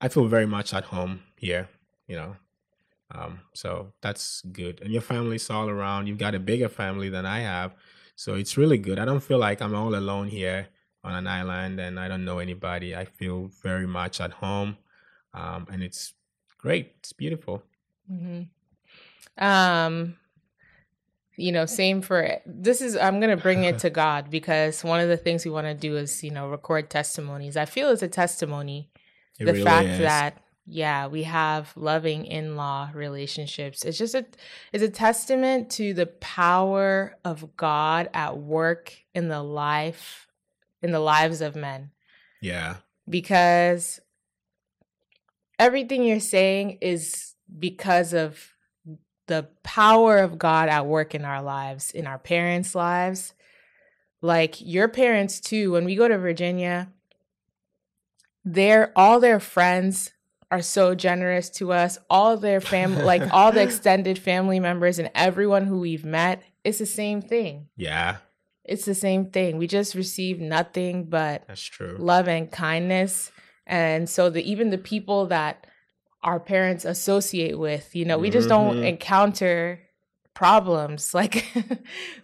I 0.00 0.08
feel 0.08 0.26
very 0.26 0.46
much 0.46 0.72
at 0.74 0.84
home 0.84 1.20
here. 1.36 1.68
You 2.06 2.16
know. 2.16 2.36
Um, 3.10 3.40
so 3.54 3.92
that's 4.02 4.42
good. 4.52 4.80
And 4.82 4.92
your 4.92 5.02
family's 5.02 5.48
all 5.48 5.68
around. 5.68 6.06
You've 6.06 6.18
got 6.18 6.34
a 6.34 6.38
bigger 6.38 6.68
family 6.68 7.08
than 7.08 7.24
I 7.24 7.40
have. 7.40 7.74
So 8.16 8.34
it's 8.34 8.56
really 8.56 8.78
good. 8.78 8.98
I 8.98 9.04
don't 9.04 9.22
feel 9.22 9.38
like 9.38 9.62
I'm 9.62 9.74
all 9.74 9.94
alone 9.94 10.28
here 10.28 10.68
on 11.04 11.14
an 11.14 11.26
island 11.26 11.80
and 11.80 11.98
I 11.98 12.08
don't 12.08 12.24
know 12.24 12.38
anybody. 12.38 12.94
I 12.94 13.06
feel 13.06 13.50
very 13.62 13.86
much 13.86 14.20
at 14.20 14.32
home. 14.32 14.76
Um, 15.32 15.66
and 15.72 15.82
it's 15.82 16.12
great. 16.58 16.92
It's 16.98 17.12
beautiful. 17.12 17.62
Mhm. 18.10 18.48
Um, 19.38 20.16
you 21.36 21.52
know, 21.52 21.64
same 21.66 22.02
for 22.02 22.40
this 22.44 22.80
is 22.80 22.96
I'm 22.96 23.20
gonna 23.20 23.36
bring 23.36 23.64
it 23.64 23.78
to 23.80 23.90
God 24.02 24.28
because 24.30 24.82
one 24.82 25.00
of 25.00 25.08
the 25.08 25.16
things 25.16 25.44
we 25.44 25.50
want 25.52 25.68
to 25.68 25.74
do 25.74 25.96
is 25.96 26.24
you 26.24 26.30
know 26.30 26.48
record 26.48 26.90
testimonies. 26.90 27.56
I 27.56 27.64
feel 27.64 27.90
it's 27.90 28.02
a 28.02 28.08
testimony 28.08 28.90
It 29.38 29.44
the 29.46 29.52
really 29.52 29.64
fact 29.64 29.88
is. 29.88 29.98
that 30.00 30.42
yeah 30.70 31.06
we 31.06 31.22
have 31.22 31.72
loving 31.76 32.26
in-law 32.26 32.90
relationships 32.92 33.84
it's 33.84 33.96
just 33.96 34.14
a 34.14 34.26
it's 34.72 34.82
a 34.84 34.88
testament 34.90 35.70
to 35.70 35.94
the 35.94 36.04
power 36.06 37.16
of 37.24 37.56
god 37.56 38.10
at 38.12 38.36
work 38.36 38.92
in 39.14 39.28
the 39.28 39.42
life 39.42 40.26
in 40.82 40.90
the 40.92 41.00
lives 41.00 41.40
of 41.40 41.56
men 41.56 41.90
Yeah. 42.42 42.76
because 43.08 43.98
everything 45.58 46.04
you're 46.04 46.20
saying 46.20 46.78
is 46.80 47.34
because 47.58 48.12
of 48.12 48.52
the 49.26 49.48
power 49.62 50.18
of 50.18 50.38
God 50.38 50.68
at 50.70 50.86
work 50.86 51.14
in 51.14 51.24
our 51.24 51.42
lives, 51.42 51.90
in 51.90 52.06
our 52.06 52.18
parents' 52.18 52.74
lives, 52.74 53.34
like 54.22 54.56
your 54.60 54.88
parents 54.88 55.38
too 55.40 55.72
when 55.72 55.84
we 55.84 55.94
go 55.96 56.08
to 56.08 56.16
virginia 56.18 56.90
their 58.52 58.92
all 58.96 59.20
their 59.20 59.40
friends 59.40 60.12
are 60.50 60.62
so 60.62 60.94
generous 60.94 61.50
to 61.50 61.72
us. 61.72 61.98
All 62.08 62.36
their 62.38 62.60
family 62.60 63.02
like 63.12 63.22
all 63.32 63.52
the 63.52 63.62
extended 63.62 64.18
family 64.18 64.58
members 64.60 64.98
and 64.98 65.10
everyone 65.14 65.66
who 65.66 65.80
we've 65.80 66.04
met 66.04 66.42
it's 66.64 66.78
the 66.78 66.86
same 66.86 67.22
thing. 67.22 67.68
Yeah, 67.76 68.16
it's 68.64 68.84
the 68.84 68.94
same 68.94 69.30
thing. 69.30 69.56
We 69.58 69.66
just 69.66 69.94
receive 69.94 70.40
nothing 70.40 71.04
but 71.04 71.44
that's 71.46 71.62
true. 71.62 71.96
love 71.98 72.28
and 72.28 72.50
kindness. 72.50 73.30
And 73.66 74.08
so 74.08 74.30
the 74.30 74.42
even 74.50 74.70
the 74.70 74.78
people 74.78 75.26
that 75.26 75.66
our 76.22 76.40
parents 76.40 76.84
associate 76.84 77.58
with 77.58 77.94
you 77.94 78.04
know 78.04 78.18
we 78.18 78.30
just 78.30 78.48
don't 78.48 78.76
Mhm. 78.78 78.84
encounter 78.84 79.80
problems. 80.34 81.12
Like 81.18 81.44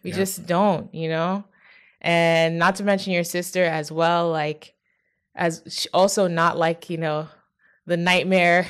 we 0.03 0.11
Yeah. 0.11 0.17
just 0.17 0.47
don't 0.47 0.93
you 0.95 1.09
know? 1.09 1.45
And 2.01 2.59
not 2.59 2.77
to 2.77 2.85
mention 2.85 3.13
your 3.13 3.25
sister 3.25 3.65
as 3.65 3.91
well 3.93 4.31
like 4.31 4.74
as 5.35 5.87
also 5.93 6.27
not 6.27 6.57
like 6.57 6.89
you 6.91 6.97
know 6.97 7.29
the 7.87 7.97
nightmare 7.97 8.67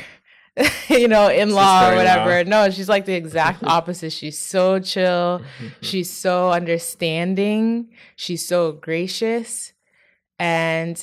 you 0.88 1.08
know 1.08 1.28
in-law 1.28 1.80
or 1.80 1.96
Sister-in-law. 1.96 1.96
whatever 1.96 2.44
no 2.48 2.70
she's 2.70 2.88
like 2.88 3.04
the 3.06 3.14
exact 3.14 3.62
opposite 3.64 4.12
she's 4.12 4.38
so 4.38 4.78
chill 4.78 5.42
She's 5.80 6.10
so 6.10 6.50
understanding. 6.50 7.90
She's 8.16 8.46
so 8.46 8.72
gracious. 8.72 9.72
And 10.38 11.00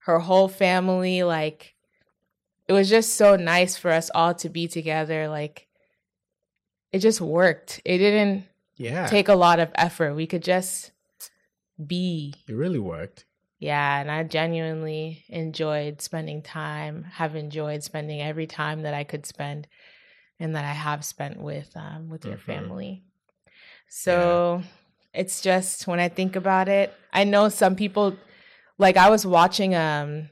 her 0.00 0.20
whole 0.20 0.48
family, 0.48 1.22
like, 1.22 1.74
it 2.68 2.72
was 2.72 2.88
just 2.88 3.16
so 3.16 3.36
nice 3.36 3.76
for 3.76 3.90
us 3.90 4.10
all 4.14 4.34
to 4.34 4.48
be 4.48 4.68
together. 4.68 5.28
Like, 5.28 5.66
it 6.92 7.00
just 7.00 7.20
worked. 7.20 7.80
It 7.84 7.98
didn't 7.98 8.44
yeah, 8.76 9.06
take 9.06 9.28
a 9.28 9.34
lot 9.34 9.60
of 9.60 9.70
effort. 9.74 10.14
We 10.14 10.26
could 10.26 10.42
just 10.42 10.92
be. 11.84 12.34
it 12.48 12.54
really 12.54 12.78
worked. 12.78 13.26
Yeah. 13.64 14.00
And 14.00 14.10
I 14.10 14.22
genuinely 14.24 15.24
enjoyed 15.28 16.02
spending 16.02 16.42
time, 16.42 17.04
have 17.04 17.34
enjoyed 17.34 17.82
spending 17.82 18.20
every 18.20 18.46
time 18.46 18.82
that 18.82 18.92
I 18.92 19.04
could 19.04 19.24
spend 19.24 19.66
and 20.38 20.54
that 20.54 20.64
I 20.64 20.72
have 20.72 21.04
spent 21.04 21.40
with 21.40 21.70
um, 21.74 22.10
with 22.10 22.26
your 22.26 22.36
Mhm. 22.36 22.40
family. 22.40 23.04
So 23.88 24.62
it's 25.14 25.40
just 25.40 25.86
when 25.86 26.00
I 26.00 26.08
think 26.08 26.36
about 26.36 26.68
it, 26.68 26.92
I 27.12 27.24
know 27.24 27.48
some 27.48 27.74
people 27.76 28.16
like 28.76 28.96
I 28.96 29.08
was 29.08 29.24
watching 29.24 29.74
um 29.74 30.28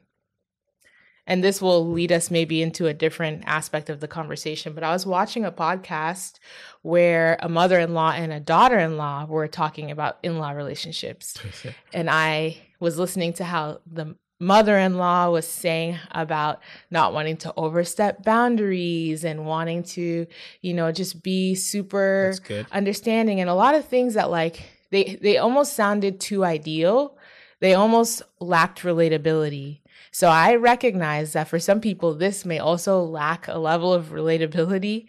and 1.26 1.42
this 1.42 1.62
will 1.62 1.88
lead 1.90 2.10
us 2.10 2.30
maybe 2.30 2.62
into 2.62 2.86
a 2.86 2.94
different 2.94 3.44
aspect 3.46 3.88
of 3.90 4.00
the 4.00 4.08
conversation, 4.08 4.72
but 4.72 4.82
I 4.82 4.92
was 4.92 5.06
watching 5.06 5.44
a 5.44 5.52
podcast 5.52 6.38
where 6.82 7.36
a 7.40 7.48
mother-in-law 7.48 8.12
and 8.12 8.32
a 8.32 8.40
daughter-in-law 8.40 9.26
were 9.26 9.48
talking 9.48 9.90
about 9.90 10.18
in-law 10.22 10.50
relationships 10.50 11.36
and 11.92 12.10
I 12.10 12.58
was 12.80 12.98
listening 12.98 13.32
to 13.34 13.44
how 13.44 13.80
the 13.86 14.16
mother-in-law 14.42 15.30
was 15.30 15.46
saying 15.46 15.96
about 16.10 16.60
not 16.90 17.14
wanting 17.14 17.36
to 17.36 17.54
overstep 17.56 18.24
boundaries 18.24 19.24
and 19.24 19.46
wanting 19.46 19.84
to, 19.84 20.26
you 20.60 20.74
know, 20.74 20.90
just 20.90 21.22
be 21.22 21.54
super 21.54 22.34
understanding 22.72 23.40
and 23.40 23.48
a 23.48 23.54
lot 23.54 23.76
of 23.76 23.84
things 23.84 24.14
that 24.14 24.30
like 24.30 24.64
they 24.90 25.16
they 25.22 25.38
almost 25.38 25.74
sounded 25.74 26.18
too 26.20 26.44
ideal. 26.44 27.16
They 27.60 27.74
almost 27.74 28.22
lacked 28.40 28.82
relatability. 28.82 29.81
So 30.12 30.28
I 30.28 30.54
recognize 30.56 31.32
that 31.32 31.48
for 31.48 31.58
some 31.58 31.80
people 31.80 32.14
this 32.14 32.44
may 32.44 32.58
also 32.58 33.02
lack 33.02 33.48
a 33.48 33.58
level 33.58 33.92
of 33.92 34.10
relatability, 34.10 35.06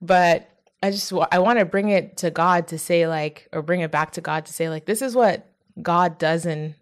but 0.00 0.48
I 0.82 0.90
just 0.90 1.12
I 1.32 1.38
want 1.40 1.58
to 1.58 1.64
bring 1.64 1.88
it 1.88 2.16
to 2.18 2.30
God 2.30 2.68
to 2.68 2.78
say 2.78 3.06
like 3.06 3.48
or 3.52 3.60
bring 3.62 3.80
it 3.80 3.90
back 3.90 4.12
to 4.12 4.20
God 4.20 4.46
to 4.46 4.52
say 4.52 4.68
like 4.70 4.84
this 4.86 5.02
is 5.02 5.14
what 5.14 5.46
God 5.82 6.18
does 6.18 6.46
in 6.46 6.74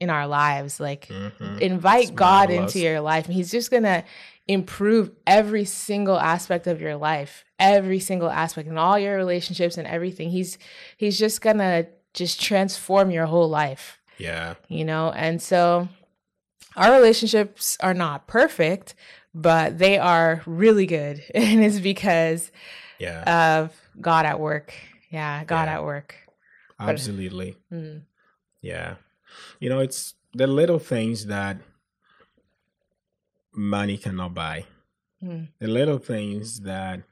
in 0.00 0.10
our 0.10 0.26
lives 0.26 0.80
like 0.80 1.06
Mhm. 1.08 1.60
invite 1.60 2.02
It's 2.04 2.10
God 2.10 2.50
into 2.50 2.80
your 2.80 3.00
life 3.00 3.26
and 3.26 3.34
he's 3.34 3.50
just 3.50 3.70
going 3.70 3.84
to 3.84 4.02
improve 4.48 5.10
every 5.26 5.64
single 5.64 6.18
aspect 6.18 6.66
of 6.66 6.80
your 6.80 6.96
life 6.96 7.44
every 7.58 8.00
single 8.00 8.30
aspect 8.30 8.68
and 8.68 8.78
all 8.78 8.98
your 8.98 9.16
relationships 9.16 9.78
and 9.78 9.86
everything. 9.86 10.30
He's 10.30 10.58
he's 10.96 11.18
just 11.18 11.40
going 11.40 11.58
to 11.58 11.86
just 12.12 12.40
transform 12.40 13.10
your 13.10 13.26
whole 13.26 13.48
life. 13.48 13.98
Yeah, 14.18 14.54
you 14.68 14.84
know 14.84 15.10
and 15.12 15.40
so 15.40 15.88
our 16.76 16.92
relationships 16.92 17.76
are 17.80 17.94
not 17.94 18.26
perfect 18.26 18.94
but 19.34 19.78
they 19.78 19.98
are 19.98 20.42
really 20.46 20.86
good 20.86 21.22
and 21.34 21.64
it's 21.64 21.80
because 21.80 22.50
yeah, 22.98 23.60
of 23.62 23.72
God 24.00 24.26
at 24.26 24.38
work 24.40 24.72
yeah 25.10 25.44
God 25.44 25.64
Yeah. 25.66 25.74
at 25.74 25.84
work 25.84 26.14
absolutely. 26.78 27.56
Mm. 27.72 28.02
Yeah. 28.60 28.96
You 29.60 29.68
know, 29.70 29.78
it's 29.80 30.14
the 30.34 30.46
little 30.46 30.78
things 30.78 31.26
that 31.26 31.58
money 33.52 33.96
cannot 33.96 34.34
buy. 34.34 34.66
Mm. 35.22 35.48
The 35.60 35.68
little 35.68 35.98
things 35.98 36.60
that 36.60 37.02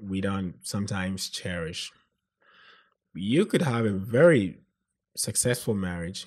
we 0.00 0.20
don't 0.20 0.54
sometimes 0.62 1.28
cherish. 1.28 1.92
You 3.14 3.46
could 3.46 3.62
have 3.62 3.84
a 3.84 3.90
very 3.92 4.58
successful 5.16 5.74
marriage 5.74 6.26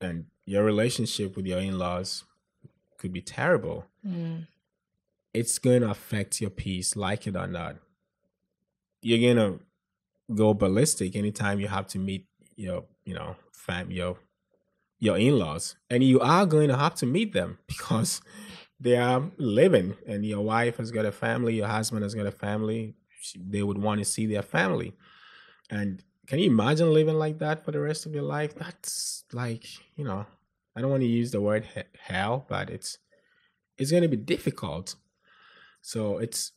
and 0.00 0.26
your 0.48 0.64
relationship 0.64 1.36
with 1.36 1.46
your 1.46 1.58
in 1.58 1.78
laws 1.78 2.24
could 2.96 3.12
be 3.12 3.20
terrible. 3.20 3.84
Mm. 4.06 4.46
It's 5.34 5.58
going 5.58 5.82
to 5.82 5.90
affect 5.90 6.40
your 6.40 6.48
peace, 6.48 6.96
like 6.96 7.26
it 7.26 7.36
or 7.36 7.46
not. 7.46 7.76
You're 9.02 9.34
going 9.34 9.36
to 9.36 9.60
go 10.34 10.54
ballistic 10.54 11.14
anytime 11.14 11.60
you 11.60 11.68
have 11.68 11.86
to 11.88 11.98
meet 11.98 12.26
your, 12.56 12.84
you 13.04 13.14
know, 13.14 13.36
fam, 13.52 13.90
your, 13.90 14.16
your 14.98 15.18
in-laws, 15.18 15.76
and 15.90 16.02
you 16.02 16.18
are 16.18 16.46
going 16.46 16.68
to 16.68 16.76
have 16.78 16.94
to 16.96 17.06
meet 17.06 17.34
them 17.34 17.58
because 17.66 18.22
they 18.80 18.96
are 18.96 19.30
living, 19.36 19.96
and 20.06 20.24
your 20.24 20.40
wife 20.40 20.78
has 20.78 20.90
got 20.90 21.04
a 21.04 21.12
family, 21.12 21.56
your 21.56 21.68
husband 21.68 22.02
has 22.02 22.14
got 22.14 22.26
a 22.26 22.32
family. 22.32 22.94
They 23.36 23.62
would 23.62 23.78
want 23.78 23.98
to 23.98 24.04
see 24.04 24.24
their 24.24 24.42
family, 24.42 24.94
and 25.68 26.02
can 26.26 26.38
you 26.38 26.50
imagine 26.50 26.92
living 26.92 27.16
like 27.16 27.38
that 27.38 27.64
for 27.64 27.72
the 27.72 27.80
rest 27.80 28.06
of 28.06 28.14
your 28.14 28.22
life? 28.22 28.54
That's 28.54 29.24
like, 29.32 29.66
you 29.96 30.04
know, 30.04 30.26
I 30.78 30.80
don't 30.80 30.92
want 30.92 31.02
to 31.02 31.08
use 31.08 31.32
the 31.32 31.40
word 31.40 31.66
hell, 31.98 32.46
but 32.48 32.70
it's 32.70 32.98
it's 33.78 33.90
going 33.90 34.04
to 34.04 34.08
be 34.08 34.16
difficult. 34.16 34.94
So 35.82 36.18
it's 36.18 36.52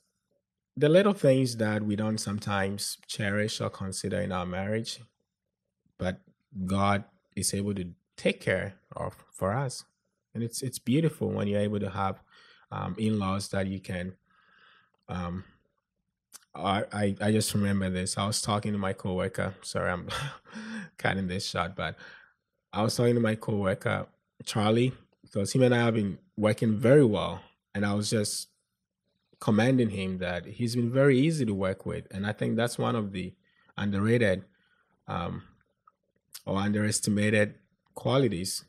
the 0.78 0.90
little 0.90 1.14
things 1.14 1.58
that 1.58 1.82
we 1.82 1.96
don't 1.96 2.20
sometimes 2.20 3.00
cherish 3.08 3.60
or 3.60 3.72
consider 3.72 4.22
in 4.22 4.32
our 4.32 4.46
marriage, 4.46 5.00
but 5.98 6.20
God 6.68 7.04
is 7.36 7.52
able 7.56 7.74
to 7.74 7.86
take 8.16 8.40
care 8.42 8.76
of 8.96 9.16
for 9.32 9.54
us, 9.54 9.86
and 10.36 10.44
it's 10.44 10.62
it's 10.62 10.78
beautiful 10.78 11.30
when 11.32 11.48
you're 11.48 11.60
able 11.60 11.80
to 11.80 11.90
have 11.90 12.22
um, 12.72 12.96
in-laws 13.00 13.50
that 13.50 13.66
you 13.66 13.80
can. 13.80 14.14
Um, 15.10 15.46
I, 16.54 17.16
I 17.20 17.32
just 17.32 17.56
remember 17.56 17.90
this. 17.90 18.20
I 18.20 18.28
was 18.28 18.40
talking 18.40 18.72
to 18.74 18.78
my 18.78 18.94
coworker. 18.94 19.56
Sorry, 19.64 19.90
I'm 19.90 20.10
cutting 20.98 21.28
this 21.28 21.50
short, 21.50 21.76
but 21.76 21.96
I 22.74 22.84
was 22.84 22.96
talking 22.96 23.16
to 23.16 23.22
my 23.22 23.36
coworker 23.36 24.08
Charlie 24.46 24.94
because 25.22 25.54
him 25.54 25.64
and 25.64 25.76
I 25.76 25.80
have 25.86 25.94
been 25.96 26.18
working 26.38 26.78
very 26.78 27.06
well, 27.06 27.42
and 27.74 27.86
I 27.86 27.94
was 27.94 28.10
just 28.10 28.48
commending 29.40 29.90
him 29.90 30.20
that 30.20 30.46
he's 30.46 30.76
been 30.76 30.92
very 30.92 31.18
easy 31.20 31.46
to 31.46 31.54
work 31.54 31.86
with, 31.86 32.08
and 32.12 32.26
I 32.26 32.34
think 32.34 32.56
that's 32.56 32.78
one 32.78 32.96
of 32.96 33.12
the 33.12 33.34
underrated 33.78 34.46
um, 35.08 35.44
or 36.46 36.58
underestimated 36.58 37.56
qualities, 37.94 38.66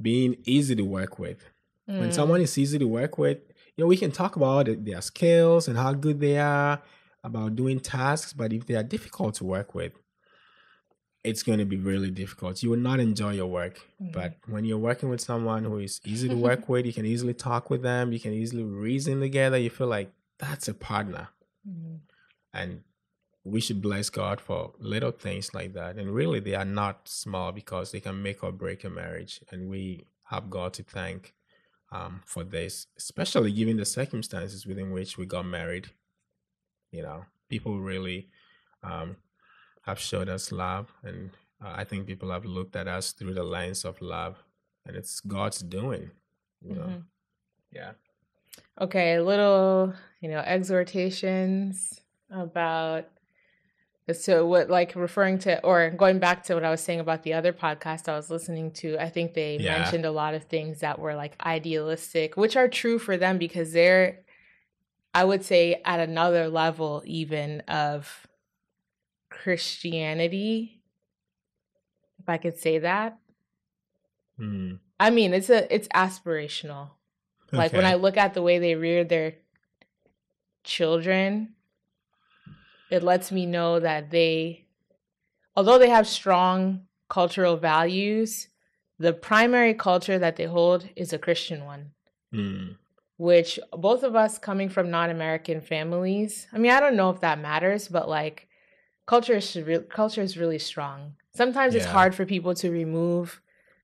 being 0.00 0.36
easy 0.44 0.74
to 0.76 0.84
work 0.84 1.18
with. 1.18 1.44
When 1.86 2.10
Mm. 2.10 2.14
someone 2.14 2.40
is 2.40 2.58
easy 2.58 2.78
to 2.78 2.86
work 2.88 3.16
with, 3.18 3.38
you 3.76 3.84
know, 3.84 3.88
we 3.88 3.96
can 3.96 4.12
talk 4.12 4.36
about 4.36 4.66
their 4.84 5.00
skills 5.00 5.68
and 5.68 5.78
how 5.78 5.92
good 5.94 6.20
they 6.20 6.38
are 6.38 6.82
about 7.24 7.56
doing 7.56 7.80
tasks, 7.80 8.32
but 8.32 8.52
if 8.52 8.66
they 8.66 8.74
are 8.74 8.82
difficult 8.82 9.34
to 9.36 9.44
work 9.44 9.74
with, 9.74 9.92
it's 11.26 11.42
going 11.42 11.58
to 11.58 11.64
be 11.64 11.76
really 11.76 12.10
difficult. 12.10 12.62
You 12.62 12.70
will 12.70 12.78
not 12.78 13.00
enjoy 13.00 13.32
your 13.32 13.48
work. 13.48 13.80
But 14.00 14.36
when 14.46 14.64
you're 14.64 14.78
working 14.78 15.08
with 15.08 15.20
someone 15.20 15.64
who 15.64 15.78
is 15.78 16.00
easy 16.04 16.28
to 16.28 16.36
work 16.48 16.68
with, 16.68 16.86
you 16.86 16.92
can 16.92 17.04
easily 17.04 17.34
talk 17.34 17.68
with 17.68 17.82
them, 17.82 18.12
you 18.12 18.20
can 18.20 18.32
easily 18.32 18.62
reason 18.62 19.20
together, 19.20 19.58
you 19.58 19.70
feel 19.70 19.88
like 19.88 20.12
that's 20.38 20.68
a 20.68 20.74
partner. 20.74 21.28
Mm. 21.68 21.98
And 22.54 22.80
we 23.42 23.60
should 23.60 23.82
bless 23.82 24.08
God 24.08 24.40
for 24.40 24.72
little 24.78 25.10
things 25.10 25.52
like 25.52 25.72
that. 25.74 25.96
And 25.96 26.14
really, 26.14 26.40
they 26.40 26.54
are 26.54 26.64
not 26.64 27.08
small 27.08 27.50
because 27.50 27.90
they 27.90 28.00
can 28.00 28.22
make 28.22 28.44
or 28.44 28.52
break 28.52 28.84
a 28.84 28.90
marriage. 28.90 29.40
And 29.50 29.68
we 29.68 30.06
have 30.30 30.48
God 30.48 30.74
to 30.74 30.84
thank 30.84 31.34
um, 31.90 32.22
for 32.24 32.44
this, 32.44 32.86
especially 32.96 33.52
given 33.52 33.76
the 33.76 33.84
circumstances 33.84 34.64
within 34.64 34.92
which 34.92 35.18
we 35.18 35.26
got 35.26 35.46
married. 35.46 35.90
You 36.92 37.02
know, 37.02 37.24
people 37.48 37.80
really 37.80 38.28
um, 38.82 39.16
have 39.86 39.98
showed 39.98 40.28
us 40.28 40.52
love. 40.52 40.92
And 41.02 41.30
uh, 41.64 41.72
I 41.76 41.84
think 41.84 42.06
people 42.06 42.30
have 42.30 42.44
looked 42.44 42.76
at 42.76 42.88
us 42.88 43.12
through 43.12 43.34
the 43.34 43.44
lens 43.44 43.84
of 43.84 44.00
love. 44.00 44.42
And 44.84 44.96
it's 44.96 45.20
God's 45.20 45.60
doing, 45.60 46.10
you 46.62 46.74
know. 46.74 46.86
Mhm. 46.86 47.02
Yeah. 47.72 47.92
Okay, 48.80 49.14
a 49.14 49.24
little, 49.24 49.94
you 50.20 50.28
know, 50.28 50.38
exhortations 50.40 52.00
about 52.30 53.06
So 54.12 54.46
what 54.46 54.70
like 54.70 54.94
referring 54.94 55.38
to 55.40 55.60
or 55.64 55.90
going 55.90 56.20
back 56.20 56.44
to 56.44 56.54
what 56.54 56.62
I 56.62 56.70
was 56.70 56.80
saying 56.80 57.00
about 57.00 57.24
the 57.24 57.32
other 57.32 57.52
podcast 57.52 58.08
I 58.08 58.14
was 58.14 58.30
listening 58.30 58.70
to, 58.74 58.96
I 59.02 59.08
think 59.10 59.34
they 59.34 59.56
Yeah. 59.56 59.78
mentioned 59.80 60.04
a 60.06 60.12
lot 60.12 60.32
of 60.34 60.44
things 60.44 60.78
that 60.80 61.00
were 61.00 61.16
like 61.16 61.34
idealistic, 61.44 62.36
which 62.36 62.56
are 62.56 62.68
true 62.68 63.00
for 63.00 63.16
them 63.16 63.36
because 63.38 63.72
they're 63.72 64.20
I 65.12 65.24
would 65.24 65.44
say 65.44 65.80
at 65.84 65.98
another 65.98 66.48
level 66.48 67.02
even 67.04 67.62
of 67.62 68.28
Christianity. 69.42 70.82
If 72.18 72.28
I 72.28 72.38
could 72.38 72.58
say 72.58 72.78
that. 72.78 73.18
Hmm. 74.38 74.74
I 74.98 75.10
mean, 75.10 75.34
it's 75.34 75.50
a 75.50 75.72
it's 75.74 75.88
aspirational. 75.88 76.90
Like 77.52 77.72
when 77.72 77.84
I 77.86 77.94
look 77.94 78.16
at 78.16 78.34
the 78.34 78.42
way 78.42 78.58
they 78.58 78.74
rear 78.74 79.04
their 79.04 79.34
children, 80.64 81.54
it 82.90 83.02
lets 83.02 83.30
me 83.30 83.46
know 83.46 83.78
that 83.80 84.10
they, 84.10 84.66
although 85.56 85.78
they 85.78 85.88
have 85.88 86.08
strong 86.08 86.86
cultural 87.08 87.56
values, 87.56 88.48
the 88.98 89.12
primary 89.12 89.74
culture 89.74 90.18
that 90.18 90.36
they 90.36 90.44
hold 90.46 90.88
is 90.96 91.12
a 91.12 91.18
Christian 91.18 91.64
one, 91.64 91.92
Hmm. 92.32 92.72
which 93.16 93.60
both 93.72 94.02
of 94.02 94.16
us 94.16 94.38
coming 94.38 94.68
from 94.68 94.90
non 94.90 95.08
American 95.10 95.60
families, 95.60 96.48
I 96.52 96.58
mean, 96.58 96.72
I 96.72 96.80
don't 96.80 96.96
know 96.96 97.10
if 97.10 97.20
that 97.20 97.38
matters, 97.38 97.88
but 97.88 98.08
like 98.08 98.48
culture 99.06 99.34
is, 99.36 99.56
re- 99.56 99.78
culture 99.88 100.22
is 100.22 100.36
really 100.36 100.58
strong. 100.58 101.14
Sometimes 101.34 101.74
it's 101.74 101.84
hard 101.86 102.14
for 102.14 102.24
people 102.26 102.54
to 102.56 102.70
remove 102.70 103.40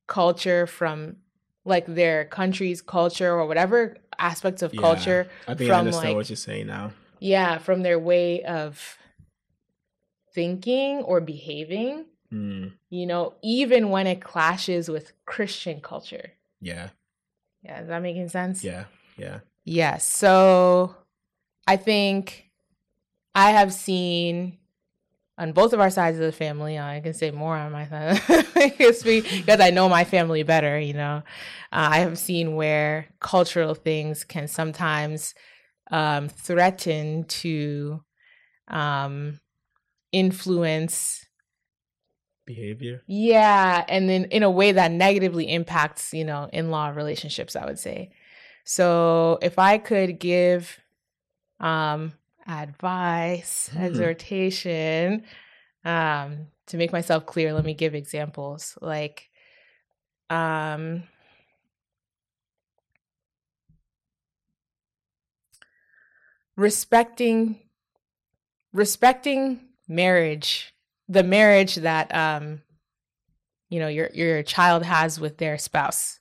culture 0.06 0.66
from 0.66 1.16
like 1.64 1.86
their 1.86 2.24
country's 2.24 2.82
culture 2.82 3.32
or 3.32 3.46
whatever 3.46 3.96
aspects 4.18 4.62
of 4.62 4.74
Yeah. 4.74 4.80
culture 4.80 5.28
I 5.46 5.54
think 5.54 5.70
I 5.70 5.74
from, 5.74 5.78
understand 5.86 6.08
like- 6.08 6.16
what 6.16 6.28
you're 6.30 6.36
saying 6.36 6.66
now. 6.66 6.92
yeah 7.20 7.58
from 7.58 7.82
their 7.82 7.98
way 7.98 8.42
of 8.42 8.98
thinking 10.34 10.98
or 11.02 11.20
behaving 11.20 12.06
Hmm. 12.30 12.68
you 12.88 13.04
know 13.06 13.34
even 13.42 13.90
when 13.90 14.06
it 14.06 14.22
clashes 14.22 14.88
with 14.88 15.12
christian 15.26 15.80
culture 15.82 16.32
Yeah. 16.60 16.88
yeah 17.62 17.80
is 17.82 17.88
that 17.88 18.00
making 18.02 18.28
sense 18.30 18.64
Yeah. 18.64 18.84
Yeah. 19.18 19.40
yes 19.64 20.06
so 20.06 20.96
i 21.66 21.76
think 21.76 22.50
i 23.34 23.50
have 23.50 23.72
seen 23.72 24.56
on 25.38 25.52
both 25.52 25.72
of 25.72 25.80
our 25.80 25.90
sides 25.90 26.18
of 26.18 26.24
the 26.24 26.32
family 26.32 26.78
i 26.78 27.00
can 27.00 27.14
say 27.14 27.30
more 27.30 27.56
on 27.56 27.72
my 27.72 27.86
side 27.86 28.20
because 28.78 29.60
i 29.60 29.70
know 29.70 29.88
my 29.88 30.04
family 30.04 30.42
better 30.42 30.78
you 30.78 30.92
know 30.92 31.22
uh, 31.72 31.88
i 31.90 31.98
have 32.00 32.18
seen 32.18 32.54
where 32.54 33.06
cultural 33.20 33.74
things 33.74 34.24
can 34.24 34.46
sometimes 34.46 35.34
um, 35.90 36.28
threaten 36.28 37.24
to 37.24 38.02
um, 38.68 39.40
influence 40.10 41.26
Behavior. 42.44 43.02
yeah, 43.06 43.84
and 43.88 44.08
then 44.08 44.24
in 44.26 44.42
a 44.42 44.50
way 44.50 44.72
that 44.72 44.90
negatively 44.90 45.52
impacts, 45.52 46.12
you 46.12 46.24
know, 46.24 46.48
in-law 46.52 46.88
relationships, 46.88 47.54
I 47.54 47.64
would 47.66 47.78
say. 47.78 48.10
So 48.64 49.38
if 49.42 49.58
I 49.58 49.78
could 49.78 50.18
give 50.18 50.78
um 51.60 52.14
advice, 52.46 53.70
Hmm. 53.72 53.78
exhortation, 53.84 55.24
um, 55.84 56.48
to 56.68 56.76
make 56.76 56.92
myself 56.92 57.26
clear, 57.26 57.52
let 57.52 57.64
me 57.64 57.74
give 57.74 57.94
examples. 57.94 58.78
Like 58.80 59.30
um 60.30 61.02
respecting 66.56 67.58
respecting 68.72 69.60
marriage 69.88 70.74
the 71.08 71.22
marriage 71.22 71.76
that 71.76 72.14
um 72.14 72.62
you 73.68 73.78
know 73.80 73.88
your 73.88 74.10
your 74.14 74.42
child 74.42 74.82
has 74.84 75.18
with 75.20 75.38
their 75.38 75.58
spouse 75.58 76.20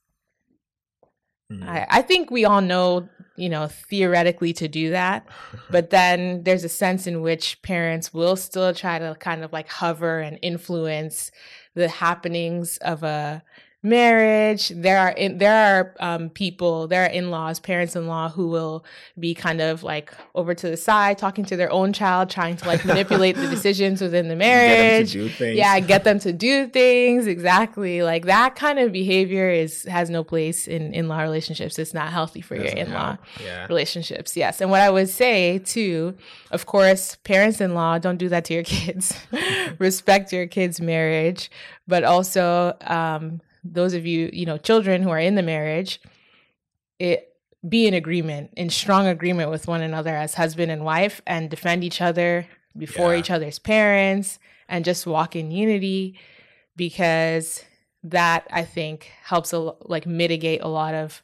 Hmm. 1.52 1.64
I, 1.64 1.86
I 1.90 2.02
think 2.02 2.32
we 2.32 2.46
all 2.46 2.62
know 2.62 3.10
you 3.36 3.50
know 3.50 3.68
theoretically 3.68 4.54
to 4.54 4.68
do 4.68 4.92
that 4.92 5.26
but 5.70 5.90
then 5.90 6.44
there's 6.44 6.64
a 6.64 6.70
sense 6.70 7.08
in 7.08 7.22
which 7.22 7.62
parents 7.62 8.14
will 8.14 8.36
still 8.36 8.74
try 8.74 9.00
to 9.00 9.16
kind 9.20 9.44
of 9.44 9.52
like 9.52 9.68
hover 9.68 10.20
and 10.20 10.40
influence 10.42 11.32
the 11.74 11.90
happenings 11.90 12.78
of 12.78 13.04
a 13.04 13.44
marriage. 13.84 14.70
There 14.70 15.00
are 15.00 15.10
in, 15.10 15.38
there 15.38 15.54
are 15.56 15.96
um, 16.00 16.30
people 16.30 16.88
there 16.88 17.04
are 17.04 17.10
in-laws 17.10 17.60
parents-in-law 17.60 18.30
who 18.30 18.48
will 18.48 18.86
be 19.20 19.34
kind 19.34 19.62
of 19.62 19.84
like 19.84 20.14
over 20.36 20.54
to 20.54 20.70
the 20.70 20.78
side 20.78 21.18
talking 21.18 21.46
to 21.46 21.58
their 21.58 21.72
own 21.72 21.94
child 21.94 22.30
trying 22.30 22.58
to 22.58 22.68
like 22.68 22.86
manipulate 22.86 23.36
the 23.36 23.48
decisions 23.56 24.02
within 24.02 24.28
the 24.28 24.36
Get 24.36 24.40
marriage. 24.40 25.12
do 25.14 25.30
things. 25.30 25.58
yeah 25.58 25.80
get 25.94 26.04
them 26.04 26.20
to 26.20 26.32
do 26.32 26.68
things. 26.68 27.28
Exactly. 27.28 28.04
Like 28.04 28.26
that 28.26 28.56
kind 28.56 28.80
of 28.80 28.92
behavior 28.92 29.50
is 29.50 29.84
has 29.86 30.10
no 30.10 30.24
place 30.24 30.68
in 30.68 30.94
in-law 30.94 31.22
relationships. 31.22 31.80
It's 31.80 31.94
not 31.94 32.10
healthy 32.10 32.42
for 32.42 32.56
your 32.56 32.66
Doesn't 32.66 32.78
in-law. 32.78 33.18
Yeah. 33.44 33.66
relationships. 33.68 34.38
Yes. 34.38 34.62
And 34.62 34.70
what 34.70 34.82
i 34.82 34.90
would 34.90 35.10
say 35.10 35.60
too 35.60 36.16
of 36.52 36.66
course 36.66 37.18
parents-in-law 37.24 37.98
don't 38.00 38.18
do 38.18 38.30
that 38.30 38.46
to 38.46 38.54
your 38.54 38.64
kids. 38.76 39.18
Respect 39.80 40.32
your 40.32 40.48
kids 40.48 40.80
marriage 40.80 41.50
but 41.88 42.04
also 42.04 42.76
um 42.82 43.42
those 43.64 43.94
of 43.94 44.06
you 44.06 44.30
you 44.34 44.46
know 44.46 44.58
children 44.58 45.02
who 45.04 45.10
are 45.10 45.20
in 45.20 45.36
the 45.36 45.44
marriage 45.44 46.02
it 47.00 47.28
be 47.68 47.86
in 47.88 47.94
agreement 47.94 48.52
in 48.58 48.70
strong 48.70 49.06
agreement 49.08 49.50
with 49.52 49.68
one 49.68 49.82
another 49.82 50.16
as 50.16 50.34
husband 50.34 50.72
and 50.72 50.84
wife 50.84 51.22
and 51.28 51.50
defend 51.50 51.84
each 51.84 52.02
other 52.02 52.48
before 52.78 53.14
Yeah. 53.14 53.20
each 53.20 53.30
other's 53.30 53.60
parents 53.60 54.40
and 54.68 54.84
just 54.86 55.06
walk 55.06 55.36
in 55.36 55.52
unity 55.52 56.18
because 56.76 57.64
that 58.04 58.48
i 58.52 58.64
think 58.64 59.12
helps 59.24 59.54
a, 59.54 59.60
like 59.82 60.06
mitigate 60.08 60.62
a 60.62 60.68
lot 60.68 60.94
of 60.96 61.22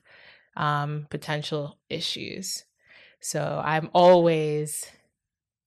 um 0.56 1.08
potential 1.10 1.78
issues. 1.90 2.64
So 3.20 3.62
i'm 3.66 3.90
always 3.94 4.86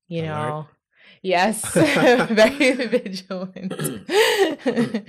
you 0.07 0.23
know 0.23 0.67
yes 1.23 1.75
very 1.75 2.73
vigilant 2.87 3.73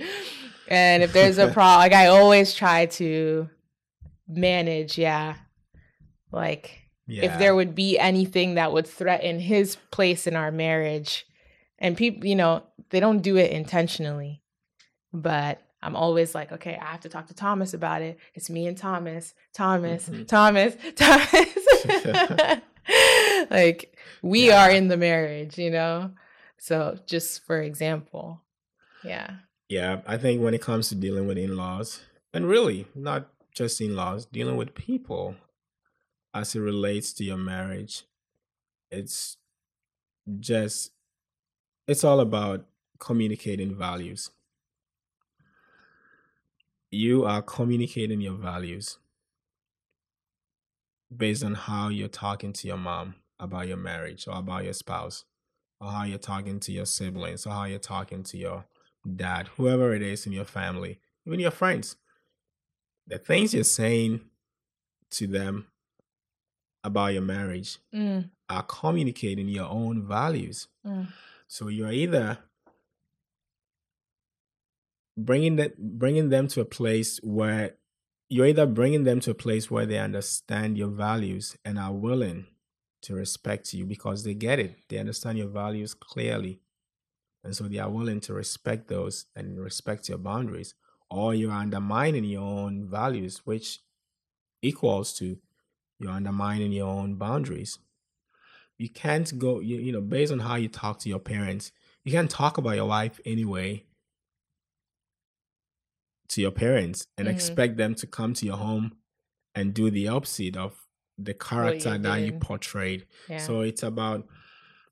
and 0.72 1.02
if 1.02 1.12
there's 1.12 1.38
a 1.38 1.48
problem 1.52 1.78
like 1.80 1.92
i 1.92 2.06
always 2.06 2.54
try 2.54 2.86
to 2.86 3.48
manage 4.26 4.96
yeah. 4.98 5.34
Like 6.32 6.88
Yeah. 7.06 7.24
if 7.26 7.38
there 7.38 7.54
would 7.54 7.74
be 7.74 7.98
anything 7.98 8.54
that 8.54 8.72
would 8.72 8.86
threaten 8.86 9.38
his 9.38 9.76
place 9.90 10.26
in 10.26 10.34
our 10.34 10.50
marriage 10.50 11.26
and 11.78 11.96
people 11.96 12.26
you 12.26 12.34
know 12.36 12.62
they 12.90 13.00
don't 13.00 13.20
do 13.20 13.36
it 13.36 13.50
intentionally 13.50 14.42
but 15.12 15.60
i'm 15.82 15.94
always 15.96 16.34
like 16.34 16.50
okay 16.52 16.78
i 16.80 16.86
have 16.92 17.00
to 17.00 17.08
talk 17.10 17.26
to 17.26 17.34
thomas 17.34 17.74
about 17.74 18.00
it. 18.02 18.18
It's 18.34 18.48
me 18.48 18.66
and 18.66 18.78
thomas. 18.78 19.34
Thomas 19.52 20.08
Mhm. 20.08 20.26
thomas 20.26 20.74
thomas. 20.96 22.62
Like 23.50 23.96
we 24.22 24.48
Yeah. 24.48 24.64
are 24.64 24.70
in 24.70 24.88
the 24.88 24.96
marriage 24.96 25.58
you 25.58 25.70
know? 25.70 26.12
So 26.58 26.98
just 27.06 27.44
for 27.44 27.60
example. 27.60 28.40
Yeah 29.04 29.30
Yeah, 29.72 30.02
I 30.06 30.18
think 30.18 30.42
when 30.42 30.52
it 30.52 30.60
comes 30.60 30.90
to 30.90 30.94
dealing 30.94 31.26
with 31.26 31.38
in 31.38 31.56
laws, 31.56 32.02
and 32.34 32.46
really 32.46 32.88
not 32.94 33.30
just 33.54 33.80
in 33.80 33.96
laws, 33.96 34.26
dealing 34.26 34.56
with 34.56 34.74
people 34.74 35.36
as 36.34 36.54
it 36.54 36.60
relates 36.60 37.14
to 37.14 37.24
your 37.24 37.38
marriage, 37.38 38.02
it's 38.90 39.38
just, 40.38 40.92
it's 41.88 42.04
all 42.04 42.20
about 42.20 42.66
communicating 42.98 43.74
values. 43.74 44.28
You 46.90 47.24
are 47.24 47.40
communicating 47.40 48.20
your 48.20 48.34
values 48.34 48.98
based 51.16 51.42
on 51.42 51.54
how 51.54 51.88
you're 51.88 52.08
talking 52.08 52.52
to 52.52 52.68
your 52.68 52.76
mom 52.76 53.14
about 53.40 53.68
your 53.68 53.78
marriage 53.78 54.28
or 54.28 54.36
about 54.36 54.64
your 54.64 54.74
spouse, 54.74 55.24
or 55.80 55.90
how 55.90 56.04
you're 56.04 56.18
talking 56.18 56.60
to 56.60 56.72
your 56.72 56.84
siblings, 56.84 57.46
or 57.46 57.54
how 57.54 57.64
you're 57.64 57.78
talking 57.78 58.22
to 58.24 58.36
your 58.36 58.66
dad, 59.16 59.48
whoever 59.56 59.94
it 59.94 60.02
is 60.02 60.26
in 60.26 60.32
your 60.32 60.44
family, 60.44 60.98
even 61.26 61.40
your 61.40 61.50
friends. 61.50 61.96
The 63.06 63.18
things 63.18 63.52
you're 63.54 63.64
saying 63.64 64.20
to 65.12 65.26
them 65.26 65.66
about 66.84 67.12
your 67.12 67.22
marriage 67.22 67.78
Mm, 67.92 68.30
are 68.48 68.62
communicating 68.62 69.48
your 69.48 69.68
own 69.68 70.06
values. 70.06 70.68
mm, 70.86 71.06
So 71.48 71.68
you're 71.68 71.92
either 71.92 72.38
bringing 75.16 75.56
that 75.56 75.76
bringing 75.98 76.30
them 76.30 76.48
to 76.48 76.60
a 76.60 76.64
place 76.64 77.18
where 77.22 77.76
you're 78.28 78.46
either 78.46 78.64
bringing 78.66 79.04
them 79.04 79.20
to 79.20 79.30
a 79.32 79.34
place 79.34 79.70
where 79.70 79.84
they 79.84 79.98
understand 79.98 80.78
your 80.78 80.88
values 80.88 81.54
and 81.64 81.78
are 81.78 81.92
willing 81.92 82.46
to 83.02 83.14
respect 83.14 83.74
you 83.74 83.84
because 83.84 84.24
they 84.24 84.32
get 84.32 84.58
it. 84.58 84.76
They 84.88 84.96
understand 84.98 85.36
your 85.36 85.48
values 85.48 85.92
clearly. 85.92 86.61
And 87.44 87.54
so 87.56 87.64
they 87.64 87.78
are 87.78 87.90
willing 87.90 88.20
to 88.20 88.34
respect 88.34 88.88
those 88.88 89.26
and 89.34 89.58
respect 89.60 90.08
your 90.08 90.18
boundaries. 90.18 90.74
Or 91.10 91.34
you're 91.34 91.52
undermining 91.52 92.24
your 92.24 92.42
own 92.42 92.88
values, 92.88 93.42
which 93.44 93.80
equals 94.62 95.12
to 95.18 95.38
you're 95.98 96.12
undermining 96.12 96.72
your 96.72 96.88
own 96.88 97.16
boundaries. 97.16 97.78
You 98.78 98.88
can't 98.88 99.38
go, 99.38 99.60
you, 99.60 99.78
you 99.78 99.92
know, 99.92 100.00
based 100.00 100.32
on 100.32 100.40
how 100.40 100.56
you 100.56 100.68
talk 100.68 100.98
to 101.00 101.08
your 101.08 101.18
parents, 101.20 101.70
you 102.04 102.12
can't 102.12 102.30
talk 102.30 102.58
about 102.58 102.76
your 102.76 102.86
wife 102.86 103.20
anyway 103.24 103.86
to 106.28 106.40
your 106.40 106.50
parents 106.50 107.06
and 107.18 107.28
Mhm. 107.28 107.32
expect 107.32 107.76
them 107.76 107.94
to 107.96 108.06
come 108.06 108.34
to 108.34 108.46
your 108.46 108.56
home 108.56 108.96
and 109.54 109.74
do 109.74 109.90
the 109.90 110.08
opposite 110.08 110.56
of 110.56 110.88
the 111.18 111.34
character 111.34 111.98
that 111.98 112.16
you 112.22 112.32
portrayed. 112.32 113.06
Yeah. 113.28 113.36
So 113.38 113.60
it's 113.60 113.82
about, 113.82 114.26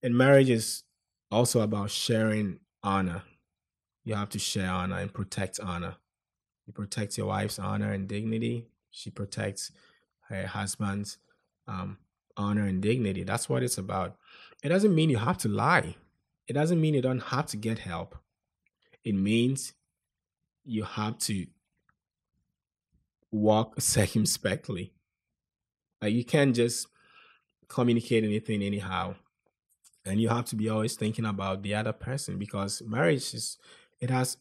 and 0.02 0.16
marriage 0.16 0.50
is 0.50 0.84
also 1.30 1.60
about 1.60 1.90
sharing 1.90 2.60
honor. 2.82 3.22
You 4.04 4.14
have 4.14 4.30
to 4.30 4.38
share 4.38 4.70
honor 4.70 4.98
and 4.98 5.12
protect 5.12 5.60
honor. 5.60 5.96
You 6.66 6.72
protect 6.72 7.18
your 7.18 7.26
wife's 7.26 7.58
honor 7.58 7.92
and 7.92 8.08
dignity. 8.08 8.66
She 8.90 9.10
protects 9.10 9.72
her 10.28 10.46
husband's 10.46 11.18
um, 11.66 11.98
honor 12.36 12.64
and 12.66 12.82
dignity. 12.82 13.24
That's 13.24 13.48
what 13.48 13.62
it's 13.62 13.78
about. 13.78 14.16
It 14.62 14.68
doesn't 14.68 14.94
mean 14.94 15.10
you 15.10 15.18
have 15.18 15.38
to 15.38 15.48
lie. 15.48 15.96
It 16.48 16.54
doesn't 16.54 16.80
mean 16.80 16.94
you 16.94 17.02
don't 17.02 17.22
have 17.22 17.46
to 17.46 17.56
get 17.56 17.80
help. 17.80 18.16
It 19.04 19.14
means 19.14 19.72
you 20.64 20.84
have 20.84 21.18
to 21.18 21.46
walk 23.30 23.74
circumspectly. 23.80 24.92
Like 26.02 26.12
you 26.12 26.24
can't 26.24 26.54
just 26.54 26.88
communicate 27.68 28.24
anything 28.24 28.62
anyhow. 28.62 29.14
And 30.10 30.20
you 30.20 30.28
have 30.28 30.44
to 30.46 30.56
be 30.56 30.68
always 30.68 30.94
thinking 30.94 31.24
about 31.24 31.62
the 31.62 31.74
other 31.74 31.92
person 31.92 32.38
because 32.38 32.82
marriage 32.86 33.32
is 33.34 33.56
it 34.00 34.10
has 34.10 34.36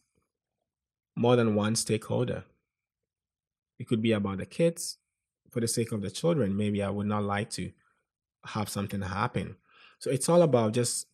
more 1.15 1.36
than 1.36 1.55
one 1.55 1.76
stakeholder. 1.76 2.43
It 3.78 3.88
could 3.88 4.01
be 4.01 4.11
about 4.11 4.39
the 4.39 4.45
kids. 4.45 4.97
For 5.51 5.59
the 5.59 5.67
sake 5.67 5.91
of 5.91 6.01
the 6.01 6.11
children, 6.11 6.55
maybe 6.55 6.84
I 6.84 6.91
would 6.91 7.07
not 7.07 7.24
like 7.24 7.49
to 7.51 7.72
have 8.45 8.70
something 8.70 9.01
happen. 9.01 9.55
So 9.97 10.11
it's 10.11 10.30
all 10.30 10.43
about 10.43 10.74
just 10.74 11.07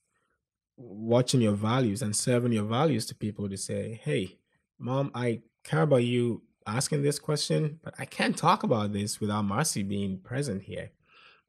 watching 0.77 1.41
your 1.41 1.53
values 1.53 2.01
and 2.01 2.15
serving 2.15 2.51
your 2.51 2.65
values 2.65 3.05
to 3.07 3.15
people 3.15 3.47
to 3.49 3.57
say, 3.57 3.99
hey, 4.03 4.37
mom, 4.77 5.11
I 5.15 5.41
care 5.63 5.83
about 5.83 6.03
you 6.03 6.43
asking 6.67 7.01
this 7.01 7.17
question, 7.17 7.79
but 7.81 7.93
I 7.97 8.05
can't 8.05 8.37
talk 8.37 8.63
about 8.63 8.91
this 8.91 9.19
without 9.21 9.43
Marcy 9.43 9.83
being 9.83 10.19
present 10.19 10.63
here. 10.63 10.91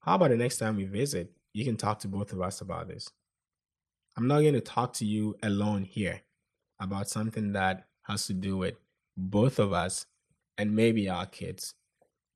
How 0.01 0.15
about 0.15 0.31
the 0.31 0.37
next 0.37 0.59
time 0.59 0.77
we 0.77 0.85
visit, 0.85 1.33
you 1.57 1.65
can 1.65 1.79
talk 1.79 1.99
to 2.01 2.09
both 2.09 2.35
of 2.35 2.43
us 2.43 2.61
about 2.61 2.89
this? 2.89 3.11
I'm 4.15 4.29
not 4.29 4.41
going 4.41 4.53
to 4.53 4.61
talk 4.61 4.93
to 4.95 5.07
you 5.07 5.37
alone 5.43 5.85
here 5.85 6.21
about 6.79 7.09
something 7.09 7.53
that 7.53 7.87
has 8.03 8.27
to 8.27 8.35
do 8.35 8.59
with 8.59 8.75
both 9.17 9.59
of 9.59 9.73
us 9.73 10.05
and 10.59 10.77
maybe 10.77 11.09
our 11.09 11.25
kids. 11.25 11.73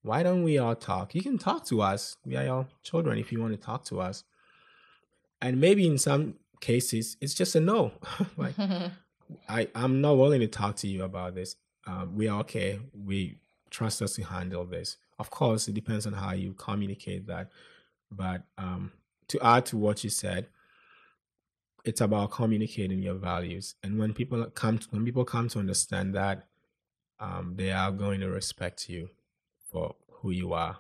Why 0.00 0.22
don't 0.22 0.42
we 0.42 0.56
all 0.56 0.74
talk? 0.74 1.14
You 1.14 1.20
can 1.20 1.36
talk 1.36 1.66
to 1.66 1.82
us. 1.82 2.16
We 2.24 2.34
are 2.36 2.44
your 2.44 2.66
children 2.82 3.18
if 3.18 3.30
you 3.30 3.42
want 3.42 3.52
to 3.52 3.60
talk 3.60 3.84
to 3.86 4.00
us. 4.00 4.24
And 5.42 5.60
maybe 5.60 5.86
in 5.86 5.98
some 5.98 6.36
cases, 6.62 7.18
it's 7.20 7.34
just 7.34 7.54
a 7.54 7.60
no. 7.60 7.92
like, 8.38 8.54
I, 9.50 9.68
I'm 9.74 10.00
not 10.00 10.16
willing 10.16 10.40
to 10.40 10.48
talk 10.48 10.76
to 10.76 10.88
you 10.88 11.04
about 11.04 11.34
this. 11.34 11.56
Um, 11.86 12.16
we 12.16 12.26
are 12.28 12.40
okay. 12.40 12.80
We 12.94 13.36
trust 13.68 14.00
us 14.00 14.14
to 14.14 14.22
handle 14.22 14.64
this. 14.64 14.96
Of 15.18 15.28
course, 15.28 15.68
it 15.68 15.74
depends 15.74 16.06
on 16.06 16.14
how 16.14 16.32
you 16.32 16.54
communicate 16.54 17.26
that. 17.26 17.50
But 18.10 18.42
um, 18.56 18.92
to 19.30 19.40
add 19.40 19.66
to 19.66 19.76
what 19.76 20.04
you 20.04 20.10
said, 20.10 20.48
it's 21.84 22.00
about 22.00 22.30
communicating 22.30 23.02
your 23.02 23.14
values. 23.14 23.74
And 23.82 23.98
when 23.98 24.12
people 24.12 24.44
come, 24.46 24.78
to, 24.78 24.86
when 24.90 25.04
people 25.04 25.24
come 25.24 25.48
to 25.48 25.58
understand 25.58 26.14
that, 26.14 26.46
um, 27.18 27.54
they 27.56 27.70
are 27.70 27.90
going 27.90 28.20
to 28.20 28.28
respect 28.28 28.88
you 28.88 29.10
for 29.70 29.94
who 30.10 30.30
you 30.30 30.52
are. 30.52 30.78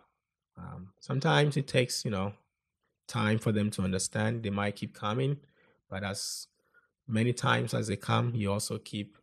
Um, 0.58 0.88
sometimes 1.00 1.56
it 1.56 1.66
takes, 1.66 2.04
you 2.04 2.10
know, 2.10 2.32
time 3.06 3.38
for 3.38 3.52
them 3.52 3.70
to 3.72 3.82
understand. 3.82 4.42
They 4.42 4.50
might 4.50 4.76
keep 4.76 4.94
coming, 4.94 5.38
but 5.88 6.02
as 6.02 6.48
many 7.06 7.32
times 7.32 7.72
as 7.74 7.88
they 7.88 7.96
come, 7.96 8.34
you 8.34 8.52
also 8.52 8.78
keep 8.78 9.16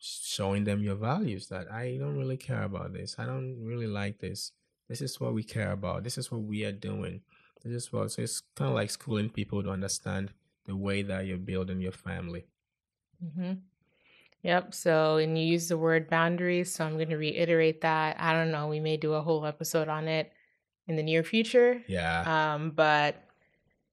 showing 0.00 0.64
them 0.64 0.82
your 0.82 0.94
values 0.94 1.48
that 1.48 1.70
I 1.72 1.96
don't 1.98 2.16
really 2.16 2.36
care 2.36 2.62
about 2.62 2.92
this. 2.92 3.16
I 3.18 3.26
don't 3.26 3.58
really 3.64 3.86
like 3.86 4.18
this. 4.18 4.52
This 4.88 5.00
is 5.02 5.20
what 5.20 5.34
we 5.34 5.42
care 5.42 5.72
about. 5.72 6.04
This 6.04 6.18
is 6.18 6.30
what 6.30 6.42
we 6.42 6.64
are 6.64 6.72
doing. 6.72 7.20
This 7.64 7.84
is 7.84 7.92
what 7.92 8.10
so 8.12 8.22
it's 8.22 8.42
kind 8.54 8.68
of 8.68 8.74
like 8.74 8.90
schooling 8.90 9.30
people 9.30 9.62
to 9.62 9.70
understand 9.70 10.32
the 10.66 10.76
way 10.76 11.02
that 11.02 11.26
you're 11.26 11.38
building 11.38 11.80
your 11.80 11.92
family. 11.92 12.46
hmm 13.34 13.52
Yep. 14.42 14.72
So, 14.72 15.16
and 15.16 15.36
you 15.36 15.44
use 15.44 15.66
the 15.66 15.76
word 15.76 16.08
boundaries. 16.08 16.72
So, 16.72 16.84
I'm 16.84 16.94
going 16.94 17.08
to 17.08 17.16
reiterate 17.16 17.80
that. 17.80 18.16
I 18.20 18.32
don't 18.32 18.52
know. 18.52 18.68
We 18.68 18.78
may 18.78 18.96
do 18.96 19.14
a 19.14 19.20
whole 19.20 19.44
episode 19.44 19.88
on 19.88 20.06
it 20.06 20.32
in 20.86 20.94
the 20.94 21.02
near 21.02 21.24
future. 21.24 21.82
Yeah. 21.88 22.54
Um, 22.54 22.70
but 22.70 23.16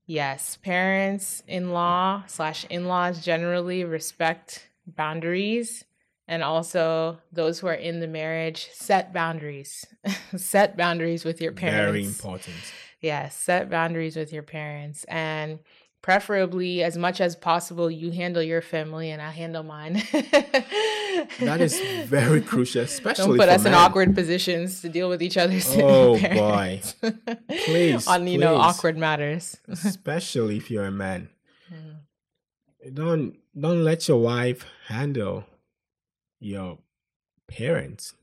yes, 0.06 0.58
parents, 0.62 1.42
in 1.48 1.72
law 1.72 2.24
slash 2.28 2.66
in 2.70 2.86
laws 2.86 3.26
generally 3.26 3.84
respect 3.84 4.70
boundaries. 4.86 5.84
And 6.28 6.44
also, 6.44 7.20
those 7.32 7.60
who 7.60 7.68
are 7.68 7.74
in 7.74 8.00
the 8.00 8.08
marriage 8.08 8.70
set 8.72 9.14
boundaries. 9.14 9.86
set 10.38 10.76
boundaries 10.76 11.24
with 11.24 11.40
your 11.42 11.52
parents. 11.52 11.92
Very 11.92 12.06
important. 12.06 12.56
Yes, 13.06 13.36
set 13.38 13.70
boundaries 13.70 14.16
with 14.16 14.34
your 14.34 14.42
parents. 14.42 15.04
And 15.04 15.60
preferably, 16.02 16.82
as 16.82 16.98
much 16.98 17.22
as 17.22 17.36
possible, 17.36 17.92
you 17.92 18.10
handle 18.10 18.42
your 18.42 18.64
family 18.64 19.12
and 19.12 19.22
I 19.22 19.30
handle 19.30 19.62
mine. 19.62 20.02
That 21.40 21.58
is 21.62 21.80
very 22.08 22.42
crucial, 22.52 22.82
especially 22.82 23.38
Don't 23.38 23.38
put 23.38 23.50
us 23.50 23.64
in 23.64 23.76
awkward 23.76 24.16
positions 24.16 24.82
to 24.82 24.90
deal 24.90 25.08
with 25.08 25.22
each 25.22 25.38
other's 25.38 25.68
Oh, 25.78 26.18
parents. 26.20 26.96
Please, 27.66 28.08
on 28.08 28.26
you 28.26 28.40
know 28.40 28.56
awkward 28.56 28.98
matters. 28.98 29.58
especially 29.70 30.58
if 30.58 30.72
you're 30.72 30.86
a 30.86 30.92
man. 30.92 31.30
Mm. 31.72 32.94
Don't 32.96 33.36
don't 33.60 33.84
let 33.84 34.08
your 34.08 34.18
wife 34.18 34.66
handle 34.88 35.46
your 36.40 36.80
parents. 37.48 38.16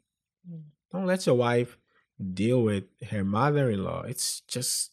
Mm. 0.50 0.62
Don't 0.92 1.06
let 1.06 1.24
your 1.24 1.36
wife 1.36 1.78
deal 2.18 2.62
with 2.62 2.84
her 3.10 3.24
mother-in-law. 3.24 4.02
It's 4.02 4.40
just 4.42 4.92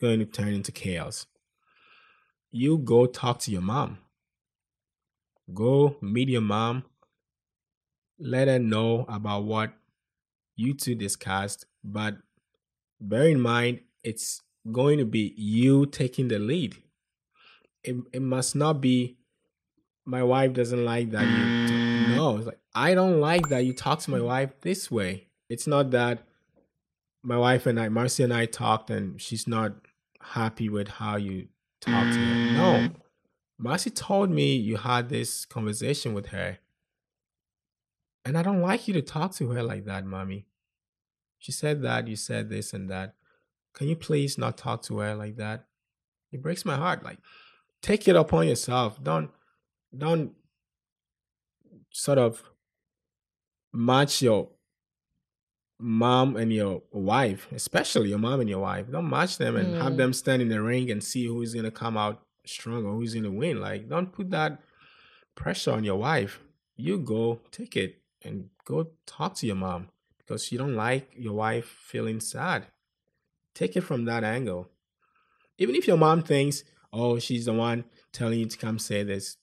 going 0.00 0.18
to 0.18 0.26
turn 0.26 0.54
into 0.54 0.72
chaos. 0.72 1.26
You 2.50 2.78
go 2.78 3.06
talk 3.06 3.38
to 3.40 3.50
your 3.50 3.62
mom. 3.62 3.98
Go 5.52 5.96
meet 6.00 6.28
your 6.28 6.40
mom. 6.40 6.84
Let 8.18 8.48
her 8.48 8.58
know 8.58 9.04
about 9.08 9.44
what 9.44 9.72
you 10.54 10.74
two 10.74 10.94
discussed, 10.94 11.66
but 11.84 12.16
bear 13.00 13.28
in 13.28 13.40
mind 13.40 13.80
it's 14.02 14.42
going 14.72 14.98
to 14.98 15.04
be 15.04 15.34
you 15.36 15.86
taking 15.86 16.28
the 16.28 16.38
lead. 16.38 16.76
It, 17.84 17.96
it 18.12 18.22
must 18.22 18.56
not 18.56 18.80
be 18.80 19.18
my 20.06 20.22
wife 20.22 20.52
doesn't 20.52 20.84
like 20.84 21.10
that 21.10 21.24
you 21.24 22.16
no 22.16 22.36
it's 22.36 22.46
like 22.46 22.60
i 22.74 22.94
don't 22.94 23.20
like 23.20 23.48
that 23.48 23.64
you 23.64 23.72
talk 23.72 23.98
to 23.98 24.10
my 24.10 24.20
wife 24.20 24.50
this 24.60 24.90
way 24.90 25.26
it's 25.48 25.66
not 25.66 25.90
that 25.90 26.22
my 27.26 27.36
wife 27.36 27.66
and 27.66 27.78
i 27.80 27.88
marcy 27.88 28.22
and 28.22 28.32
i 28.32 28.46
talked 28.46 28.88
and 28.88 29.20
she's 29.20 29.46
not 29.48 29.72
happy 30.20 30.68
with 30.68 30.88
how 30.88 31.16
you 31.16 31.48
talk 31.80 32.04
to 32.12 32.18
her 32.18 32.52
no. 32.52 32.72
Mm. 32.78 32.94
Marcy 33.58 33.88
told 33.88 34.30
me 34.30 34.54
you 34.54 34.76
had 34.76 35.08
this 35.08 35.44
conversation 35.44 36.14
with 36.14 36.26
her 36.26 36.58
and 38.24 38.38
i 38.38 38.42
don't 38.42 38.60
like 38.60 38.86
you 38.86 38.94
to 38.94 39.02
talk 39.02 39.34
to 39.34 39.50
her 39.50 39.62
like 39.62 39.84
that 39.84 40.04
mommy. 40.04 40.46
She 41.38 41.52
said 41.52 41.82
that 41.82 42.08
you 42.08 42.16
said 42.16 42.48
this 42.48 42.72
and 42.72 42.90
that. 42.90 43.14
Can 43.74 43.88
you 43.88 43.96
please 43.96 44.38
not 44.38 44.56
talk 44.56 44.82
to 44.82 44.98
her 44.98 45.14
like 45.14 45.36
that? 45.36 45.66
It 46.32 46.42
breaks 46.42 46.64
my 46.64 46.76
heart 46.76 47.04
like 47.04 47.18
take 47.82 48.08
it 48.08 48.16
upon 48.16 48.48
yourself. 48.48 49.02
Don't 49.02 49.30
don't 49.96 50.32
sort 51.90 52.18
of 52.18 52.42
match 53.72 54.22
your 54.22 54.48
mom 55.78 56.36
and 56.36 56.52
your 56.52 56.82
wife, 56.90 57.48
especially 57.52 58.08
your 58.08 58.18
mom 58.18 58.40
and 58.40 58.48
your 58.48 58.60
wife. 58.60 58.90
Don't 58.90 59.10
match 59.10 59.36
them 59.38 59.56
and 59.56 59.74
have 59.76 59.92
Mm. 59.92 59.96
them 59.98 60.12
stand 60.12 60.42
in 60.42 60.48
the 60.48 60.62
ring 60.62 60.90
and 60.90 61.02
see 61.04 61.26
who's 61.26 61.54
gonna 61.54 61.70
come 61.70 61.96
out 61.96 62.22
strong 62.44 62.84
or 62.86 62.94
who's 62.94 63.14
gonna 63.14 63.30
win. 63.30 63.60
Like, 63.60 63.88
don't 63.88 64.12
put 64.12 64.30
that 64.30 64.62
pressure 65.34 65.72
on 65.72 65.84
your 65.84 65.96
wife. 65.96 66.40
You 66.76 66.98
go 66.98 67.40
take 67.50 67.76
it 67.76 68.00
and 68.22 68.48
go 68.64 68.88
talk 69.06 69.34
to 69.36 69.46
your 69.46 69.56
mom 69.56 69.88
because 70.18 70.50
you 70.50 70.58
don't 70.58 70.74
like 70.74 71.10
your 71.16 71.34
wife 71.34 71.66
feeling 71.66 72.20
sad. 72.20 72.66
Take 73.54 73.76
it 73.76 73.82
from 73.82 74.04
that 74.06 74.24
angle. 74.24 74.70
Even 75.58 75.74
if 75.74 75.86
your 75.86 75.96
mom 75.98 76.22
thinks, 76.22 76.64
oh, 76.92 77.18
she's 77.18 77.46
the 77.46 77.52
one 77.52 77.84
telling 78.12 78.38
you 78.40 78.46
to 78.46 78.56
come 78.58 78.78
say 78.78 79.02
this, 79.02 79.36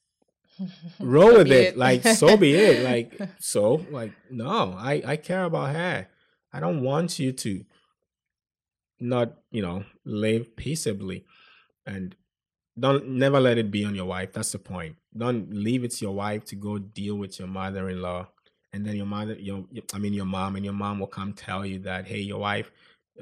roll 0.99 1.33
with 1.33 1.49
be 1.49 1.55
it. 1.55 1.77
Like, 1.77 2.03
so 2.03 2.37
be 2.37 2.53
it. 2.55 2.83
Like, 2.83 3.19
so, 3.39 3.85
like, 3.91 4.11
no, 4.29 4.75
I, 4.77 5.01
I 5.05 5.15
care 5.17 5.43
about 5.45 5.75
her. 5.75 6.07
I 6.53 6.59
don't 6.59 6.81
want 6.81 7.19
you 7.19 7.31
to 7.31 7.65
not, 8.99 9.33
you 9.51 9.61
know, 9.61 9.83
live 10.05 10.55
peaceably. 10.55 11.25
And 11.85 12.15
don't 12.79 13.07
never 13.09 13.39
let 13.39 13.57
it 13.57 13.71
be 13.71 13.83
on 13.85 13.95
your 13.95 14.05
wife. 14.05 14.33
That's 14.33 14.51
the 14.51 14.59
point. 14.59 14.95
Don't 15.15 15.53
leave 15.53 15.83
it 15.83 15.91
to 15.91 16.05
your 16.05 16.13
wife 16.15 16.45
to 16.45 16.55
go 16.55 16.77
deal 16.77 17.15
with 17.15 17.39
your 17.39 17.47
mother 17.47 17.89
in 17.89 18.01
law. 18.01 18.29
And 18.71 18.85
then 18.85 18.95
your 18.95 19.05
mother, 19.05 19.33
your, 19.33 19.65
I 19.93 19.99
mean, 19.99 20.13
your 20.13 20.25
mom, 20.25 20.55
and 20.55 20.65
your 20.65 20.73
mom 20.73 20.99
will 20.99 21.07
come 21.07 21.33
tell 21.33 21.65
you 21.65 21.79
that, 21.79 22.07
hey, 22.07 22.19
your 22.19 22.39
wife 22.39 22.71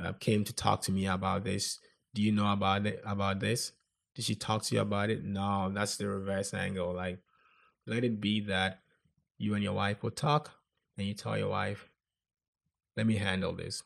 uh, 0.02 0.14
came 0.14 0.46
to 0.46 0.54
talk 0.54 0.82
to 0.84 0.92
me 0.92 1.08
about 1.08 1.44
this. 1.44 1.80
Do 2.14 2.22
you 2.22 2.32
know 2.32 2.52
about 2.52 2.86
it, 2.86 3.02
about 3.06 3.40
this? 3.40 3.74
Did 4.16 4.26
she 4.26 4.36
talk 4.36 4.64
to 4.64 4.76
you 4.76 4.82
about 4.82 5.10
it? 5.10 5.24
No, 5.24 5.70
that's 5.74 5.98
the 5.98 6.08
reverse 6.08 6.54
angle. 6.54 6.94
Like, 6.94 7.20
let 7.86 8.04
it 8.04 8.22
be 8.22 8.42
that 8.42 8.80
you 9.38 9.54
and 9.56 9.64
your 9.64 9.74
wife 9.74 10.04
will 10.04 10.12
talk 10.12 10.52
and 10.98 11.08
you 11.08 11.14
tell 11.14 11.38
your 11.38 11.50
wife, 11.50 11.90
let 12.96 13.06
me 13.06 13.16
handle 13.16 13.54
this. 13.54 13.84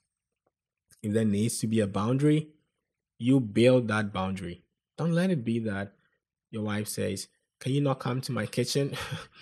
If 1.01 1.13
there 1.13 1.25
needs 1.25 1.59
to 1.59 1.67
be 1.67 1.79
a 1.79 1.87
boundary, 1.87 2.49
you 3.17 3.39
build 3.39 3.87
that 3.87 4.11
boundary. 4.11 4.63
Don't 4.97 5.13
let 5.13 5.29
it 5.29 5.43
be 5.43 5.59
that 5.59 5.93
your 6.51 6.63
wife 6.63 6.87
says, 6.87 7.27
Can 7.59 7.73
you 7.73 7.81
not 7.81 7.99
come 7.99 8.21
to 8.21 8.31
my 8.31 8.45
kitchen? 8.45 8.95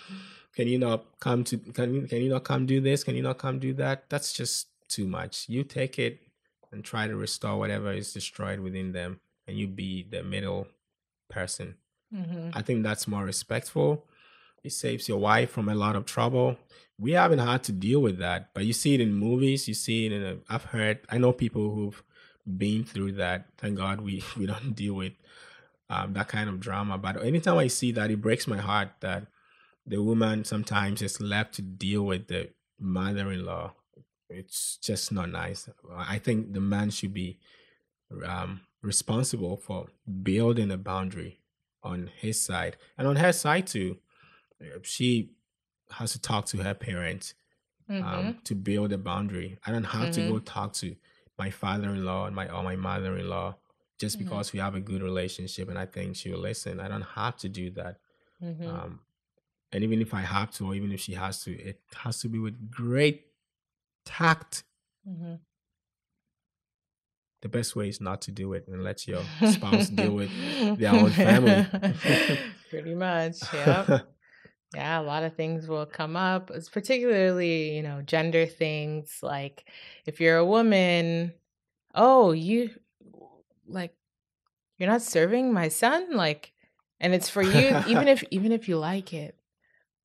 can 0.54 0.68
you 0.68 0.78
not 0.78 1.18
come 1.20 1.44
to 1.44 1.58
can 1.58 1.94
you 1.94 2.02
can 2.02 2.22
you 2.22 2.30
not 2.30 2.44
come 2.44 2.66
do 2.66 2.80
this? 2.80 3.04
Can 3.04 3.16
you 3.16 3.22
not 3.22 3.38
come 3.38 3.58
do 3.58 3.72
that? 3.74 4.10
That's 4.10 4.32
just 4.32 4.68
too 4.88 5.06
much. 5.06 5.48
You 5.48 5.64
take 5.64 5.98
it 5.98 6.20
and 6.72 6.84
try 6.84 7.06
to 7.06 7.16
restore 7.16 7.58
whatever 7.58 7.92
is 7.92 8.12
destroyed 8.12 8.60
within 8.60 8.92
them 8.92 9.20
and 9.46 9.56
you 9.56 9.66
be 9.68 10.06
the 10.08 10.22
middle 10.22 10.68
person. 11.28 11.76
Mm-hmm. 12.14 12.50
I 12.52 12.62
think 12.62 12.82
that's 12.82 13.08
more 13.08 13.24
respectful. 13.24 14.06
It 14.64 14.72
saves 14.72 15.08
your 15.08 15.18
wife 15.18 15.50
from 15.50 15.68
a 15.68 15.74
lot 15.74 15.94
of 15.94 16.06
trouble. 16.06 16.56
We 16.98 17.12
haven't 17.12 17.40
had 17.40 17.62
to 17.64 17.72
deal 17.72 18.00
with 18.00 18.18
that, 18.18 18.54
but 18.54 18.64
you 18.64 18.72
see 18.72 18.94
it 18.94 19.00
in 19.00 19.12
movies. 19.12 19.68
You 19.68 19.74
see 19.74 20.06
it 20.06 20.12
in. 20.12 20.22
A, 20.24 20.36
I've 20.48 20.64
heard. 20.64 21.00
I 21.10 21.18
know 21.18 21.32
people 21.32 21.74
who've 21.74 22.02
been 22.56 22.84
through 22.84 23.12
that. 23.12 23.46
Thank 23.58 23.76
God 23.76 24.00
we 24.00 24.24
we 24.36 24.46
don't 24.46 24.74
deal 24.74 24.94
with 24.94 25.12
um, 25.90 26.14
that 26.14 26.28
kind 26.28 26.48
of 26.48 26.60
drama. 26.60 26.96
But 26.96 27.22
anytime 27.22 27.58
I 27.58 27.66
see 27.66 27.92
that, 27.92 28.10
it 28.10 28.22
breaks 28.22 28.46
my 28.46 28.58
heart 28.58 28.88
that 29.00 29.26
the 29.86 30.02
woman 30.02 30.44
sometimes 30.44 31.02
is 31.02 31.20
left 31.20 31.54
to 31.54 31.62
deal 31.62 32.02
with 32.02 32.28
the 32.28 32.48
mother-in-law. 32.80 33.74
It's 34.30 34.78
just 34.78 35.12
not 35.12 35.30
nice. 35.30 35.68
I 35.94 36.18
think 36.18 36.54
the 36.54 36.60
man 36.60 36.90
should 36.90 37.12
be 37.12 37.38
um, 38.24 38.62
responsible 38.82 39.56
for 39.58 39.88
building 40.22 40.70
a 40.70 40.78
boundary 40.78 41.40
on 41.82 42.10
his 42.16 42.40
side 42.40 42.76
and 42.96 43.06
on 43.06 43.16
her 43.16 43.32
side 43.32 43.66
too. 43.66 43.98
She 44.82 45.30
has 45.90 46.12
to 46.12 46.20
talk 46.20 46.46
to 46.46 46.58
her 46.58 46.74
parents 46.74 47.34
um, 47.88 47.96
mm-hmm. 47.96 48.08
um, 48.08 48.38
to 48.44 48.54
build 48.54 48.92
a 48.92 48.98
boundary. 48.98 49.58
I 49.66 49.70
don't 49.70 49.84
have 49.84 50.10
mm-hmm. 50.10 50.26
to 50.26 50.28
go 50.28 50.38
talk 50.38 50.72
to 50.74 50.96
my 51.38 51.50
father-in-law 51.50 52.26
and 52.26 52.36
my 52.36 52.48
or 52.48 52.62
my 52.62 52.76
mother-in-law 52.76 53.56
just 53.98 54.16
mm-hmm. 54.16 54.24
because 54.24 54.52
we 54.52 54.58
have 54.58 54.74
a 54.74 54.80
good 54.80 55.02
relationship 55.02 55.68
and 55.68 55.78
I 55.78 55.86
think 55.86 56.16
she 56.16 56.30
will 56.30 56.40
listen. 56.40 56.80
I 56.80 56.88
don't 56.88 57.02
have 57.02 57.36
to 57.38 57.48
do 57.48 57.70
that. 57.72 57.98
Mm-hmm. 58.42 58.66
Um, 58.66 59.00
and 59.72 59.82
even 59.84 60.00
if 60.00 60.14
I 60.14 60.20
have 60.20 60.50
to, 60.52 60.66
or 60.66 60.74
even 60.74 60.92
if 60.92 61.00
she 61.00 61.14
has 61.14 61.42
to, 61.44 61.52
it 61.52 61.80
has 61.96 62.20
to 62.20 62.28
be 62.28 62.38
with 62.38 62.70
great 62.70 63.26
tact. 64.04 64.64
Mm-hmm 65.08 65.34
the 67.44 67.48
best 67.50 67.76
way 67.76 67.90
is 67.90 68.00
not 68.00 68.22
to 68.22 68.32
do 68.32 68.54
it 68.54 68.66
and 68.68 68.82
let 68.82 69.06
your 69.06 69.20
spouse 69.50 69.90
deal 69.90 70.12
with 70.12 70.30
their 70.78 70.92
own 70.92 71.10
family. 71.10 71.66
Pretty 72.70 72.94
much, 72.94 73.36
yeah. 73.52 74.00
yeah, 74.74 75.00
a 75.00 75.02
lot 75.02 75.22
of 75.22 75.34
things 75.34 75.68
will 75.68 75.86
come 75.86 76.16
up. 76.16 76.50
It's 76.50 76.68
particularly, 76.68 77.76
you 77.76 77.82
know, 77.82 78.02
gender 78.02 78.46
things 78.46 79.18
like 79.22 79.64
if 80.06 80.20
you're 80.20 80.36
a 80.36 80.44
woman, 80.44 81.32
oh, 81.94 82.32
you 82.32 82.70
like 83.66 83.94
you're 84.78 84.88
not 84.88 85.02
serving 85.02 85.52
my 85.52 85.68
son 85.68 86.14
like 86.14 86.52
and 87.00 87.14
it's 87.14 87.28
for 87.28 87.42
you 87.42 87.82
even 87.86 88.08
if 88.08 88.22
even 88.30 88.52
if 88.52 88.68
you 88.68 88.76
like 88.76 89.12
it 89.12 89.36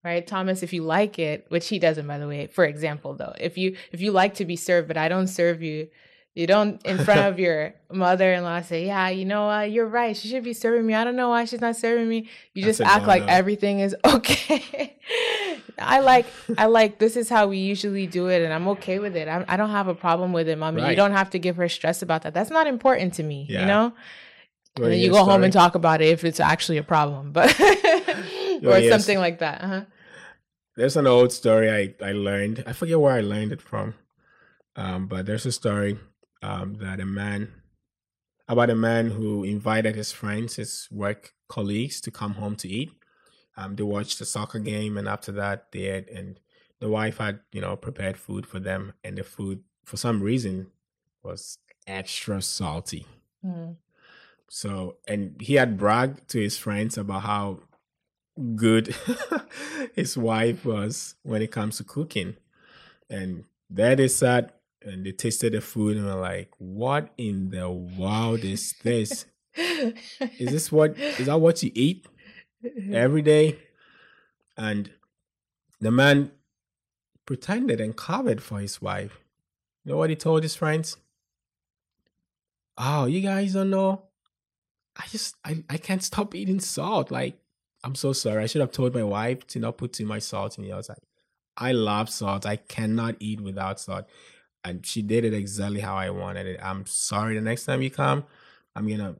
right 0.04 0.28
thomas 0.28 0.64
if 0.64 0.74
you 0.74 0.84
like 0.84 1.20
it 1.20 1.46
which 1.50 1.68
he 1.68 1.80
doesn't 1.80 2.08
by 2.08 2.18
the 2.18 2.28
way 2.28 2.48
for 2.48 2.66
example 2.66 3.16
though 3.16 3.34
if 3.40 3.58
you 3.58 3.76
if 3.92 4.02
you 4.02 4.12
like 4.12 4.36
to 4.36 4.46
be 4.46 4.56
served 4.56 4.88
but 4.88 4.98
i 4.98 5.10
don't 5.10 5.28
serve 5.28 5.62
you 5.62 5.88
you 6.36 6.48
don't, 6.48 6.82
in 6.86 6.98
front 7.00 7.22
of 7.22 7.40
your 7.46 7.74
mother 7.92 8.32
in 8.34 8.44
law, 8.44 8.62
say, 8.62 8.86
Yeah, 8.86 9.10
you 9.10 9.26
know, 9.26 9.50
uh, 9.50 9.62
you're 9.62 9.88
right. 9.88 10.16
She 10.16 10.28
should 10.28 10.44
be 10.44 10.54
serving 10.54 10.86
me. 10.86 10.94
I 10.94 11.04
don't 11.04 11.16
know 11.16 11.30
why 11.30 11.46
she's 11.46 11.62
not 11.62 11.76
serving 11.76 12.08
me. 12.08 12.30
You 12.54 12.64
just 12.64 12.82
act 12.82 13.08
like 13.08 13.24
everything 13.28 13.80
is 13.80 13.96
okay. 14.06 14.98
I 15.78 16.00
like, 16.00 16.26
I 16.58 16.66
like, 16.66 17.00
this 17.00 17.16
is 17.16 17.30
how 17.30 17.48
we 17.48 17.58
usually 17.58 18.06
do 18.06 18.28
it, 18.28 18.42
and 18.42 18.54
I'm 18.54 18.68
okay 18.70 19.00
with 19.00 19.16
it. 19.16 19.28
I, 19.28 19.46
I 19.48 19.58
don't 19.58 19.70
have 19.70 19.88
a 19.88 19.96
problem 19.96 20.34
with 20.34 20.48
it, 20.48 20.58
mommy. 20.58 20.82
Right. 20.82 20.92
You 20.92 20.96
don't 20.96 21.14
have 21.14 21.30
to 21.32 21.40
give 21.40 21.56
her 21.56 21.70
stress 21.70 22.02
about 22.02 22.24
that. 22.24 22.34
That's 22.34 22.52
not 22.52 22.68
important 22.68 23.14
to 23.16 23.24
me, 23.24 23.48
yeah. 23.50 23.62
you 23.62 23.66
know? 23.66 23.94
and 24.76 24.94
then 24.94 25.00
you 25.00 25.10
go 25.10 25.24
home 25.24 25.44
and 25.44 25.52
talk 25.52 25.76
about 25.76 26.02
it 26.02 26.10
if 26.10 26.24
it's 26.24 26.40
actually 26.40 26.78
a 26.78 26.84
problem, 26.84 27.32
but, 27.32 27.60
or 28.64 28.90
something 28.90 29.18
like 29.18 29.40
that. 29.40 29.64
Uh-huh. 29.64 29.82
There's 30.76 30.96
an 30.96 31.08
old 31.08 31.34
story 31.34 31.70
I, 31.70 32.06
I 32.06 32.14
learned. 32.14 32.64
I 32.66 32.74
forget 32.74 33.00
where 33.00 33.14
I 33.14 33.22
learned 33.22 33.52
it 33.52 33.62
from. 33.62 33.96
Um, 34.76 35.08
but 35.08 35.26
there's 35.26 35.46
a 35.46 35.52
story 35.52 36.00
um, 36.42 36.76
that 36.76 37.00
a 37.00 37.06
man 37.06 37.52
about 38.50 38.72
a 38.72 38.76
man 38.76 39.12
who 39.12 39.44
invited 39.44 39.96
his 39.96 40.12
friends, 40.12 40.56
his 40.56 40.88
work 40.92 41.34
colleagues, 41.48 42.02
to 42.02 42.10
come 42.10 42.34
home 42.34 42.56
to 42.56 42.68
eat. 42.68 42.92
Um, 43.56 43.76
they 43.76 43.84
watched 43.84 44.20
a 44.22 44.26
soccer 44.26 44.60
game, 44.60 44.98
and 44.98 45.08
after 45.08 45.32
that, 45.34 45.72
they 45.72 45.84
had, 45.84 46.08
and 46.08 46.40
the 46.80 46.90
wife 46.90 47.18
had 47.18 47.42
you 47.52 47.62
know 47.62 47.76
prepared 47.76 48.18
food 48.18 48.48
for 48.48 48.60
them, 48.60 48.94
and 49.04 49.18
the 49.18 49.24
food 49.24 49.64
for 49.86 49.98
some 49.98 50.22
reason 50.22 50.68
was 51.24 51.60
extra 51.86 52.42
salty. 52.42 53.06
Mm. 53.46 53.76
So, 54.50 54.98
and 55.08 55.40
he 55.40 55.56
had 55.56 55.78
bragged 55.78 56.28
to 56.30 56.40
his 56.40 56.58
friends 56.58 56.98
about 56.98 57.22
how 57.22 57.60
good 58.56 58.96
his 59.94 60.18
wife 60.18 60.66
was 60.66 61.16
when 61.22 61.44
it 61.44 61.52
comes 61.52 61.78
to 61.78 61.84
cooking, 61.84 62.36
and 63.10 63.44
there 63.70 63.96
they 63.96 64.08
sat 64.08 64.59
and 64.82 65.06
they 65.06 65.12
tasted 65.12 65.54
the 65.54 65.62
food 65.62 65.98
and 65.98 66.06
were 66.06 66.16
like, 66.16 66.52
"What 66.58 67.12
in 67.18 67.50
the 67.50 67.70
world 67.70 68.44
is 68.44 68.74
this? 68.84 69.26
is 69.58 70.52
this 70.52 70.72
what 70.72 70.98
is 70.98 71.26
that 71.26 71.40
what 71.40 71.62
you 71.64 71.72
eat 71.74 72.08
every 72.92 73.22
day?" 73.22 73.60
And 74.58 74.92
the 75.80 75.92
man 75.92 76.32
pretended 77.26 77.80
and 77.80 77.96
covered 77.96 78.42
for 78.42 78.60
his 78.60 78.82
wife. 78.82 79.20
You 79.84 79.92
know 79.92 79.98
what 79.98 80.10
he 80.10 80.16
told 80.16 80.44
his 80.44 80.56
friends? 80.56 80.98
Oh, 82.78 83.06
you 83.06 83.22
guys 83.22 83.54
don't 83.54 83.70
know. 83.70 84.04
I 84.96 85.06
just 85.08 85.36
I, 85.44 85.64
I 85.70 85.78
can't 85.78 86.04
stop 86.04 86.36
eating 86.36 86.60
salt. 86.60 87.12
Like, 87.12 87.38
I'm 87.84 87.96
so 87.96 88.14
sorry. 88.14 88.44
I 88.44 88.48
should 88.48 88.62
have 88.62 88.72
told 88.72 88.94
my 88.94 89.04
wife 89.04 89.46
to 89.48 89.60
not 89.60 89.78
put 89.78 89.94
too 89.94 90.06
much 90.06 90.24
salt 90.24 90.58
in 90.58 90.64
the 90.64 90.74
outside. 90.74 91.00
I 91.56 91.74
love 91.74 92.10
salt. 92.10 92.46
I 92.46 92.56
cannot 92.56 93.16
eat 93.20 93.42
without 93.42 93.80
salt 93.80 94.06
and 94.64 94.86
she 94.86 95.02
did 95.02 95.26
it 95.26 95.34
exactly 95.34 95.80
how 95.80 95.96
I 95.96 96.10
wanted 96.10 96.46
it. 96.48 96.60
I'm 96.62 96.86
sorry. 96.86 97.36
The 97.36 97.42
next 97.42 97.66
time 97.66 97.82
you 97.82 97.90
come, 97.90 98.26
I'm 98.76 98.88
gonna 98.88 99.16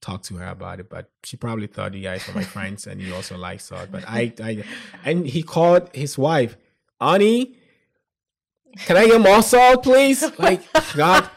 talk 0.00 0.22
to 0.24 0.36
her 0.36 0.48
about 0.48 0.80
it. 0.80 0.88
But 0.90 1.10
she 1.22 1.36
probably 1.36 1.66
thought 1.66 1.94
you 1.94 2.02
guys 2.02 2.26
were 2.26 2.34
my 2.34 2.44
friends 2.56 2.86
and 2.86 3.00
you 3.00 3.14
also 3.14 3.36
like 3.36 3.60
salt. 3.60 3.88
But 3.90 4.04
I, 4.06 4.32
I, 4.42 4.64
and 5.04 5.26
he 5.26 5.42
called 5.42 5.90
his 5.94 6.18
wife, 6.18 6.56
Annie. 7.00 7.56
Can 8.86 8.96
I 8.96 9.06
get 9.06 9.20
more 9.20 9.42
salt, 9.42 9.82
please? 9.82 10.24
Like 10.38 10.62
God. 10.94 11.28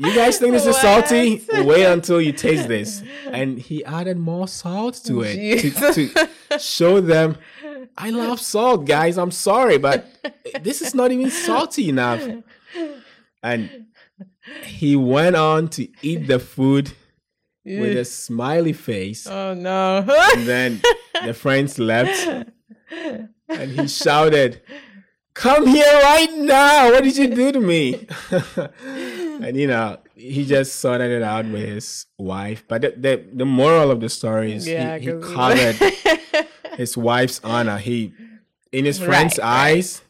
You 0.00 0.14
guys 0.14 0.38
think 0.38 0.52
this 0.52 0.64
is 0.64 0.76
salty? 0.76 1.44
Wait 1.52 1.84
until 1.84 2.20
you 2.20 2.32
taste 2.32 2.68
this. 2.68 3.02
And 3.26 3.58
he 3.58 3.84
added 3.84 4.16
more 4.16 4.46
salt 4.46 4.94
to 5.06 5.22
it 5.24 5.72
to, 5.74 6.08
to 6.08 6.58
show 6.60 7.00
them 7.00 7.36
I 7.98 8.10
love 8.10 8.40
salt, 8.40 8.86
guys. 8.86 9.18
I'm 9.18 9.32
sorry, 9.32 9.76
but 9.76 10.06
this 10.62 10.80
is 10.82 10.94
not 10.94 11.10
even 11.10 11.30
salty 11.30 11.88
enough 11.88 12.22
and 13.42 13.86
he 14.64 14.96
went 14.96 15.36
on 15.36 15.68
to 15.68 15.88
eat 16.02 16.26
the 16.26 16.38
food 16.38 16.92
with 17.64 17.96
a 17.96 18.04
smiley 18.04 18.72
face. 18.72 19.26
Oh 19.26 19.54
no. 19.54 19.98
and 20.34 20.46
then 20.46 20.80
the 21.24 21.34
friends 21.34 21.78
left 21.78 22.46
and 23.48 23.70
he 23.70 23.88
shouted, 23.88 24.62
Come 25.34 25.66
here 25.68 26.00
right 26.02 26.32
now. 26.34 26.90
What 26.90 27.04
did 27.04 27.16
you 27.16 27.28
do 27.28 27.52
to 27.52 27.60
me? 27.60 28.08
and 28.30 29.56
you 29.56 29.68
know, 29.68 29.98
he 30.16 30.44
just 30.44 30.76
sorted 30.76 31.10
it 31.10 31.22
out 31.22 31.46
with 31.46 31.62
his 31.62 32.06
wife. 32.18 32.64
But 32.66 32.82
the 32.82 32.94
the, 32.96 33.24
the 33.32 33.44
moral 33.44 33.90
of 33.90 34.00
the 34.00 34.08
story 34.08 34.52
is 34.52 34.66
yeah, 34.66 34.98
he, 34.98 35.12
he 35.12 35.20
covered 35.20 35.76
his 36.76 36.96
wife's 36.96 37.40
honor. 37.44 37.78
He 37.78 38.14
in 38.72 38.84
his 38.84 38.98
friend's 38.98 39.38
right, 39.38 39.76
eyes, 39.76 40.02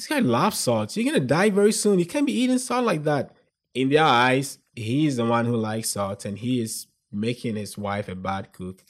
this 0.00 0.06
guy 0.06 0.20
loves 0.20 0.58
salt. 0.58 0.96
You're 0.96 1.12
gonna 1.12 1.24
die 1.24 1.50
very 1.50 1.72
soon. 1.72 1.98
You 1.98 2.06
can't 2.06 2.24
be 2.24 2.32
eating 2.32 2.58
salt 2.58 2.86
like 2.86 3.04
that. 3.04 3.32
In 3.74 3.90
their 3.90 4.04
eyes, 4.04 4.58
he's 4.74 5.16
the 5.16 5.26
one 5.26 5.44
who 5.44 5.56
likes 5.56 5.90
salt, 5.90 6.24
and 6.24 6.38
he 6.38 6.62
is 6.62 6.86
making 7.12 7.56
his 7.56 7.76
wife 7.76 8.08
a 8.08 8.14
bad 8.14 8.52
cook. 8.52 8.82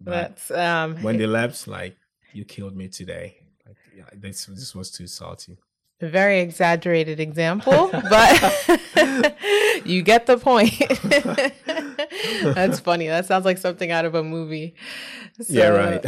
But 0.00 0.10
That's 0.10 0.50
um 0.50 0.96
when 1.02 1.18
they 1.18 1.26
left, 1.26 1.68
like 1.68 1.98
you 2.32 2.46
killed 2.46 2.74
me 2.74 2.88
today. 2.88 3.36
Like 3.66 3.76
yeah, 3.94 4.04
this 4.14 4.46
this 4.46 4.74
was 4.74 4.90
too 4.90 5.06
salty. 5.06 5.58
A 6.00 6.08
very 6.08 6.40
exaggerated 6.40 7.20
example, 7.20 7.90
but 7.92 8.66
you 9.84 10.00
get 10.00 10.24
the 10.24 10.38
point. 10.38 10.72
That's 12.42 12.80
funny. 12.80 13.08
That 13.08 13.26
sounds 13.26 13.44
like 13.44 13.58
something 13.58 13.90
out 13.90 14.04
of 14.04 14.14
a 14.14 14.22
movie. 14.22 14.74
yeah, 15.48 15.68
right. 15.68 16.04